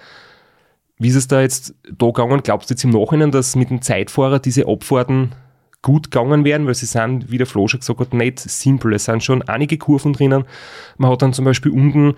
Wie 0.98 1.08
ist 1.08 1.16
es 1.16 1.28
da 1.28 1.42
jetzt 1.42 1.74
da 1.92 2.06
gegangen? 2.06 2.42
Glaubst 2.42 2.70
du 2.70 2.74
jetzt 2.74 2.84
im 2.84 2.90
Nachhinein, 2.90 3.30
dass 3.30 3.54
mit 3.54 3.70
dem 3.70 3.82
Zeitfahrer 3.82 4.38
diese 4.38 4.66
Abfahrten 4.66 5.34
gut 5.82 6.10
gegangen 6.10 6.44
wären, 6.44 6.66
weil 6.66 6.74
sie 6.74 6.86
sind, 6.86 7.30
wie 7.30 7.38
der 7.38 7.46
Flo 7.46 7.68
schon 7.68 7.80
gesagt 7.80 8.00
hat, 8.00 8.14
nicht 8.14 8.40
simpel. 8.40 8.94
Es 8.94 9.04
sind 9.04 9.22
schon 9.22 9.42
einige 9.42 9.76
Kurven 9.78 10.14
drinnen. 10.14 10.44
Man 10.96 11.10
hat 11.10 11.22
dann 11.22 11.32
zum 11.32 11.44
Beispiel 11.44 11.70
unten 11.70 12.14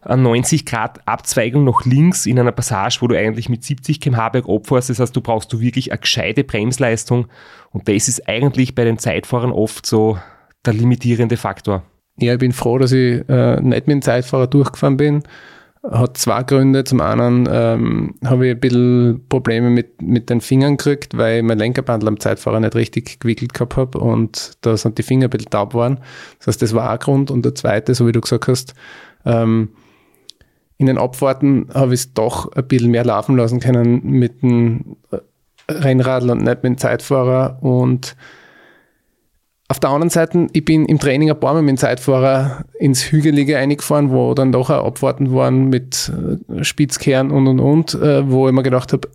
eine 0.00 0.22
90 0.22 0.66
Grad 0.66 1.06
Abzweigung 1.06 1.64
nach 1.64 1.84
links 1.84 2.26
in 2.26 2.38
einer 2.38 2.52
Passage, 2.52 2.98
wo 3.00 3.08
du 3.08 3.16
eigentlich 3.16 3.48
mit 3.48 3.62
70 3.62 4.00
km/h 4.00 4.30
bergab. 4.30 4.66
Das 4.68 4.98
heißt, 4.98 5.14
du 5.14 5.20
brauchst 5.20 5.52
du 5.52 5.60
wirklich 5.60 5.92
eine 5.92 6.00
gescheite 6.00 6.44
Bremsleistung. 6.44 7.26
Und 7.70 7.88
das 7.88 8.08
ist 8.08 8.28
eigentlich 8.28 8.74
bei 8.74 8.84
den 8.84 8.98
Zeitfahrern 8.98 9.52
oft 9.52 9.86
so 9.86 10.18
der 10.66 10.72
limitierende 10.72 11.36
Faktor. 11.36 11.82
Ja, 12.18 12.34
ich 12.34 12.38
bin 12.38 12.52
froh, 12.52 12.78
dass 12.78 12.92
ich 12.92 13.28
äh, 13.28 13.60
nicht 13.60 13.86
mit 13.86 13.94
dem 13.94 14.02
Zeitfahrer 14.02 14.46
durchgefahren 14.46 14.96
bin. 14.96 15.22
Hat 15.82 16.16
zwei 16.16 16.42
Gründe. 16.44 16.84
Zum 16.84 17.00
einen 17.00 17.48
ähm, 17.50 18.14
habe 18.24 18.46
ich 18.46 18.54
ein 18.54 18.60
bisschen 18.60 19.26
Probleme 19.28 19.68
mit, 19.68 20.00
mit 20.00 20.30
den 20.30 20.40
Fingern 20.40 20.76
gekriegt, 20.76 21.16
weil 21.16 21.38
ich 21.38 21.42
mein 21.42 21.58
Lenkerbandel 21.58 22.08
am 22.08 22.20
Zeitfahrer 22.20 22.60
nicht 22.60 22.74
richtig 22.74 23.20
gewickelt 23.20 23.52
gehabt 23.52 23.76
habe 23.76 23.98
und 23.98 24.52
da 24.62 24.76
sind 24.76 24.96
die 24.96 25.02
Finger 25.02 25.26
ein 25.26 25.30
bisschen 25.30 25.50
taub 25.50 25.70
geworden. 25.70 25.98
Das 26.38 26.46
heißt, 26.46 26.62
das 26.62 26.74
war 26.74 26.90
ein 26.90 26.98
Grund. 27.00 27.30
Und 27.30 27.44
der 27.44 27.54
zweite, 27.54 27.94
so 27.94 28.06
wie 28.06 28.12
du 28.12 28.20
gesagt 28.20 28.48
hast, 28.48 28.74
ähm, 29.26 29.70
in 30.78 30.86
den 30.86 30.98
Abfahrten 30.98 31.68
habe 31.74 31.94
ich 31.94 32.00
es 32.00 32.14
doch 32.14 32.50
ein 32.52 32.66
bisschen 32.66 32.90
mehr 32.90 33.04
laufen 33.04 33.36
lassen 33.36 33.60
können 33.60 34.02
mit 34.04 34.42
dem 34.42 34.96
Rennradl 35.68 36.30
und 36.30 36.42
nicht 36.42 36.62
mit 36.62 36.64
dem 36.64 36.78
Zeitfahrer 36.78 37.58
und 37.60 38.16
auf 39.68 39.80
der 39.80 39.90
anderen 39.90 40.10
Seite, 40.10 40.46
ich 40.52 40.64
bin 40.64 40.84
im 40.84 40.98
Training 40.98 41.30
ein 41.30 41.40
paar 41.40 41.54
Mal 41.54 41.62
mit 41.62 41.70
dem 41.70 41.76
Zeitfahrer 41.78 42.64
ins 42.78 43.10
Hügelige 43.10 43.56
eingefahren, 43.56 44.10
wo 44.10 44.34
dann 44.34 44.52
doch 44.52 44.70
auch 44.70 44.84
Abfahrten 44.84 45.32
waren 45.32 45.68
mit 45.68 46.12
äh, 46.50 46.62
Spitzkehren 46.64 47.30
und 47.30 47.46
und 47.46 47.60
und, 47.60 47.94
äh, 47.94 48.30
wo 48.30 48.46
ich 48.46 48.52
mir 48.52 48.62
gedacht 48.62 48.92
habe, 48.92 49.08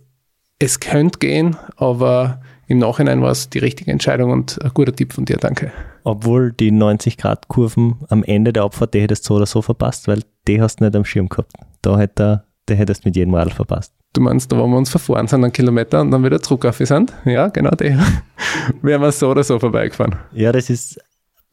es 0.58 0.80
könnte 0.80 1.18
gehen, 1.20 1.56
aber 1.76 2.40
im 2.66 2.78
Nachhinein 2.78 3.22
war 3.22 3.30
es 3.30 3.48
die 3.48 3.58
richtige 3.58 3.90
Entscheidung 3.90 4.30
und 4.30 4.62
ein 4.62 4.70
guter 4.74 4.94
Tipp 4.94 5.12
von 5.12 5.24
dir, 5.24 5.36
danke. 5.36 5.72
Obwohl 6.04 6.52
die 6.52 6.70
90-Grad-Kurven 6.70 7.96
am 8.08 8.22
Ende 8.24 8.52
der 8.52 8.64
Abfahrt, 8.64 8.94
die 8.94 9.00
hättest 9.00 9.24
du 9.24 9.28
so 9.28 9.36
oder 9.36 9.46
so 9.46 9.62
verpasst, 9.62 10.08
weil 10.08 10.22
die 10.46 10.60
hast 10.60 10.80
du 10.80 10.84
nicht 10.84 10.96
am 10.96 11.04
Schirm 11.04 11.28
gehabt. 11.28 11.52
Da 11.82 11.98
hätte, 11.98 12.44
die 12.68 12.74
hättest 12.74 13.04
du 13.04 13.08
mit 13.08 13.16
jedem 13.16 13.34
Radl 13.34 13.50
verpasst. 13.50 13.92
Du 14.12 14.20
meinst, 14.20 14.50
da 14.50 14.58
wo 14.58 14.66
wir 14.66 14.76
uns 14.76 14.90
verfahren 14.90 15.28
sind, 15.28 15.44
einen 15.44 15.52
Kilometer 15.52 16.00
und 16.00 16.10
dann 16.10 16.24
wieder 16.24 16.40
zurück 16.40 16.64
auf 16.64 16.78
sind? 16.78 17.12
Ja, 17.24 17.48
genau 17.48 17.70
die. 17.70 17.96
Wären 18.82 19.02
wir 19.02 19.12
so 19.12 19.30
oder 19.30 19.44
so 19.44 19.58
vorbeigefahren. 19.58 20.16
Ja, 20.32 20.50
das 20.50 20.68
ist 20.68 20.98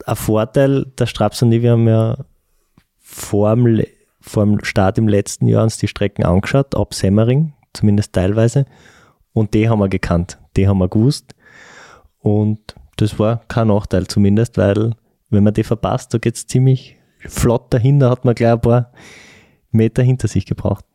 ein 0.06 0.16
Vorteil. 0.16 0.86
Der 0.98 1.06
Straps 1.06 1.42
und 1.44 1.52
ich, 1.52 1.62
wir 1.62 1.72
haben 1.72 1.88
ja 1.88 2.18
vor 2.98 3.56
dem, 3.56 3.84
vor 4.20 4.44
dem 4.44 4.64
Start 4.64 4.98
im 4.98 5.08
letzten 5.08 5.48
Jahr 5.48 5.64
uns 5.64 5.78
die 5.78 5.88
Strecken 5.88 6.26
angeschaut, 6.26 6.76
ab 6.76 6.96
Semmering, 6.96 7.54
zumindest 7.74 8.14
teilweise. 8.14 8.66
Und 9.34 9.54
die 9.54 9.70
haben 9.70 9.80
wir 9.80 9.90
gekannt. 9.90 10.40
Die 10.56 10.68
haben 10.68 10.80
wir 10.80 10.90
gewusst. 10.90 11.36
Und 12.20 12.76
das 12.96 13.20
war 13.20 13.42
kein 13.48 13.68
Nachteil 13.68 14.08
zumindest, 14.08 14.58
weil 14.58 14.96
wenn 15.30 15.44
man 15.44 15.54
die 15.54 15.64
verpasst, 15.64 16.14
da 16.14 16.18
geht 16.18 16.36
es 16.36 16.48
ziemlich 16.48 16.98
flott 17.20 17.72
dahinter, 17.72 18.10
hat 18.10 18.26
man 18.26 18.34
gleich 18.34 18.54
ein 18.54 18.62
paar 18.62 18.92
Meter 19.72 20.02
hinter 20.02 20.28
sich 20.28 20.46
gebraucht. 20.46 20.86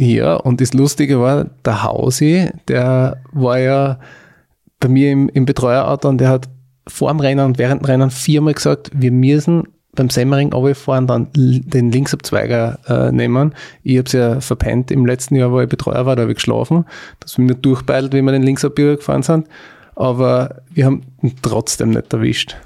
Ja, 0.00 0.36
und 0.36 0.62
das 0.62 0.72
Lustige 0.72 1.20
war, 1.20 1.44
der 1.62 1.82
Hausi, 1.82 2.48
der 2.68 3.20
war 3.32 3.58
ja 3.58 3.98
bei 4.78 4.88
mir 4.88 5.12
im, 5.12 5.28
im 5.28 5.44
Betreuerauto 5.44 6.08
und 6.08 6.16
der 6.16 6.30
hat 6.30 6.48
vor 6.88 7.10
dem 7.10 7.20
Rennen 7.20 7.44
und 7.44 7.58
während 7.58 7.82
dem 7.82 7.84
Rennen 7.84 8.10
viermal 8.10 8.54
gesagt, 8.54 8.90
wir 8.94 9.12
müssen 9.12 9.64
beim 9.94 10.08
Semmering 10.08 10.52
fahren, 10.74 11.06
dann 11.06 11.28
den 11.34 11.92
Linksabzweiger 11.92 12.78
äh, 12.88 13.12
nehmen. 13.12 13.54
Ich 13.82 13.98
habe 13.98 14.06
es 14.06 14.12
ja 14.12 14.40
verpennt 14.40 14.90
im 14.90 15.04
letzten 15.04 15.34
Jahr, 15.36 15.52
wo 15.52 15.60
ich 15.60 15.68
Betreuer 15.68 16.06
war, 16.06 16.16
da 16.16 16.22
habe 16.22 16.32
ich 16.32 16.36
geschlafen. 16.36 16.86
Das 17.18 17.34
bin 17.34 17.44
nicht 17.44 17.62
durchbeilt, 17.62 18.14
wie 18.14 18.22
wir 18.22 18.32
den 18.32 18.42
Linksabbieger 18.42 18.96
gefahren 18.96 19.22
sind. 19.22 19.48
Aber 19.96 20.62
wir 20.72 20.86
haben 20.86 21.02
ihn 21.20 21.34
trotzdem 21.42 21.90
nicht 21.90 22.10
erwischt. 22.10 22.56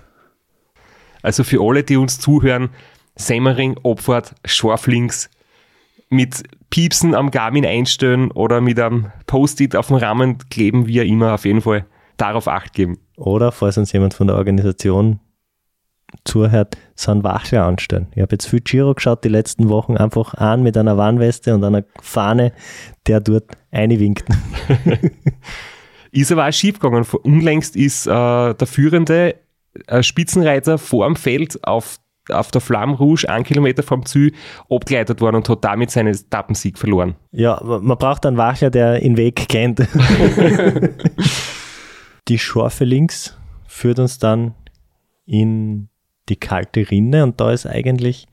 Also 1.22 1.42
für 1.42 1.60
alle, 1.60 1.82
die 1.82 1.96
uns 1.96 2.20
zuhören, 2.20 2.68
Semmering, 3.16 3.76
Abfahrt, 3.82 4.36
scharf 4.44 4.86
links, 4.86 5.30
mit 6.08 6.42
Piepsen 6.70 7.14
am 7.14 7.30
Garmin 7.30 7.66
einstellen 7.66 8.30
oder 8.30 8.60
mit 8.60 8.78
einem 8.80 9.12
Post-it 9.26 9.76
auf 9.76 9.88
dem 9.88 9.96
Rahmen 9.96 10.38
kleben, 10.50 10.86
wie 10.86 10.98
immer 10.98 11.34
auf 11.34 11.44
jeden 11.44 11.60
Fall 11.60 11.86
darauf 12.16 12.48
Acht 12.48 12.72
geben. 12.72 12.98
Oder 13.16 13.52
falls 13.52 13.78
uns 13.78 13.92
jemand 13.92 14.14
von 14.14 14.26
der 14.26 14.36
Organisation 14.36 15.20
zuhört, 16.24 16.76
so 16.94 17.10
einen 17.10 17.24
Wache 17.24 17.62
anstellen. 17.62 18.06
Ich 18.14 18.22
habe 18.22 18.32
jetzt 18.32 18.46
viel 18.46 18.60
Giro 18.60 18.94
geschaut 18.94 19.24
die 19.24 19.28
letzten 19.28 19.68
Wochen, 19.68 19.96
einfach 19.96 20.34
an 20.34 20.62
mit 20.62 20.76
einer 20.76 20.96
Warnweste 20.96 21.54
und 21.54 21.64
einer 21.64 21.84
Fahne, 22.00 22.52
der 23.06 23.20
dort 23.20 23.50
einwinkt. 23.70 24.24
ist 26.12 26.30
aber 26.30 26.46
auch 26.46 26.52
schief 26.52 26.78
gegangen. 26.78 27.04
Unlängst 27.22 27.74
ist 27.76 28.06
äh, 28.06 28.10
der 28.54 28.66
führende 28.66 29.36
äh, 29.86 30.02
Spitzenreiter 30.02 30.78
vor 30.78 31.06
dem 31.06 31.16
Feld 31.16 31.64
auf 31.64 31.98
auf 32.30 32.50
der 32.50 32.60
Flamme 32.60 32.96
Rouge, 32.96 33.28
einen 33.28 33.44
Kilometer 33.44 33.82
vom 33.82 34.04
Ziel, 34.06 34.32
abgeleitet 34.70 35.20
worden 35.20 35.36
und 35.36 35.48
hat 35.48 35.64
damit 35.64 35.90
seinen 35.90 36.14
Etappensieg 36.14 36.78
verloren. 36.78 37.16
Ja, 37.32 37.60
man 37.62 37.98
braucht 37.98 38.24
einen 38.26 38.36
Wacher, 38.36 38.70
der 38.70 39.00
den 39.00 39.16
Weg 39.16 39.48
kennt. 39.48 39.80
die 42.28 42.38
Schorfe 42.38 42.84
links 42.84 43.36
führt 43.66 43.98
uns 43.98 44.18
dann 44.18 44.54
in 45.26 45.88
die 46.28 46.36
kalte 46.36 46.90
Rinne 46.90 47.24
und 47.24 47.40
da 47.40 47.52
ist 47.52 47.66
eigentlich, 47.66 48.26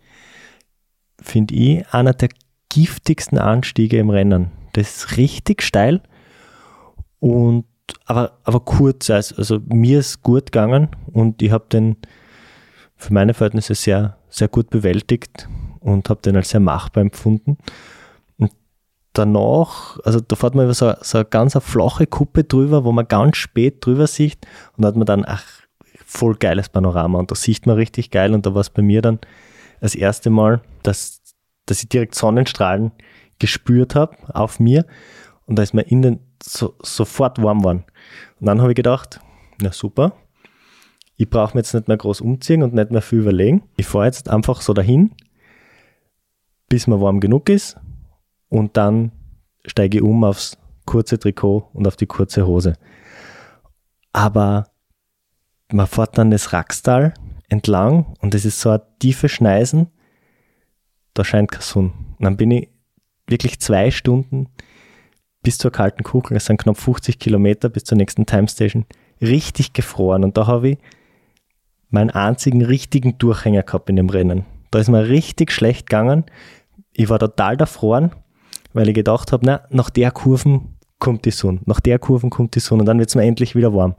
finde 1.22 1.54
ich, 1.56 1.88
einer 1.94 2.14
der 2.14 2.30
giftigsten 2.70 3.38
Anstiege 3.38 3.98
im 3.98 4.10
Rennen. 4.10 4.52
Das 4.74 4.96
ist 4.96 5.18
richtig 5.18 5.62
steil 5.62 6.02
und 7.20 7.66
aber, 8.06 8.38
aber 8.44 8.62
kurz, 8.62 9.10
also, 9.10 9.36
also 9.36 9.60
mir 9.66 10.00
ist 10.00 10.22
gut 10.22 10.48
gegangen 10.48 10.90
und 11.12 11.42
ich 11.42 11.52
habe 11.52 11.66
den 11.70 11.98
für 13.02 13.14
meine 13.14 13.34
Verhältnisse 13.34 13.74
sehr, 13.74 14.18
sehr 14.30 14.48
gut 14.48 14.70
bewältigt 14.70 15.50
und 15.80 16.10
habe 16.10 16.22
den 16.22 16.36
als 16.36 16.50
sehr 16.50 16.60
machbar 16.60 17.02
empfunden. 17.02 17.58
Und 18.38 18.52
danach, 19.14 20.00
also 20.04 20.20
da 20.20 20.36
fährt 20.36 20.54
man 20.54 20.66
über 20.66 20.74
so, 20.76 20.94
so 21.02 21.18
eine 21.18 21.26
ganz 21.26 21.56
eine 21.56 21.62
flache 21.62 22.06
Kuppe 22.06 22.44
drüber, 22.44 22.84
wo 22.86 22.92
man 22.92 23.08
ganz 23.08 23.38
spät 23.38 23.84
drüber 23.84 24.06
sieht 24.06 24.46
und 24.78 24.86
hat 24.86 24.96
man 24.96 25.08
dann, 25.08 25.26
ach, 25.26 25.46
voll 26.06 26.36
geiles 26.36 26.70
Panorama 26.70 27.18
und 27.18 27.32
da 27.32 27.36
sieht 27.36 27.66
man 27.66 27.78
richtig 27.78 28.12
geil 28.12 28.34
und 28.34 28.46
da 28.46 28.54
war 28.54 28.62
es 28.62 28.70
bei 28.70 28.82
mir 28.82 29.02
dann 29.02 29.20
das 29.80 29.96
erste 29.96 30.30
Mal, 30.30 30.62
dass, 30.84 31.22
dass 31.66 31.82
ich 31.82 31.90
direkt 31.90 32.14
Sonnenstrahlen 32.14 32.92
gespürt 33.40 33.96
habe 33.96 34.16
auf 34.32 34.60
mir 34.60 34.86
und 35.48 35.58
da 35.58 35.64
ist 35.64 35.74
mir 35.74 35.84
innen 35.84 36.20
so, 36.44 36.76
sofort 36.82 37.42
warm 37.42 37.60
geworden. 37.60 37.86
Und 38.40 38.46
dann 38.46 38.62
habe 38.62 38.72
ich 38.72 38.76
gedacht, 38.76 39.22
na 39.60 39.72
super, 39.72 40.14
ich 41.22 41.30
brauche 41.30 41.56
mir 41.56 41.60
jetzt 41.60 41.76
nicht 41.76 41.88
mehr 41.88 41.98
groß 41.98 42.20
umziehen 42.22 42.64
und 42.64 42.74
nicht 42.74 42.90
mehr 42.90 43.04
viel 43.04 43.20
überlegen. 43.20 43.62
Ich 43.78 43.86
fahre 43.86 44.06
jetzt 44.06 44.28
einfach 44.28 44.60
so 44.62 44.74
dahin, 44.74 45.12
bis 46.68 46.88
mir 46.88 47.00
warm 47.00 47.20
genug 47.20 47.48
ist 47.48 47.78
und 48.50 48.76
dann 48.76 49.12
steige 49.68 50.00
ich 50.00 50.04
um 50.04 50.24
aufs 50.24 50.58
kurze 50.86 51.20
Trikot 51.20 51.70
und 51.74 51.86
auf 51.86 51.96
die 51.96 52.08
kurze 52.08 52.48
Hose. 52.48 52.74
Aber 54.14 54.72
man 55.72 55.86
fährt 55.86 56.18
dann 56.18 56.32
das 56.32 56.54
Rackstal 56.54 57.14
entlang 57.50 58.16
und 58.20 58.34
es 58.34 58.44
ist 58.44 58.60
so 58.60 58.72
ein 58.72 58.82
tiefe 58.98 59.30
Schneisen, 59.30 59.92
da 61.14 61.24
scheint 61.24 61.52
kein 61.52 61.62
Sonne. 61.62 61.94
Dann 62.18 62.36
bin 62.36 62.50
ich 62.50 62.70
wirklich 63.28 63.60
zwei 63.60 63.92
Stunden 63.92 64.48
bis 65.44 65.60
zur 65.60 65.72
kalten 65.72 66.02
Kugel, 66.02 66.38
es 66.38 66.46
sind 66.46 66.58
knapp 66.58 66.78
50 66.78 67.20
Kilometer 67.20 67.70
bis 67.70 67.84
zur 67.84 68.00
nächsten 68.00 68.26
Timestation, 68.26 68.88
richtig 69.22 69.74
gefroren 69.74 70.24
und 70.24 70.36
da 70.36 70.48
habe 70.48 70.70
ich 70.70 70.78
meinen 71.92 72.10
einzigen 72.10 72.64
richtigen 72.64 73.18
Durchhänger 73.18 73.64
gehabt 73.64 73.90
in 73.90 73.98
dem 73.98 74.10
Rennen. 74.10 74.46
Da 74.72 74.80
ist 74.80 74.90
mir 74.90 75.08
richtig 75.08 75.52
schlecht 75.52 75.88
gegangen. 75.90 76.26
Ich 76.94 77.10
war 77.10 77.20
total 77.20 77.58
erfroren, 77.58 78.12
weil 78.74 78.90
ich 78.90 78.96
gedacht 78.96 79.32
habe, 79.32 79.46
na, 79.46 79.62
nach 79.70 79.90
der 79.90 80.12
Kurven 80.12 80.78
kommt 81.00 81.26
die 81.26 81.32
Sonne, 81.32 81.60
nach 81.66 81.80
der 81.80 82.00
Kurven 82.00 82.30
kommt 82.30 82.56
die 82.56 82.60
Sonne 82.60 82.82
und 82.82 82.86
dann 82.86 83.00
wird 83.00 83.10
es 83.10 83.16
mir 83.16 83.24
endlich 83.24 83.56
wieder 83.56 83.74
warm. 83.74 83.96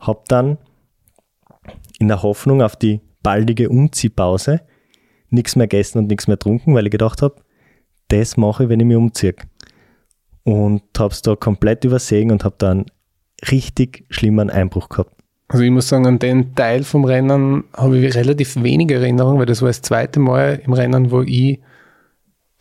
Hab 0.00 0.28
dann 0.28 0.58
in 1.98 2.08
der 2.08 2.22
Hoffnung 2.22 2.62
auf 2.62 2.76
die 2.76 3.00
baldige 3.22 3.68
Umziehpause 3.68 4.62
nichts 5.28 5.54
mehr 5.54 5.68
gegessen 5.68 5.98
und 5.98 6.08
nichts 6.08 6.26
mehr 6.26 6.36
getrunken, 6.36 6.74
weil 6.74 6.86
ich 6.86 6.90
gedacht 6.90 7.22
habe, 7.22 7.36
das 8.08 8.36
mache 8.36 8.64
ich, 8.64 8.68
wenn 8.68 8.80
ich 8.80 8.86
mich 8.86 8.96
umziehe. 8.96 9.34
Und 10.42 10.82
habe 10.98 11.12
es 11.12 11.22
da 11.22 11.36
komplett 11.36 11.84
übersehen 11.84 12.32
und 12.32 12.44
habe 12.44 12.56
dann 12.58 12.86
richtig 13.50 14.04
schlimmen 14.10 14.50
Einbruch 14.50 14.88
gehabt. 14.88 15.19
Also 15.50 15.64
ich 15.64 15.70
muss 15.72 15.88
sagen, 15.88 16.06
an 16.06 16.20
den 16.20 16.54
Teil 16.54 16.84
vom 16.84 17.04
Rennen 17.04 17.64
habe 17.76 17.98
ich 17.98 18.14
relativ 18.14 18.62
wenige 18.62 18.94
Erinnerungen, 18.94 19.40
weil 19.40 19.46
das 19.46 19.62
war 19.62 19.68
das 19.68 19.82
zweite 19.82 20.20
Mal 20.20 20.62
im 20.64 20.72
Rennen, 20.72 21.10
wo 21.10 21.22
ich 21.22 21.58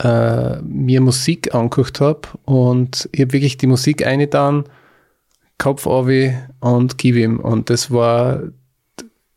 äh, 0.02 0.60
mir 0.64 1.00
Musik 1.00 1.54
angeguckt 1.54 2.02
habe 2.02 2.22
und 2.46 3.08
ich 3.12 3.22
habe 3.22 3.34
wirklich 3.34 3.58
die 3.58 3.68
Musik 3.68 4.08
eingetan, 4.08 4.64
Kopf 5.60 5.86
und 5.86 6.98
gib 6.98 7.16
ihm. 7.16 7.40
Und 7.40 7.70
das 7.70 7.92
war, 7.92 8.42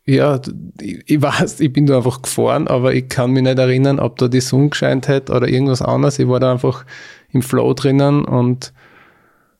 ja, 0.03 0.41
ich, 0.81 1.03
ich 1.05 1.21
weiß, 1.21 1.59
ich 1.59 1.71
bin 1.71 1.85
da 1.85 1.97
einfach 1.97 2.23
gefahren, 2.23 2.67
aber 2.67 2.95
ich 2.95 3.07
kann 3.07 3.33
mich 3.33 3.43
nicht 3.43 3.59
erinnern, 3.59 3.99
ob 3.99 4.17
da 4.17 4.29
die 4.29 4.41
Sonne 4.41 4.69
gescheint 4.69 5.07
hat 5.07 5.29
oder 5.29 5.47
irgendwas 5.47 5.83
anderes. 5.83 6.17
Ich 6.17 6.27
war 6.27 6.39
da 6.39 6.53
einfach 6.53 6.85
im 7.29 7.43
Flow 7.43 7.71
drinnen 7.75 8.25
und 8.25 8.73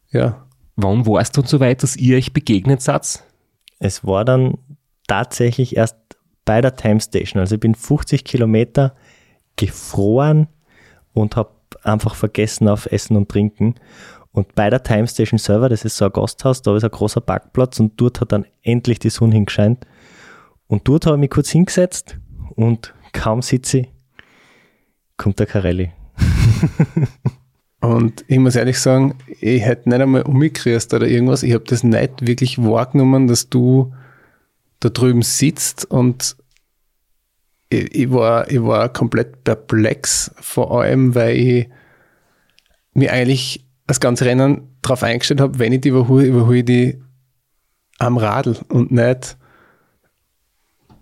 ja. 0.09 0.39
Wann 0.75 1.05
warst 1.05 1.37
du 1.37 1.43
so 1.45 1.59
weit, 1.59 1.83
dass 1.83 1.95
ihr 1.95 2.17
euch 2.17 2.33
begegnet 2.33 2.81
seid? 2.81 3.23
Es 3.83 4.05
war 4.05 4.23
dann 4.23 4.57
tatsächlich 5.07 5.75
erst 5.75 5.97
bei 6.45 6.61
der 6.61 6.77
Time 6.77 7.01
Station. 7.01 7.41
Also 7.41 7.55
ich 7.55 7.59
bin 7.59 7.75
50 7.75 8.23
Kilometer 8.23 8.95
gefroren 9.57 10.47
und 11.11 11.35
habe 11.35 11.51
einfach 11.83 12.15
vergessen 12.15 12.69
auf 12.69 12.85
Essen 12.85 13.17
und 13.17 13.27
Trinken. 13.27 13.75
Und 14.31 14.55
bei 14.55 14.69
der 14.69 14.83
Time 14.83 15.05
Station 15.05 15.37
Server, 15.37 15.67
das 15.67 15.83
ist 15.83 15.97
so 15.97 16.05
ein 16.05 16.13
Gasthaus, 16.13 16.61
da 16.61 16.73
ist 16.77 16.85
ein 16.85 16.91
großer 16.91 17.19
Parkplatz 17.19 17.77
und 17.81 17.99
dort 17.99 18.21
hat 18.21 18.31
dann 18.31 18.45
endlich 18.61 18.99
die 18.99 19.09
Sonne 19.09 19.35
hingescheint. 19.35 19.85
Und 20.67 20.87
dort 20.87 21.05
habe 21.05 21.17
ich 21.17 21.21
mich 21.21 21.29
kurz 21.31 21.49
hingesetzt 21.49 22.17
und 22.55 22.93
kaum 23.11 23.41
sitze 23.41 23.79
ich, 23.79 23.91
kommt 25.17 25.39
der 25.39 25.45
Carelli. 25.45 25.91
Und 27.83 28.23
ich 28.29 28.39
muss 28.39 28.55
ehrlich 28.55 28.79
sagen, 28.79 29.15
ich 29.41 29.61
hätte 29.61 29.89
nicht 29.89 29.99
einmal 29.99 30.21
umgekriegt 30.21 30.93
oder 30.93 31.05
irgendwas. 31.05 31.43
Ich 31.43 31.53
habe 31.53 31.65
das 31.65 31.83
nicht 31.83 32.25
wirklich 32.25 32.57
wahrgenommen, 32.57 33.27
dass 33.27 33.49
du 33.49 33.93
da 34.79 34.87
drüben 34.87 35.21
sitzt 35.21 35.83
und 35.91 36.37
ich, 37.67 37.93
ich, 37.93 38.09
war, 38.09 38.49
ich 38.49 38.63
war 38.63 38.87
komplett 38.87 39.43
perplex, 39.43 40.31
vor 40.39 40.79
allem, 40.79 41.13
weil 41.13 41.35
ich 41.35 41.69
mir 42.93 43.11
eigentlich 43.11 43.65
das 43.85 43.99
ganze 43.99 44.23
Rennen 44.23 44.77
darauf 44.81 45.03
eingestellt 45.03 45.41
habe, 45.41 45.59
wenn 45.59 45.73
ich 45.73 45.81
die 45.81 45.89
überhole, 45.89 46.25
überhole 46.25 46.59
ich 46.59 46.65
die 46.65 47.01
am 47.99 48.15
Radl 48.15 48.55
und 48.69 48.93
nicht, 48.93 49.37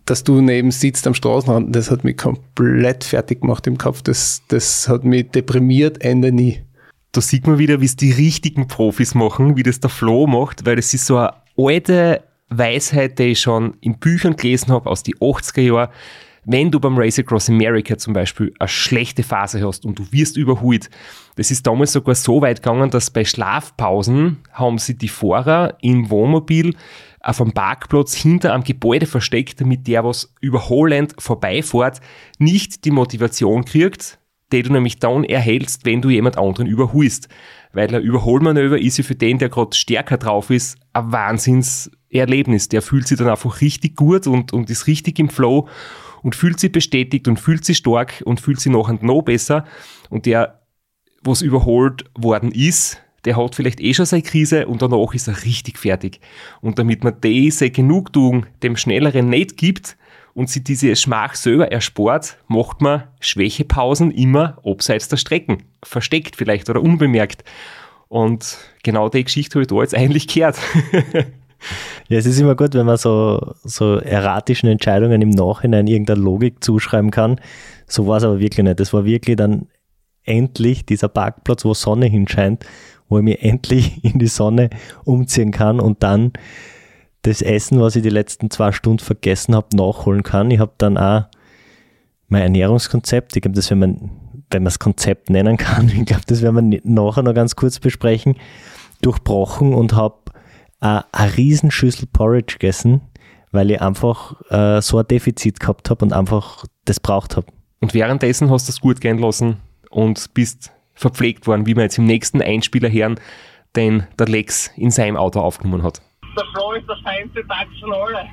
dass 0.05 0.23
du 0.23 0.41
neben 0.41 0.71
sitzt 0.71 1.05
am 1.05 1.13
Straßenrand. 1.13 1.75
Das 1.75 1.91
hat 1.91 2.03
mich 2.03 2.17
komplett 2.17 3.03
fertig 3.03 3.41
gemacht 3.41 3.67
im 3.67 3.77
Kopf. 3.77 4.01
Das, 4.01 4.41
das 4.47 4.89
hat 4.89 5.03
mich 5.03 5.29
deprimiert, 5.29 6.01
Ende 6.01 6.31
nie 6.31 6.63
da 7.11 7.21
sieht 7.21 7.45
man 7.45 7.57
wieder, 7.57 7.81
wie 7.81 7.85
es 7.85 7.95
die 7.95 8.11
richtigen 8.11 8.67
Profis 8.67 9.15
machen, 9.15 9.57
wie 9.57 9.63
das 9.63 9.79
der 9.79 9.89
Flo 9.89 10.27
macht, 10.27 10.65
weil 10.65 10.77
das 10.77 10.93
ist 10.93 11.05
so 11.05 11.17
eine 11.17 11.33
alte 11.57 12.23
Weisheit, 12.49 13.19
die 13.19 13.31
ich 13.31 13.41
schon 13.41 13.75
in 13.81 13.99
Büchern 13.99 14.35
gelesen 14.35 14.71
habe 14.71 14.89
aus 14.89 15.03
den 15.03 15.15
80er 15.15 15.61
Jahren. 15.61 15.89
Wenn 16.43 16.71
du 16.71 16.79
beim 16.79 16.97
Race 16.97 17.19
Across 17.19 17.49
America 17.49 17.97
zum 17.97 18.13
Beispiel 18.13 18.51
eine 18.57 18.67
schlechte 18.67 19.21
Phase 19.21 19.65
hast 19.65 19.85
und 19.85 19.99
du 19.99 20.11
wirst 20.11 20.37
überholt, 20.37 20.89
das 21.35 21.51
ist 21.51 21.67
damals 21.67 21.91
sogar 21.91 22.15
so 22.15 22.41
weit 22.41 22.63
gegangen, 22.63 22.89
dass 22.89 23.11
bei 23.11 23.23
Schlafpausen 23.23 24.37
haben 24.51 24.79
sie 24.79 24.97
die 24.97 25.07
Fahrer 25.07 25.77
im 25.81 26.09
Wohnmobil 26.09 26.75
auf 27.19 27.37
dem 27.37 27.51
Parkplatz 27.51 28.15
hinter 28.15 28.53
einem 28.53 28.63
Gebäude 28.63 29.05
versteckt, 29.05 29.61
damit 29.61 29.85
der, 29.85 30.03
was 30.03 30.33
überholend 30.41 31.13
vorbeifährt, 31.19 32.01
nicht 32.39 32.85
die 32.85 32.91
Motivation 32.91 33.63
kriegt, 33.63 34.17
die 34.51 34.63
du 34.63 34.71
nämlich 34.71 34.99
dann 34.99 35.23
erhältst, 35.23 35.85
wenn 35.85 36.01
du 36.01 36.09
jemand 36.09 36.37
anderen 36.37 36.67
überholst. 36.67 37.29
Weil 37.73 37.93
ein 37.93 38.01
Überholmanöver 38.01 38.79
ist 38.79 38.97
ja 38.97 39.03
für 39.03 39.15
den, 39.15 39.37
der 39.37 39.49
gerade 39.49 39.75
stärker 39.75 40.17
drauf 40.17 40.49
ist, 40.49 40.77
ein 40.93 41.11
Wahnsinnserlebnis. 41.11 42.69
Der 42.69 42.81
fühlt 42.81 43.07
sich 43.07 43.17
dann 43.17 43.29
einfach 43.29 43.61
richtig 43.61 43.95
gut 43.95 44.27
und, 44.27 44.51
und 44.53 44.69
ist 44.69 44.87
richtig 44.87 45.19
im 45.19 45.29
Flow 45.29 45.69
und 46.21 46.35
fühlt 46.35 46.59
sich 46.59 46.71
bestätigt 46.71 47.27
und 47.27 47.39
fühlt 47.39 47.65
sich 47.65 47.77
stark 47.77 48.21
und 48.25 48.41
fühlt 48.41 48.59
sich 48.59 48.71
nachher 48.71 48.99
noch 49.01 49.21
besser. 49.21 49.65
Und 50.09 50.25
der, 50.25 50.61
was 51.23 51.41
überholt 51.41 52.05
worden 52.17 52.51
ist, 52.51 53.01
der 53.25 53.37
hat 53.37 53.55
vielleicht 53.55 53.79
eh 53.79 53.93
schon 53.93 54.05
seine 54.05 54.23
Krise 54.23 54.67
und 54.67 54.81
danach 54.81 55.13
ist 55.13 55.27
er 55.27 55.43
richtig 55.43 55.77
fertig. 55.77 56.19
Und 56.59 56.79
damit 56.79 57.03
man 57.03 57.21
diese 57.21 57.69
Genugtuung 57.69 58.47
dem 58.63 58.75
Schnelleren 58.75 59.29
nicht 59.29 59.57
gibt, 59.57 59.95
und 60.33 60.49
sie 60.49 60.63
diese 60.63 60.95
Schmach 60.95 61.35
selber 61.35 61.71
erspart, 61.71 62.37
macht 62.47 62.81
man 62.81 63.03
Schwächepausen 63.19 64.11
immer 64.11 64.57
abseits 64.65 65.07
der 65.07 65.17
Strecken. 65.17 65.63
Versteckt 65.83 66.35
vielleicht 66.35 66.69
oder 66.69 66.81
unbemerkt. 66.81 67.43
Und 68.07 68.57
genau 68.83 69.09
die 69.09 69.23
Geschichte 69.23 69.55
habe 69.55 69.61
ich 69.61 69.67
da 69.67 69.75
jetzt 69.81 69.95
eigentlich 69.95 70.27
gehört. 70.27 70.57
ja, 72.09 72.17
es 72.17 72.25
ist 72.25 72.39
immer 72.39 72.55
gut, 72.55 72.73
wenn 72.73 72.85
man 72.85 72.97
so, 72.97 73.53
so 73.63 73.97
erratischen 73.97 74.69
Entscheidungen 74.69 75.21
im 75.21 75.29
Nachhinein 75.29 75.87
irgendeine 75.87 76.21
Logik 76.21 76.63
zuschreiben 76.63 77.11
kann. 77.11 77.39
So 77.87 78.07
war 78.07 78.17
es 78.17 78.23
aber 78.23 78.39
wirklich 78.39 78.65
nicht. 78.65 78.79
Das 78.79 78.93
war 78.93 79.05
wirklich 79.05 79.37
dann 79.37 79.67
endlich 80.23 80.85
dieser 80.85 81.09
Parkplatz, 81.09 81.65
wo 81.65 81.73
Sonne 81.73 82.05
hinscheint, 82.05 82.65
wo 83.09 83.17
ich 83.17 83.23
mich 83.23 83.41
endlich 83.41 84.03
in 84.03 84.19
die 84.19 84.27
Sonne 84.27 84.69
umziehen 85.03 85.51
kann 85.51 85.79
und 85.79 86.03
dann 86.03 86.33
das 87.23 87.41
Essen, 87.41 87.79
was 87.79 87.95
ich 87.95 88.03
die 88.03 88.09
letzten 88.09 88.49
zwei 88.49 88.71
Stunden 88.71 88.99
vergessen 88.99 89.55
habe, 89.55 89.75
nachholen 89.75 90.23
kann. 90.23 90.51
Ich 90.51 90.59
habe 90.59 90.73
dann 90.77 90.97
auch 90.97 91.25
mein 92.27 92.43
Ernährungskonzept, 92.43 93.35
ich 93.35 93.41
glaube, 93.41 93.55
das 93.55 93.69
wenn 93.69 93.79
man, 93.79 94.11
wenn 94.49 94.63
man 94.63 94.67
es 94.67 94.79
Konzept 94.79 95.29
nennen 95.29 95.57
kann, 95.57 95.89
ich 95.95 96.05
glaube, 96.05 96.23
das 96.27 96.41
werden 96.41 96.71
wir 96.71 96.81
nachher 96.83 97.23
noch 97.23 97.33
ganz 97.33 97.55
kurz 97.55 97.79
besprechen, 97.79 98.35
durchbrochen 99.01 99.73
und 99.73 99.93
habe 99.93 100.15
äh, 100.81 101.01
eine 101.11 101.37
Riesenschüssel 101.37 102.07
Porridge 102.07 102.53
gegessen, 102.53 103.01
weil 103.51 103.71
ich 103.71 103.81
einfach 103.81 104.39
äh, 104.49 104.81
so 104.81 104.97
ein 104.97 105.07
Defizit 105.07 105.59
gehabt 105.59 105.89
habe 105.89 106.05
und 106.05 106.13
einfach 106.13 106.65
das 106.85 106.99
braucht 106.99 107.35
habe. 107.35 107.47
Und 107.81 107.93
währenddessen 107.93 108.49
hast 108.49 108.67
du 108.67 108.71
es 108.71 108.79
gut 108.79 109.01
gehen 109.01 109.17
lassen 109.17 109.57
und 109.89 110.33
bist 110.33 110.71
verpflegt 110.93 111.47
worden, 111.47 111.65
wie 111.65 111.75
wir 111.75 111.83
jetzt 111.83 111.97
im 111.97 112.05
nächsten 112.05 112.41
Einspieler 112.41 112.91
hören, 112.91 113.19
den 113.75 114.07
der 114.17 114.27
Lex 114.27 114.71
in 114.75 114.91
seinem 114.91 115.17
Auto 115.17 115.39
aufgenommen 115.39 115.83
hat 115.83 116.01
der 116.35 116.45
Flo 116.53 116.71
ist 116.73 116.87
der 116.87 116.97
feinste 116.97 117.45
Tag 117.47 117.67
von 117.79 117.93
alle. 117.93 118.29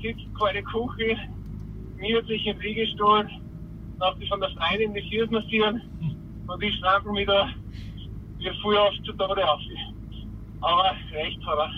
Sitzt 0.00 0.26
keine 0.38 0.62
Küche, 0.62 1.16
gemütlich 1.96 2.46
im 2.46 2.60
Liegestuhl, 2.60 3.28
nach 3.98 4.16
von 4.28 4.40
der 4.40 4.50
Freundin 4.50 4.94
die 4.94 5.02
Füße 5.02 5.32
massieren 5.32 5.82
und 6.46 6.62
ich 6.62 6.74
strampel 6.76 7.12
mich 7.12 7.26
da 7.26 7.48
wie 8.38 8.50
früher 8.62 8.82
oft 8.82 9.04
zu 9.04 9.12
Tode 9.12 9.48
auf. 9.48 9.60
Aber 10.60 10.92
recht 11.12 11.40
hat 11.46 11.58
er. 11.58 11.70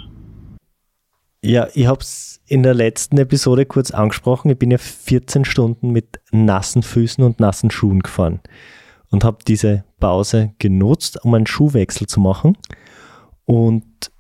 Ja, 1.43 1.69
ich 1.75 1.87
habe 1.87 2.01
es 2.01 2.43
in 2.47 2.63
der 2.63 2.75
letzten 2.75 3.17
Episode 3.17 3.65
kurz 3.65 3.91
angesprochen. 3.91 4.51
Ich 4.51 4.59
bin 4.59 4.71
ja 4.71 4.77
14 4.77 5.47
Stunden 5.47 5.91
mit 5.91 6.21
nassen 6.31 6.83
Füßen 6.83 7.25
und 7.25 7.41
nassen 7.41 7.71
Schuhen 7.71 8.01
gefahren 8.01 8.41
und 9.11 9.25
habe 9.25 9.39
diese 9.47 9.85
Pause 9.99 10.55
genutzt, 10.59 11.25
um 11.25 11.33
einen 11.33 11.47
Schuhwechsel 11.47 12.07
zu 12.07 12.21
machen. 12.21 12.59
Und 13.47 14.13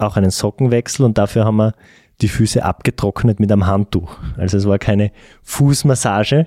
auch 0.00 0.16
einen 0.16 0.30
Sockenwechsel 0.30 1.04
und 1.04 1.18
dafür 1.18 1.44
haben 1.44 1.56
wir 1.56 1.74
die 2.20 2.28
Füße 2.28 2.64
abgetrocknet 2.64 3.40
mit 3.40 3.50
einem 3.50 3.66
Handtuch. 3.66 4.16
Also 4.36 4.56
es 4.56 4.66
war 4.66 4.78
keine 4.78 5.12
Fußmassage 5.42 6.46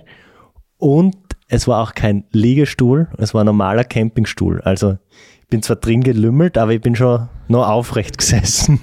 und 0.77 1.15
es 1.47 1.67
war 1.67 1.83
auch 1.83 1.93
kein 1.93 2.25
Liegestuhl, 2.31 3.07
es 3.17 3.33
war 3.33 3.43
ein 3.43 3.47
normaler 3.47 3.83
Campingstuhl. 3.83 4.61
Also 4.61 4.97
ich 5.41 5.47
bin 5.47 5.61
zwar 5.61 5.75
drin 5.75 6.01
gelümmelt, 6.01 6.57
aber 6.57 6.71
ich 6.71 6.81
bin 6.81 6.95
schon 6.95 7.29
noch 7.47 7.67
aufrecht 7.67 8.17
gesessen. 8.17 8.79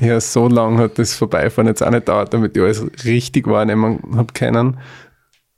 Ja, 0.00 0.20
so 0.20 0.48
lange 0.48 0.78
hat 0.78 0.98
das 0.98 1.14
Vorbeifahren 1.14 1.66
jetzt 1.66 1.82
auch 1.82 1.90
nicht 1.90 2.08
dauert, 2.08 2.32
damit 2.32 2.56
ich 2.56 2.62
alles 2.62 2.84
richtig 3.04 3.46
wahrnehmen 3.46 4.00
habe 4.14 4.32
können. 4.32 4.78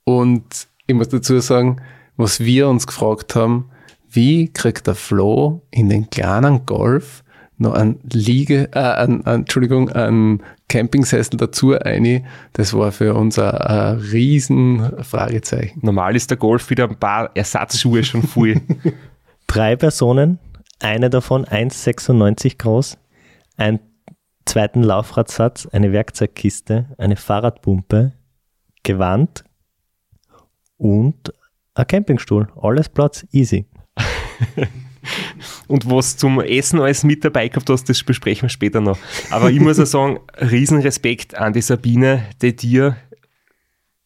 Und 0.05 0.69
ich 0.87 0.95
muss 0.95 1.09
dazu 1.09 1.39
sagen, 1.41 1.81
was 2.17 2.41
wir 2.41 2.69
uns 2.69 2.87
gefragt 2.87 3.37
haben, 3.37 3.71
wie 4.09 4.53
kriegt 4.53 4.87
der 4.87 4.95
Flo 4.95 5.63
in 5.71 5.89
den 5.89 6.11
kleinen 6.11 6.67
Golf 6.67 7.23
noch 7.61 7.75
ein 7.75 8.01
Liege, 8.11 8.71
äh, 8.73 8.79
ein, 8.79 9.25
ein, 9.27 9.41
Entschuldigung, 9.41 9.91
ein 9.91 10.43
Campingsessel 10.69 11.37
dazu 11.37 11.79
eine. 11.79 12.25
Das 12.55 12.73
war 12.73 12.91
für 12.91 13.15
uns 13.15 13.39
ein, 13.39 13.51
ein 13.51 13.99
riesen 13.99 15.05
Fragezeichen. 15.05 15.81
Normal 15.83 16.17
ist 16.17 16.31
der 16.31 16.39
Golf 16.39 16.71
wieder 16.71 16.89
ein 16.89 16.97
paar 16.97 17.31
Ersatzschuhe 17.35 18.03
schon 18.03 18.23
voll. 18.23 18.61
Drei 19.47 19.77
Personen, 19.77 20.39
eine 20.81 21.11
davon 21.11 21.45
1,96 21.45 22.57
groß, 22.59 22.99
ein 23.57 23.81
zweiten 24.47 24.83
Laufradsatz, 24.83 25.67
eine 25.67 25.93
Werkzeugkiste, 25.93 26.87
eine 26.97 27.17
Fahrradpumpe, 27.17 28.13
Gewand 28.83 29.45
und 30.79 31.35
ein 31.75 31.87
Campingstuhl. 31.87 32.49
Alles 32.61 32.89
Platz, 32.89 33.27
easy. 33.33 33.67
Und 35.67 35.91
was 35.91 36.17
zum 36.17 36.41
Essen 36.41 36.81
alles 36.81 37.05
mit 37.05 37.25
dabei 37.25 37.49
gehabt 37.49 37.71
hast, 37.71 37.89
das 37.89 38.03
besprechen 38.03 38.43
wir 38.43 38.49
später 38.49 38.81
noch. 38.81 38.99
Aber 39.31 39.51
ich 39.51 39.61
muss 39.61 39.79
auch 39.79 39.87
sagen, 39.87 40.21
Riesenrespekt 40.39 41.35
an 41.35 41.53
die 41.53 41.63
Sabine, 41.63 42.27
die 42.43 42.55
dir 42.55 42.97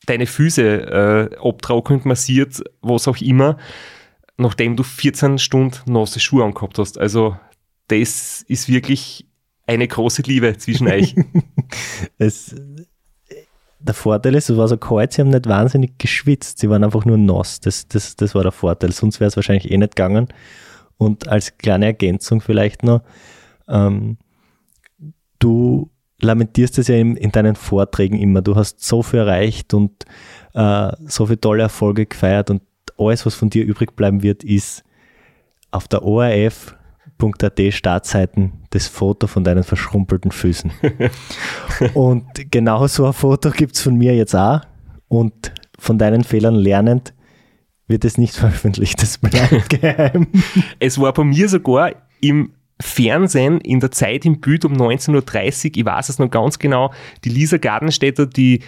deine 0.07 0.27
Füße 0.27 0.63
äh, 0.63 1.37
abtrocknet, 1.37 2.05
massiert, 2.05 2.63
was 2.83 3.09
auch 3.09 3.19
immer, 3.19 3.57
nachdem 4.37 4.77
du 4.77 4.83
14 4.83 5.39
Stunden 5.39 5.93
nasse 5.93 6.21
Schuhe 6.21 6.45
angehabt 6.45 6.79
hast. 6.79 6.99
Also 6.99 7.37
das 7.89 8.45
ist 8.49 8.69
wirklich 8.69 9.27
eine 9.67 9.89
große 9.89 10.23
Liebe 10.23 10.57
zwischen 10.59 10.89
euch. 10.89 11.15
es, 12.19 12.55
der 13.79 13.95
Vorteil 13.95 14.35
ist, 14.35 14.51
es 14.51 14.57
war 14.57 14.69
so 14.69 14.77
kalt, 14.77 15.13
sie 15.13 15.23
haben 15.23 15.31
nicht 15.31 15.47
wahnsinnig 15.47 15.99
geschwitzt, 15.99 16.59
sie 16.59 16.71
waren 16.71 16.85
einfach 16.85 17.05
nur 17.05 17.19
nass. 17.19 17.61
Das, 17.61 17.87
das, 17.89 18.17
das 18.17 18.35
war 18.35 18.43
der 18.43 18.53
Vorteil, 18.53 18.93
sonst 18.93 19.21
wäre 19.21 19.29
es 19.29 19.37
wahrscheinlich 19.37 19.71
eh 19.71 19.77
nicht 19.77 19.97
gegangen. 19.97 20.29
Und 20.97 21.29
als 21.29 21.59
kleine 21.59 21.87
Ergänzung 21.87 22.41
vielleicht 22.41 22.83
noch, 22.83 23.03
ähm, 23.69 24.19
du 25.39 25.91
lamentierst 26.21 26.79
es 26.79 26.89
ja 26.89 26.97
in, 26.97 27.17
in, 27.17 27.33
deinen 27.33 27.57
Vorträgen 27.57 28.19
immer, 28.19 28.43
du 28.43 28.57
hast 28.57 28.83
so 28.83 29.03
viel 29.03 29.21
erreicht 29.21 29.75
und 29.75 30.05
äh, 30.55 30.93
so 31.07 31.27
viele 31.27 31.41
tolle 31.41 31.63
Erfolge 31.65 32.07
gefeiert 32.07 32.51
und 32.51 32.63
alles, 32.99 33.27
was 33.27 33.35
von 33.35 33.51
dir 33.51 33.65
übrig 33.65 33.97
bleiben 33.97 34.23
wird, 34.23 34.45
ist 34.45 34.85
auf 35.71 35.89
der 35.89 36.05
ORF 36.05 36.77
Startseiten 37.19 37.73
Startseiten 37.73 38.65
das 38.71 38.87
Foto 38.87 39.27
von 39.27 39.45
deinen 39.45 39.65
verschrumpelten 39.65 40.31
Füßen. 40.31 40.71
und 41.95 42.25
genau 42.51 42.87
so 42.87 43.07
ein 43.07 43.13
Foto 43.13 43.51
gibt 43.51 43.75
es 43.75 43.83
von 43.83 43.97
mir 43.97 44.15
jetzt 44.15 44.35
auch. 44.35 44.61
Und 45.09 45.53
von 45.79 45.99
deinen 45.99 46.25
Fehlern 46.25 46.55
lernend 46.55 47.15
wird 47.87 48.05
es 48.05 48.19
nicht 48.19 48.35
veröffentlicht. 48.37 49.01
Das 49.01 49.19
bleibt 49.19 49.71
geheim. 49.81 50.29
Es 50.79 50.99
war 50.99 51.13
bei 51.13 51.25
mir 51.25 51.49
sogar 51.49 51.93
im 52.21 52.53
Fernsehen 52.81 53.61
in 53.61 53.81
der 53.81 53.93
Zeit 53.93 54.25
im 54.25 54.41
Bild 54.41 54.65
um 54.65 54.73
19.30 54.73 55.15
Uhr, 55.15 55.77
ich 55.77 55.85
weiß 55.85 56.09
es 56.09 56.19
noch 56.19 56.31
ganz 56.31 56.59
genau, 56.59 56.93
die 57.25 57.29
Lisa 57.29 57.57
Gardenstädter, 57.57 58.27
die 58.27 58.63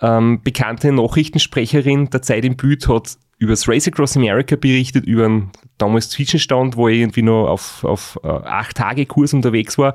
ähm, 0.00 0.40
bekannte 0.42 0.92
Nachrichtensprecherin 0.92 2.10
der 2.10 2.22
Zeit 2.22 2.44
im 2.44 2.56
Bild, 2.56 2.86
hat 2.88 3.16
über 3.38 3.52
das 3.52 3.68
Race 3.68 3.88
Across 3.88 4.16
America 4.16 4.54
berichtet, 4.54 5.04
über 5.04 5.24
einen 5.24 5.50
damals 5.78 6.10
Zwischenstand, 6.10 6.76
wo 6.76 6.88
ich 6.88 7.00
irgendwie 7.00 7.22
noch 7.22 7.48
auf, 7.48 7.82
auf 7.84 8.18
uh, 8.22 8.28
acht 8.28 8.76
Tage 8.76 9.06
Kurs 9.06 9.34
unterwegs 9.34 9.78
war. 9.78 9.94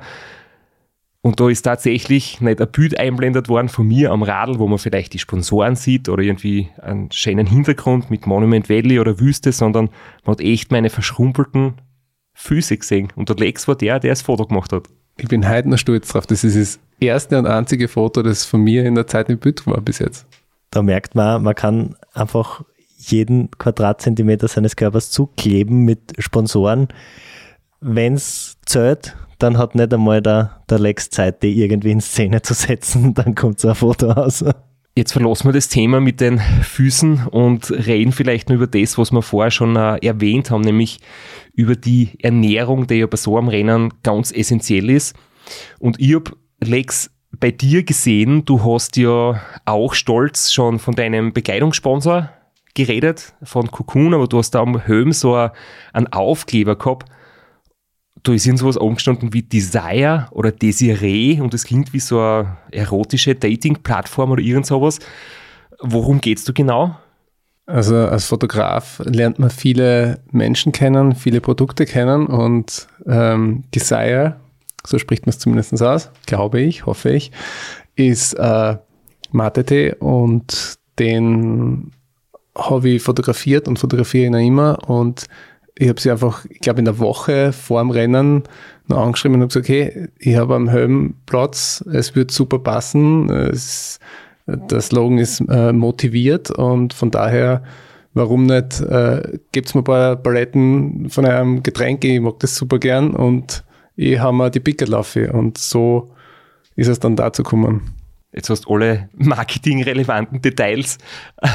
Und 1.20 1.40
da 1.40 1.48
ist 1.48 1.62
tatsächlich 1.62 2.40
nicht 2.40 2.60
ein 2.60 2.70
Bild 2.70 2.98
einblendet 2.98 3.48
worden 3.48 3.68
von 3.68 3.86
mir 3.86 4.12
am 4.12 4.22
Radl, 4.22 4.58
wo 4.58 4.68
man 4.68 4.78
vielleicht 4.78 5.14
die 5.14 5.18
Sponsoren 5.18 5.74
sieht 5.74 6.08
oder 6.08 6.22
irgendwie 6.22 6.68
einen 6.80 7.10
schönen 7.10 7.46
Hintergrund 7.46 8.10
mit 8.10 8.26
Monument 8.26 8.68
Valley 8.68 9.00
oder 9.00 9.18
Wüste, 9.18 9.50
sondern 9.52 9.90
man 10.24 10.36
hat 10.36 10.40
echt 10.40 10.70
meine 10.70 10.90
verschrumpelten 10.90 11.74
Füße 12.34 12.78
gesehen. 12.78 13.08
Und 13.16 13.28
der 13.28 13.36
Lex 13.36 13.66
war 13.66 13.74
der, 13.74 13.98
der 13.98 14.12
das 14.12 14.22
Foto 14.22 14.46
gemacht 14.46 14.72
hat. 14.72 14.88
Ich 15.16 15.26
bin 15.26 15.48
heute 15.48 15.68
noch 15.68 15.78
stolz 15.78 16.08
drauf. 16.08 16.26
Das 16.28 16.44
ist 16.44 16.56
das 16.56 16.78
erste 17.00 17.36
und 17.38 17.46
einzige 17.46 17.88
Foto, 17.88 18.22
das 18.22 18.44
von 18.44 18.62
mir 18.62 18.84
in 18.84 18.94
der 18.94 19.08
Zeit 19.08 19.28
im 19.28 19.38
Bild 19.38 19.66
war 19.66 19.80
bis 19.80 19.98
jetzt. 19.98 20.24
Da 20.70 20.82
merkt 20.82 21.16
man, 21.16 21.42
man 21.42 21.56
kann 21.56 21.96
einfach 22.14 22.62
jeden 22.96 23.50
Quadratzentimeter 23.50 24.46
seines 24.46 24.76
Körpers 24.76 25.10
zukleben 25.10 25.84
mit 25.84 26.12
Sponsoren. 26.18 26.88
Wenn 27.80 28.14
es 28.14 28.56
zählt, 28.66 29.16
dann 29.38 29.56
hat 29.56 29.74
nicht 29.74 29.94
einmal 29.94 30.20
der, 30.20 30.62
der 30.68 30.78
Lex 30.78 31.10
Zeit, 31.10 31.42
die 31.42 31.62
irgendwie 31.62 31.92
in 31.92 32.00
Szene 32.00 32.42
zu 32.42 32.54
setzen, 32.54 33.14
dann 33.14 33.34
kommt 33.34 33.60
so 33.60 33.68
ein 33.68 33.74
Foto 33.74 34.10
raus. 34.10 34.44
Jetzt 34.96 35.12
verlassen 35.12 35.46
wir 35.46 35.52
das 35.52 35.68
Thema 35.68 36.00
mit 36.00 36.20
den 36.20 36.40
Füßen 36.40 37.28
und 37.28 37.70
reden 37.70 38.10
vielleicht 38.10 38.48
nur 38.48 38.56
über 38.56 38.66
das, 38.66 38.98
was 38.98 39.12
wir 39.12 39.22
vorher 39.22 39.52
schon 39.52 39.76
äh, 39.76 40.04
erwähnt 40.04 40.50
haben, 40.50 40.62
nämlich 40.62 40.98
über 41.52 41.76
die 41.76 42.18
Ernährung, 42.20 42.88
die 42.88 42.96
ja 42.96 43.06
bei 43.06 43.16
so 43.16 43.38
einem 43.38 43.46
Rennen 43.46 43.94
ganz 44.02 44.32
essentiell 44.32 44.90
ist. 44.90 45.14
Und 45.78 46.00
ich 46.00 46.16
habe, 46.16 46.32
Lex, 46.60 47.12
bei 47.38 47.52
dir 47.52 47.84
gesehen, 47.84 48.44
du 48.44 48.64
hast 48.64 48.96
ja 48.96 49.40
auch 49.64 49.94
stolz 49.94 50.52
schon 50.52 50.80
von 50.80 50.96
deinem 50.96 51.32
Bekleidungssponsor 51.32 52.30
geredet 52.74 53.34
von 53.44 53.70
Cocoon, 53.70 54.14
aber 54.14 54.26
du 54.26 54.38
hast 54.38 54.50
da 54.50 54.60
am 54.60 54.80
Helm 54.80 55.12
so 55.12 55.34
einen 55.92 56.06
Aufkleber 56.08 56.76
gehabt. 56.76 57.08
Da 58.28 58.34
ist 58.34 58.44
irgend 58.44 58.58
sowas 58.58 58.76
umgestanden 58.76 59.32
wie 59.32 59.40
Desire 59.40 60.26
oder 60.32 60.52
Desiree 60.52 61.40
und 61.40 61.54
das 61.54 61.64
klingt 61.64 61.94
wie 61.94 62.00
so 62.00 62.20
eine 62.20 62.58
erotische 62.70 63.34
Dating-Plattform 63.34 64.32
oder 64.32 64.42
irgend 64.42 64.66
sowas. 64.66 64.98
Worum 65.80 66.20
geht's 66.20 66.44
du 66.44 66.52
genau? 66.52 66.94
Also 67.64 67.96
als 67.96 68.26
Fotograf 68.26 69.00
lernt 69.06 69.38
man 69.38 69.48
viele 69.48 70.20
Menschen 70.30 70.72
kennen, 70.72 71.14
viele 71.14 71.40
Produkte 71.40 71.86
kennen 71.86 72.26
und 72.26 72.86
ähm, 73.06 73.64
Desire, 73.74 74.36
so 74.84 74.98
spricht 74.98 75.24
man 75.24 75.30
es 75.30 75.38
zumindest 75.38 75.82
aus, 75.82 76.10
glaube 76.26 76.60
ich, 76.60 76.84
hoffe 76.84 77.08
ich, 77.08 77.32
ist 77.96 78.34
äh, 78.34 78.76
Mate-Tee 79.32 79.94
und 80.00 80.74
den 80.98 81.92
habe 82.54 82.90
ich 82.90 83.02
fotografiert 83.02 83.68
und 83.68 83.78
fotografiere 83.78 84.26
ihn 84.26 84.34
immer 84.34 84.86
und 84.86 85.28
ich 85.80 85.88
habe 85.88 86.00
sie 86.00 86.10
einfach, 86.10 86.44
ich 86.50 86.58
glaube 86.58 86.80
in 86.80 86.84
der 86.84 86.98
Woche 86.98 87.52
vor 87.52 87.80
dem 87.80 87.90
Rennen 87.90 88.42
noch 88.88 88.98
angeschrieben 88.98 89.36
und 89.36 89.42
habe 89.42 89.48
gesagt, 89.48 89.66
okay, 89.66 90.08
ich 90.18 90.36
habe 90.36 90.56
am 90.56 90.68
Helm 90.68 91.14
Platz, 91.24 91.84
es 91.92 92.16
wird 92.16 92.32
super 92.32 92.58
passen, 92.58 93.30
es, 93.30 94.00
der 94.46 94.80
Slogan 94.80 95.18
ist 95.18 95.40
äh, 95.48 95.72
motiviert 95.72 96.50
und 96.50 96.94
von 96.94 97.12
daher, 97.12 97.62
warum 98.12 98.46
nicht, 98.46 98.80
äh, 98.80 99.38
gebt 99.52 99.72
mir 99.74 99.82
ein 99.82 99.84
paar 99.84 100.16
Paletten 100.16 101.10
von 101.10 101.24
einem 101.24 101.62
Getränk, 101.62 102.04
ich 102.04 102.20
mag 102.20 102.40
das 102.40 102.56
super 102.56 102.80
gern 102.80 103.10
und 103.10 103.62
ich 103.94 104.18
habe 104.18 104.36
mir 104.36 104.50
die 104.50 104.60
Pickerlaufe 104.60 105.32
und 105.32 105.58
so 105.58 106.10
ist 106.74 106.88
es 106.88 106.98
dann 106.98 107.14
dazu 107.14 107.44
gekommen. 107.44 107.94
Jetzt 108.32 108.50
hast 108.50 108.66
du 108.66 108.74
alle 108.74 109.08
marketingrelevanten 109.16 110.42
Details 110.42 110.98
äh, 111.38 111.48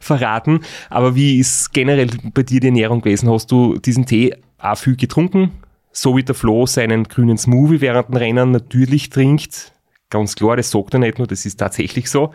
verraten. 0.00 0.60
Aber 0.90 1.14
wie 1.14 1.38
ist 1.38 1.72
generell 1.72 2.10
bei 2.34 2.42
dir 2.42 2.60
die 2.60 2.68
Ernährung 2.68 3.00
gewesen? 3.00 3.30
Hast 3.30 3.50
du 3.50 3.78
diesen 3.78 4.06
Tee 4.06 4.34
auch 4.58 4.76
viel 4.76 4.96
getrunken? 4.96 5.52
So 5.92 6.16
wie 6.16 6.22
der 6.22 6.34
Flo 6.34 6.66
seinen 6.66 7.04
grünen 7.04 7.38
Smoothie 7.38 7.80
während 7.80 8.08
dem 8.08 8.16
Rennen 8.16 8.50
natürlich 8.50 9.08
trinkt. 9.08 9.72
Ganz 10.10 10.36
klar, 10.36 10.56
das 10.56 10.70
sagt 10.70 10.94
er 10.94 11.00
nicht 11.00 11.18
nur, 11.18 11.26
das 11.26 11.46
ist 11.46 11.56
tatsächlich 11.56 12.10
so. 12.10 12.32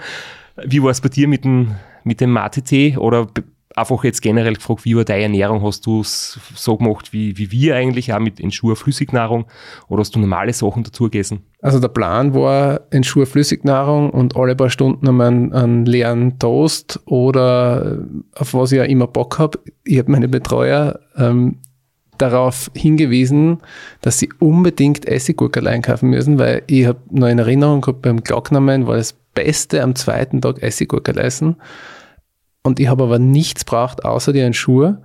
Wie 0.63 0.81
war 0.81 0.89
es 0.89 1.01
bei 1.01 1.09
dir 1.09 1.27
mit 1.27 1.45
dem, 1.45 1.75
mit 2.03 2.21
dem 2.21 2.31
Mate-Tee? 2.31 2.97
Oder 2.97 3.27
einfach 3.75 4.03
jetzt 4.03 4.21
generell 4.21 4.53
gefragt, 4.53 4.85
wie 4.85 4.95
war 4.95 5.03
deine 5.03 5.23
Ernährung? 5.23 5.61
Hast 5.63 5.85
du 5.85 6.01
es 6.01 6.39
so 6.55 6.77
gemacht 6.77 7.11
wie, 7.13 7.37
wie 7.37 7.51
wir 7.51 7.75
eigentlich, 7.75 8.13
auch 8.13 8.19
mit 8.19 8.39
Ensure 8.39 8.75
Flüssignahrung 8.75 9.45
oder 9.89 10.01
hast 10.01 10.15
du 10.15 10.19
normale 10.19 10.53
Sachen 10.53 10.83
dazu 10.83 11.05
gegessen? 11.05 11.43
Also 11.61 11.79
der 11.79 11.89
Plan 11.89 12.33
war 12.33 12.81
Ensure 12.91 13.25
Flüssignahrung 13.25 14.09
und 14.09 14.35
alle 14.35 14.55
paar 14.55 14.69
Stunden 14.69 15.07
einen, 15.21 15.53
einen 15.53 15.85
leeren 15.85 16.39
Toast 16.39 17.01
oder 17.05 17.99
auf 18.35 18.53
was 18.53 18.71
ich 18.71 18.77
ja 18.77 18.85
immer 18.85 19.07
Bock 19.07 19.39
habe. 19.39 19.59
Ich 19.83 19.99
habe 19.99 20.11
meine 20.11 20.29
Betreuer 20.29 20.99
ähm, 21.17 21.59
darauf 22.17 22.71
hingewiesen, 22.75 23.59
dass 24.01 24.19
sie 24.19 24.29
unbedingt 24.39 25.05
Essiggurke 25.05 25.67
einkaufen 25.67 26.09
müssen, 26.09 26.39
weil 26.39 26.63
ich 26.67 26.85
habe 26.85 26.99
noch 27.09 27.27
in 27.27 27.39
Erinnerung 27.39 27.81
gehabt, 27.81 28.01
beim 28.03 28.23
Glocknamen 28.23 28.87
war 28.87 28.95
das 28.95 29.13
Beste 29.33 29.83
am 29.83 29.95
zweiten 29.95 30.41
Tag 30.41 30.63
Essiggurke 30.63 31.13
essen. 31.17 31.57
Und 32.65 32.79
ich 32.79 32.87
habe 32.87 33.03
aber 33.03 33.19
nichts 33.19 33.63
braucht 33.63 34.03
außer 34.05 34.33
die 34.33 34.53
Schuhe. 34.53 34.97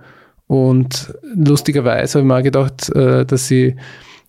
Und 0.47 1.13
lustigerweise 1.35 2.17
habe 2.17 2.27
ich 2.27 2.33
mir 2.33 2.41
gedacht, 2.41 2.89
äh, 2.95 3.23
dass 3.23 3.47
sie 3.47 3.75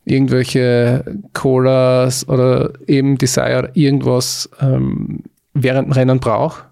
irgendwelche 0.05 1.03
Colas 1.33 2.29
oder 2.29 2.75
eben 2.87 3.17
Desire 3.17 3.71
irgendwas 3.73 4.51
ähm, 4.61 5.23
während 5.55 5.89
dem 5.89 5.93
Rennen 5.93 6.21
brauche. 6.21 6.65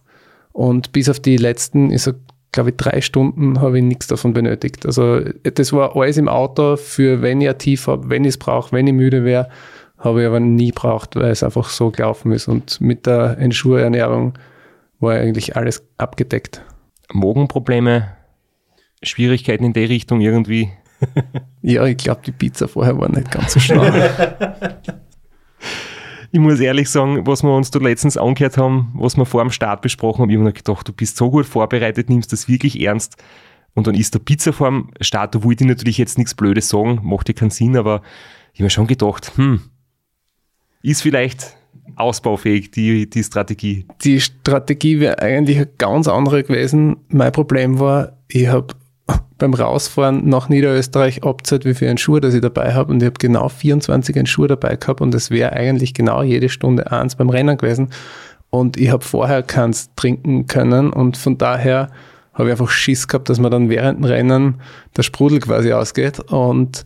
Und 0.52 0.92
bis 0.92 1.08
auf 1.08 1.18
die 1.18 1.38
letzten, 1.38 1.90
ich 1.90 2.02
sag, 2.02 2.16
glaube 2.52 2.70
ich, 2.70 2.76
drei 2.76 3.00
Stunden 3.00 3.62
habe 3.62 3.78
ich 3.78 3.84
nichts 3.84 4.06
davon 4.06 4.34
benötigt. 4.34 4.84
Also 4.84 5.20
das 5.42 5.72
war 5.72 5.96
alles 5.96 6.18
im 6.18 6.28
Auto 6.28 6.76
für 6.76 7.22
wenn 7.22 7.40
ich 7.40 7.50
Tief 7.54 7.86
habe, 7.86 8.10
wenn 8.10 8.24
ich 8.24 8.30
es 8.30 8.38
brauche, 8.38 8.72
wenn 8.72 8.86
ich 8.86 8.92
müde 8.92 9.24
wäre, 9.24 9.48
habe 9.96 10.20
ich 10.20 10.26
aber 10.26 10.40
nie 10.40 10.72
braucht, 10.72 11.16
weil 11.16 11.30
es 11.30 11.42
einfach 11.42 11.70
so 11.70 11.90
gelaufen 11.90 12.32
ist. 12.32 12.48
Und 12.48 12.82
mit 12.82 13.06
der 13.06 13.38
Ensure-Ernährung 13.38 14.34
war 15.00 15.14
eigentlich 15.14 15.56
alles 15.56 15.84
abgedeckt. 15.98 16.62
Magenprobleme, 17.12 18.16
Schwierigkeiten 19.02 19.64
in 19.64 19.72
der 19.72 19.88
Richtung 19.88 20.20
irgendwie? 20.20 20.70
ja, 21.62 21.84
ich 21.86 21.96
glaube, 21.96 22.20
die 22.24 22.32
Pizza 22.32 22.68
vorher 22.68 22.98
war 22.98 23.10
nicht 23.10 23.30
ganz 23.30 23.54
so 23.54 23.60
schlau. 23.60 23.82
ich 26.30 26.38
muss 26.38 26.60
ehrlich 26.60 26.88
sagen, 26.90 27.26
was 27.26 27.42
wir 27.42 27.54
uns 27.54 27.70
da 27.70 27.78
letztens 27.78 28.16
angehört 28.16 28.58
haben, 28.58 28.92
was 28.94 29.16
wir 29.16 29.24
vor 29.24 29.42
dem 29.42 29.50
Start 29.50 29.82
besprochen 29.82 30.22
haben, 30.22 30.30
ich 30.30 30.36
habe 30.36 30.44
mir 30.44 30.52
gedacht, 30.52 30.86
du 30.86 30.92
bist 30.92 31.16
so 31.16 31.30
gut 31.30 31.46
vorbereitet, 31.46 32.10
nimmst 32.10 32.32
das 32.32 32.48
wirklich 32.48 32.80
ernst. 32.80 33.16
Und 33.74 33.86
dann 33.86 33.94
ist 33.94 34.14
der 34.14 34.18
Pizza 34.18 34.52
vor 34.52 34.68
dem 34.68 34.90
Start, 35.00 35.34
da 35.34 35.42
wollte 35.42 35.64
ich 35.64 35.68
natürlich 35.68 35.96
jetzt 35.96 36.18
nichts 36.18 36.34
Blödes 36.34 36.68
sagen, 36.68 37.00
macht 37.02 37.28
ja 37.28 37.34
keinen 37.34 37.50
Sinn, 37.50 37.76
aber 37.76 38.02
ich 38.52 38.58
habe 38.58 38.64
mir 38.64 38.70
schon 38.70 38.86
gedacht, 38.86 39.32
hm, 39.36 39.60
ist 40.82 41.02
vielleicht 41.02 41.56
ausbaufähig, 42.00 42.70
die, 42.70 43.08
die 43.08 43.22
Strategie? 43.22 43.86
Die 44.02 44.20
Strategie 44.20 45.00
wäre 45.00 45.20
eigentlich 45.20 45.56
eine 45.56 45.68
ganz 45.78 46.08
andere 46.08 46.42
gewesen. 46.42 46.96
Mein 47.08 47.32
Problem 47.32 47.78
war, 47.78 48.12
ich 48.28 48.48
habe 48.48 48.74
beim 49.38 49.54
Rausfahren 49.54 50.28
nach 50.28 50.48
Niederösterreich 50.48 51.24
abzahlt, 51.24 51.64
wie 51.64 51.74
viel 51.74 51.88
einen 51.88 51.98
Schuh, 51.98 52.20
das 52.20 52.34
ich 52.34 52.40
dabei 52.40 52.74
habe. 52.74 52.92
Und 52.92 53.02
ich 53.02 53.06
habe 53.06 53.18
genau 53.18 53.48
24 53.48 54.16
einen 54.16 54.26
Schuh 54.26 54.46
dabei 54.46 54.76
gehabt 54.76 55.00
und 55.00 55.14
es 55.14 55.30
wäre 55.30 55.52
eigentlich 55.52 55.94
genau 55.94 56.22
jede 56.22 56.48
Stunde 56.48 56.90
eins 56.90 57.16
beim 57.16 57.30
Rennen 57.30 57.56
gewesen. 57.56 57.90
Und 58.50 58.76
ich 58.76 58.90
habe 58.90 59.04
vorher 59.04 59.42
keins 59.42 59.90
trinken 59.94 60.46
können 60.46 60.92
und 60.92 61.16
von 61.16 61.38
daher 61.38 61.90
habe 62.34 62.48
ich 62.48 62.52
einfach 62.52 62.70
Schiss 62.70 63.06
gehabt, 63.06 63.28
dass 63.28 63.38
mir 63.38 63.50
dann 63.50 63.68
während 63.68 63.98
dem 63.98 64.04
Rennen 64.04 64.60
der 64.96 65.02
Sprudel 65.02 65.40
quasi 65.40 65.72
ausgeht. 65.72 66.20
Und 66.20 66.84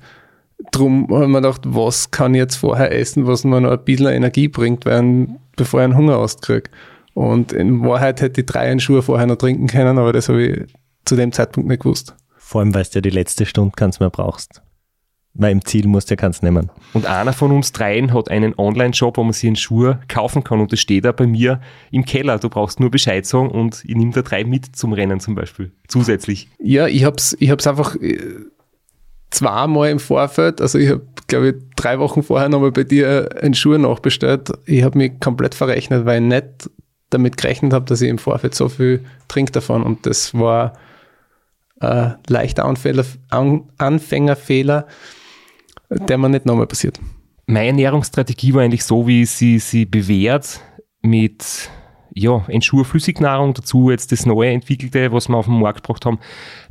drum 0.73 1.09
habe 1.11 1.25
ich 1.25 1.31
mir 1.31 1.41
gedacht, 1.41 1.63
was 1.65 2.11
kann 2.11 2.35
ich 2.35 2.39
jetzt 2.39 2.57
vorher 2.57 2.93
essen, 2.93 3.27
was 3.27 3.45
mir 3.45 3.61
noch 3.61 3.73
ein 3.73 3.85
bisschen 3.85 4.09
Energie 4.09 4.49
bringt, 4.49 4.87
weil, 4.87 5.29
bevor 5.57 5.81
ich 5.81 5.85
einen 5.85 5.97
Hunger 5.97 6.19
auskriege. 6.19 6.71
Und 7.15 7.53
in 7.53 7.85
Wahrheit 7.85 8.21
hätte 8.21 8.41
ich 8.41 8.47
drei 8.47 8.77
Schuhe 8.79 9.03
vorher 9.03 9.27
noch 9.27 9.37
trinken 9.37 9.69
können, 9.69 9.99
aber 9.99 10.13
das 10.13 10.29
habe 10.29 10.43
ich 10.43 10.75
zu 11.05 11.17
dem 11.17 11.33
Zeitpunkt 11.33 11.69
nicht 11.69 11.83
gewusst. 11.83 12.15
Vor 12.37 12.61
allem, 12.61 12.75
weil 12.75 12.85
du 12.85 12.91
ja 12.95 13.01
die 13.01 13.11
letzte 13.11 13.47
Stunde 13.47 13.73
keins 13.77 14.01
mehr 14.01 14.11
brauchst. 14.11 14.63
Weil 15.37 15.51
im 15.51 15.65
Ziel 15.65 15.89
musst 15.89 16.11
du 16.11 16.13
ja 16.13 16.17
keins 16.17 16.43
nehmen. 16.43 16.71
Und 16.93 17.07
einer 17.07 17.33
von 17.33 17.51
uns 17.51 17.73
dreien 17.73 18.13
hat 18.15 18.31
einen 18.31 18.55
Online-Shop, 18.57 19.17
wo 19.17 19.25
man 19.25 19.33
sich 19.33 19.49
einen 19.49 19.57
Schuh 19.57 19.95
kaufen 20.07 20.45
kann 20.45 20.61
und 20.61 20.71
das 20.71 20.79
steht 20.79 21.05
da 21.05 21.13
bei 21.13 21.27
mir 21.27 21.61
im 21.91 22.05
Keller. 22.05 22.39
Du 22.39 22.49
brauchst 22.49 22.79
nur 22.79 22.91
Bescheid 22.91 23.27
sagen 23.27 23.51
und 23.51 23.85
ich 23.85 23.97
nehme 23.97 24.13
da 24.13 24.23
drei 24.23 24.45
mit 24.45 24.77
zum 24.77 24.93
Rennen 24.93 25.19
zum 25.19 25.35
Beispiel. 25.35 25.73
Zusätzlich. 25.89 26.49
Ja, 26.61 26.87
ich 26.87 27.05
hab's, 27.05 27.37
ich 27.41 27.51
hab's 27.51 27.67
einfach 27.67 27.97
äh, 27.97 28.19
zweimal 29.35 29.91
im 29.91 29.99
Vorfeld, 29.99 30.61
also 30.61 30.79
ich 30.79 30.91
habe, 30.91 31.03
glaube 31.27 31.49
ich, 31.49 31.55
drei 31.77 31.99
Wochen 31.99 32.23
vorher 32.23 32.49
nochmal 32.49 32.73
bei 32.73 32.85
dir 32.85 33.29
einen 33.41 33.55
Schuh 33.55 33.77
nachbestellt. 33.77 34.53
Ich 34.67 34.83
habe 34.83 34.99
mich 34.99 35.21
komplett 35.21 35.55
verrechnet, 35.55 36.05
weil 36.05 36.23
ich 36.23 36.29
nicht 36.29 36.71
damit 37.11 37.37
gerechnet 37.37 37.73
habe, 37.73 37.85
dass 37.85 38.01
ich 38.01 38.09
im 38.09 38.19
Vorfeld 38.19 38.55
so 38.55 38.69
viel 38.69 39.05
trinke 39.29 39.53
davon. 39.53 39.83
Und 39.83 40.07
das 40.07 40.35
war 40.35 40.75
äh, 41.81 42.11
leichter 42.29 42.65
Anfänger, 42.65 43.05
An 43.31 43.65
Anfängerfehler, 43.79 44.87
der 45.91 46.19
mir 46.19 46.29
nicht 46.29 46.47
nochmal 46.47 46.67
passiert. 46.67 47.01
Meine 47.47 47.69
Ernährungsstrategie 47.69 48.55
war 48.55 48.63
eigentlich 48.63 48.85
so, 48.85 49.07
wie 49.07 49.27
sie 49.27 49.59
sie 49.59 49.85
bewährt 49.85 50.61
mit 51.03 51.69
ja, 52.15 52.45
Entschur 52.49 52.85
Flüssignahrung, 52.85 53.55
dazu 53.55 53.91
jetzt 53.91 54.13
das 54.13 54.25
neue 54.25 54.51
entwickelte, 54.51 55.13
was 55.13 55.29
wir 55.29 55.37
auf 55.37 55.47
den 55.47 55.61
Markt 55.61 55.83
gebracht 55.83 56.07
haben, 56.07 56.21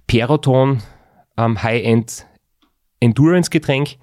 Peroton, 0.08 0.82
ähm, 1.38 1.62
High-End 1.62 2.26
Endurance-Getränk. 3.04 3.98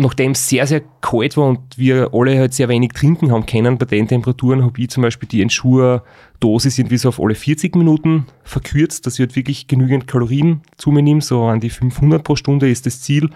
Nachdem 0.00 0.30
es 0.30 0.48
sehr, 0.48 0.64
sehr 0.66 0.82
kalt 1.00 1.36
war 1.36 1.46
und 1.46 1.76
wir 1.76 2.10
alle 2.12 2.38
halt 2.38 2.54
sehr 2.54 2.68
wenig 2.68 2.92
trinken 2.92 3.32
haben 3.32 3.46
können, 3.46 3.78
bei 3.78 3.86
den 3.86 4.06
Temperaturen 4.06 4.62
habe 4.64 4.80
ich 4.80 4.90
zum 4.90 5.02
Beispiel 5.02 5.28
die 5.28 5.42
Entschur-Dosis 5.42 6.78
irgendwie 6.78 6.98
so 6.98 7.08
auf 7.08 7.20
alle 7.20 7.34
40 7.34 7.74
Minuten 7.74 8.26
verkürzt, 8.44 9.06
dass 9.06 9.14
ich 9.14 9.20
halt 9.20 9.34
wirklich 9.34 9.66
genügend 9.66 10.06
Kalorien 10.06 10.62
zu 10.76 10.92
mir 10.92 11.02
nehme, 11.02 11.20
so 11.20 11.42
an 11.46 11.58
die 11.58 11.70
500 11.70 12.22
pro 12.22 12.36
Stunde 12.36 12.70
ist 12.70 12.86
das 12.86 13.02
Ziel. 13.02 13.30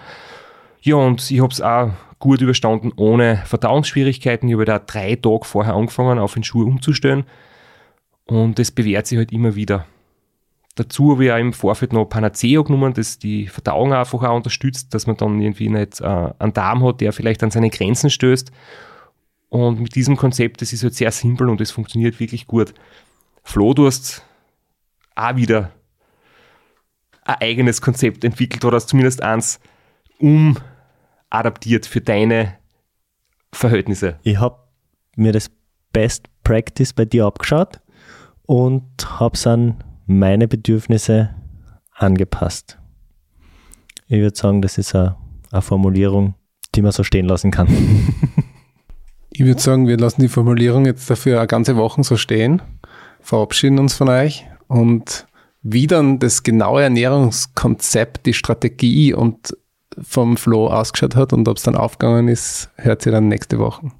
Ja, 0.82 0.94
und 0.96 1.28
ich 1.30 1.40
habe 1.40 1.52
es 1.52 1.60
auch 1.60 1.90
gut 2.20 2.40
überstanden 2.40 2.92
ohne 2.94 3.42
Verdauungsschwierigkeiten. 3.44 4.48
Ich 4.48 4.54
habe 4.54 4.64
da 4.64 4.78
drei 4.78 5.16
Tage 5.16 5.44
vorher 5.44 5.74
angefangen, 5.74 6.20
auf 6.20 6.34
den 6.34 6.44
umzustellen. 6.54 7.24
Und 8.26 8.60
das 8.60 8.70
bewährt 8.70 9.08
sich 9.08 9.18
halt 9.18 9.32
immer 9.32 9.56
wieder. 9.56 9.86
Dazu 10.74 11.12
habe 11.12 11.26
ich 11.26 11.32
auch 11.32 11.36
im 11.38 11.52
Vorfeld 11.52 11.92
noch 11.92 12.06
Panaceo 12.06 12.64
genommen, 12.64 12.94
das 12.94 13.18
die 13.18 13.46
Verdauung 13.46 13.92
einfach 13.92 14.22
auch 14.22 14.36
unterstützt, 14.36 14.94
dass 14.94 15.06
man 15.06 15.16
dann 15.16 15.40
irgendwie 15.40 15.68
nicht 15.68 16.00
äh, 16.00 16.30
einen 16.38 16.54
Darm 16.54 16.82
hat, 16.84 17.02
der 17.02 17.12
vielleicht 17.12 17.42
an 17.42 17.50
seine 17.50 17.68
Grenzen 17.68 18.08
stößt. 18.08 18.50
Und 19.50 19.80
mit 19.80 19.94
diesem 19.94 20.16
Konzept, 20.16 20.62
das 20.62 20.72
ist 20.72 20.82
halt 20.82 20.94
sehr 20.94 21.12
simpel 21.12 21.50
und 21.50 21.60
es 21.60 21.70
funktioniert 21.70 22.18
wirklich 22.20 22.46
gut. 22.46 22.72
Flo, 23.44 23.74
du 23.74 23.86
hast 23.86 24.24
auch 25.14 25.36
wieder 25.36 25.72
ein 27.24 27.36
eigenes 27.40 27.82
Konzept 27.82 28.24
entwickelt 28.24 28.64
oder 28.64 28.80
zumindest 28.80 29.22
eins 29.22 29.60
umadaptiert 30.18 31.84
für 31.84 32.00
deine 32.00 32.56
Verhältnisse. 33.52 34.18
Ich 34.22 34.38
habe 34.38 34.56
mir 35.16 35.32
das 35.32 35.50
Best 35.92 36.28
Practice 36.44 36.94
bei 36.94 37.04
dir 37.04 37.26
abgeschaut 37.26 37.80
und 38.46 39.20
habe 39.20 39.34
es 39.34 39.46
an 39.46 39.84
meine 40.18 40.48
Bedürfnisse 40.48 41.30
angepasst. 41.94 42.78
Ich 44.08 44.20
würde 44.20 44.36
sagen, 44.36 44.62
das 44.62 44.78
ist 44.78 44.94
eine, 44.94 45.16
Formulierung, 45.60 46.34
die 46.74 46.82
man 46.82 46.92
so 46.92 47.04
stehen 47.04 47.26
lassen 47.26 47.50
kann. 47.50 47.68
Ich 49.34 49.46
würde 49.46 49.62
sagen, 49.62 49.86
wir 49.86 49.96
lassen 49.96 50.20
die 50.20 50.28
Formulierung 50.28 50.84
jetzt 50.84 51.08
dafür 51.08 51.38
eine 51.38 51.46
ganze 51.46 51.74
Woche 51.76 52.04
so 52.04 52.18
stehen, 52.18 52.60
verabschieden 53.22 53.78
uns 53.78 53.94
von 53.94 54.10
euch 54.10 54.46
und 54.68 55.26
wie 55.62 55.86
dann 55.86 56.18
das 56.18 56.42
genaue 56.42 56.82
Ernährungskonzept, 56.82 58.26
die 58.26 58.34
Strategie 58.34 59.14
und 59.14 59.56
vom 59.98 60.36
Flo 60.36 60.66
ausgeschaut 60.66 61.16
hat 61.16 61.32
und 61.32 61.48
ob 61.48 61.56
es 61.56 61.62
dann 61.62 61.76
aufgegangen 61.76 62.28
ist, 62.28 62.70
hört 62.76 63.06
ihr 63.06 63.12
dann 63.12 63.28
nächste 63.28 63.58
Woche. 63.58 63.90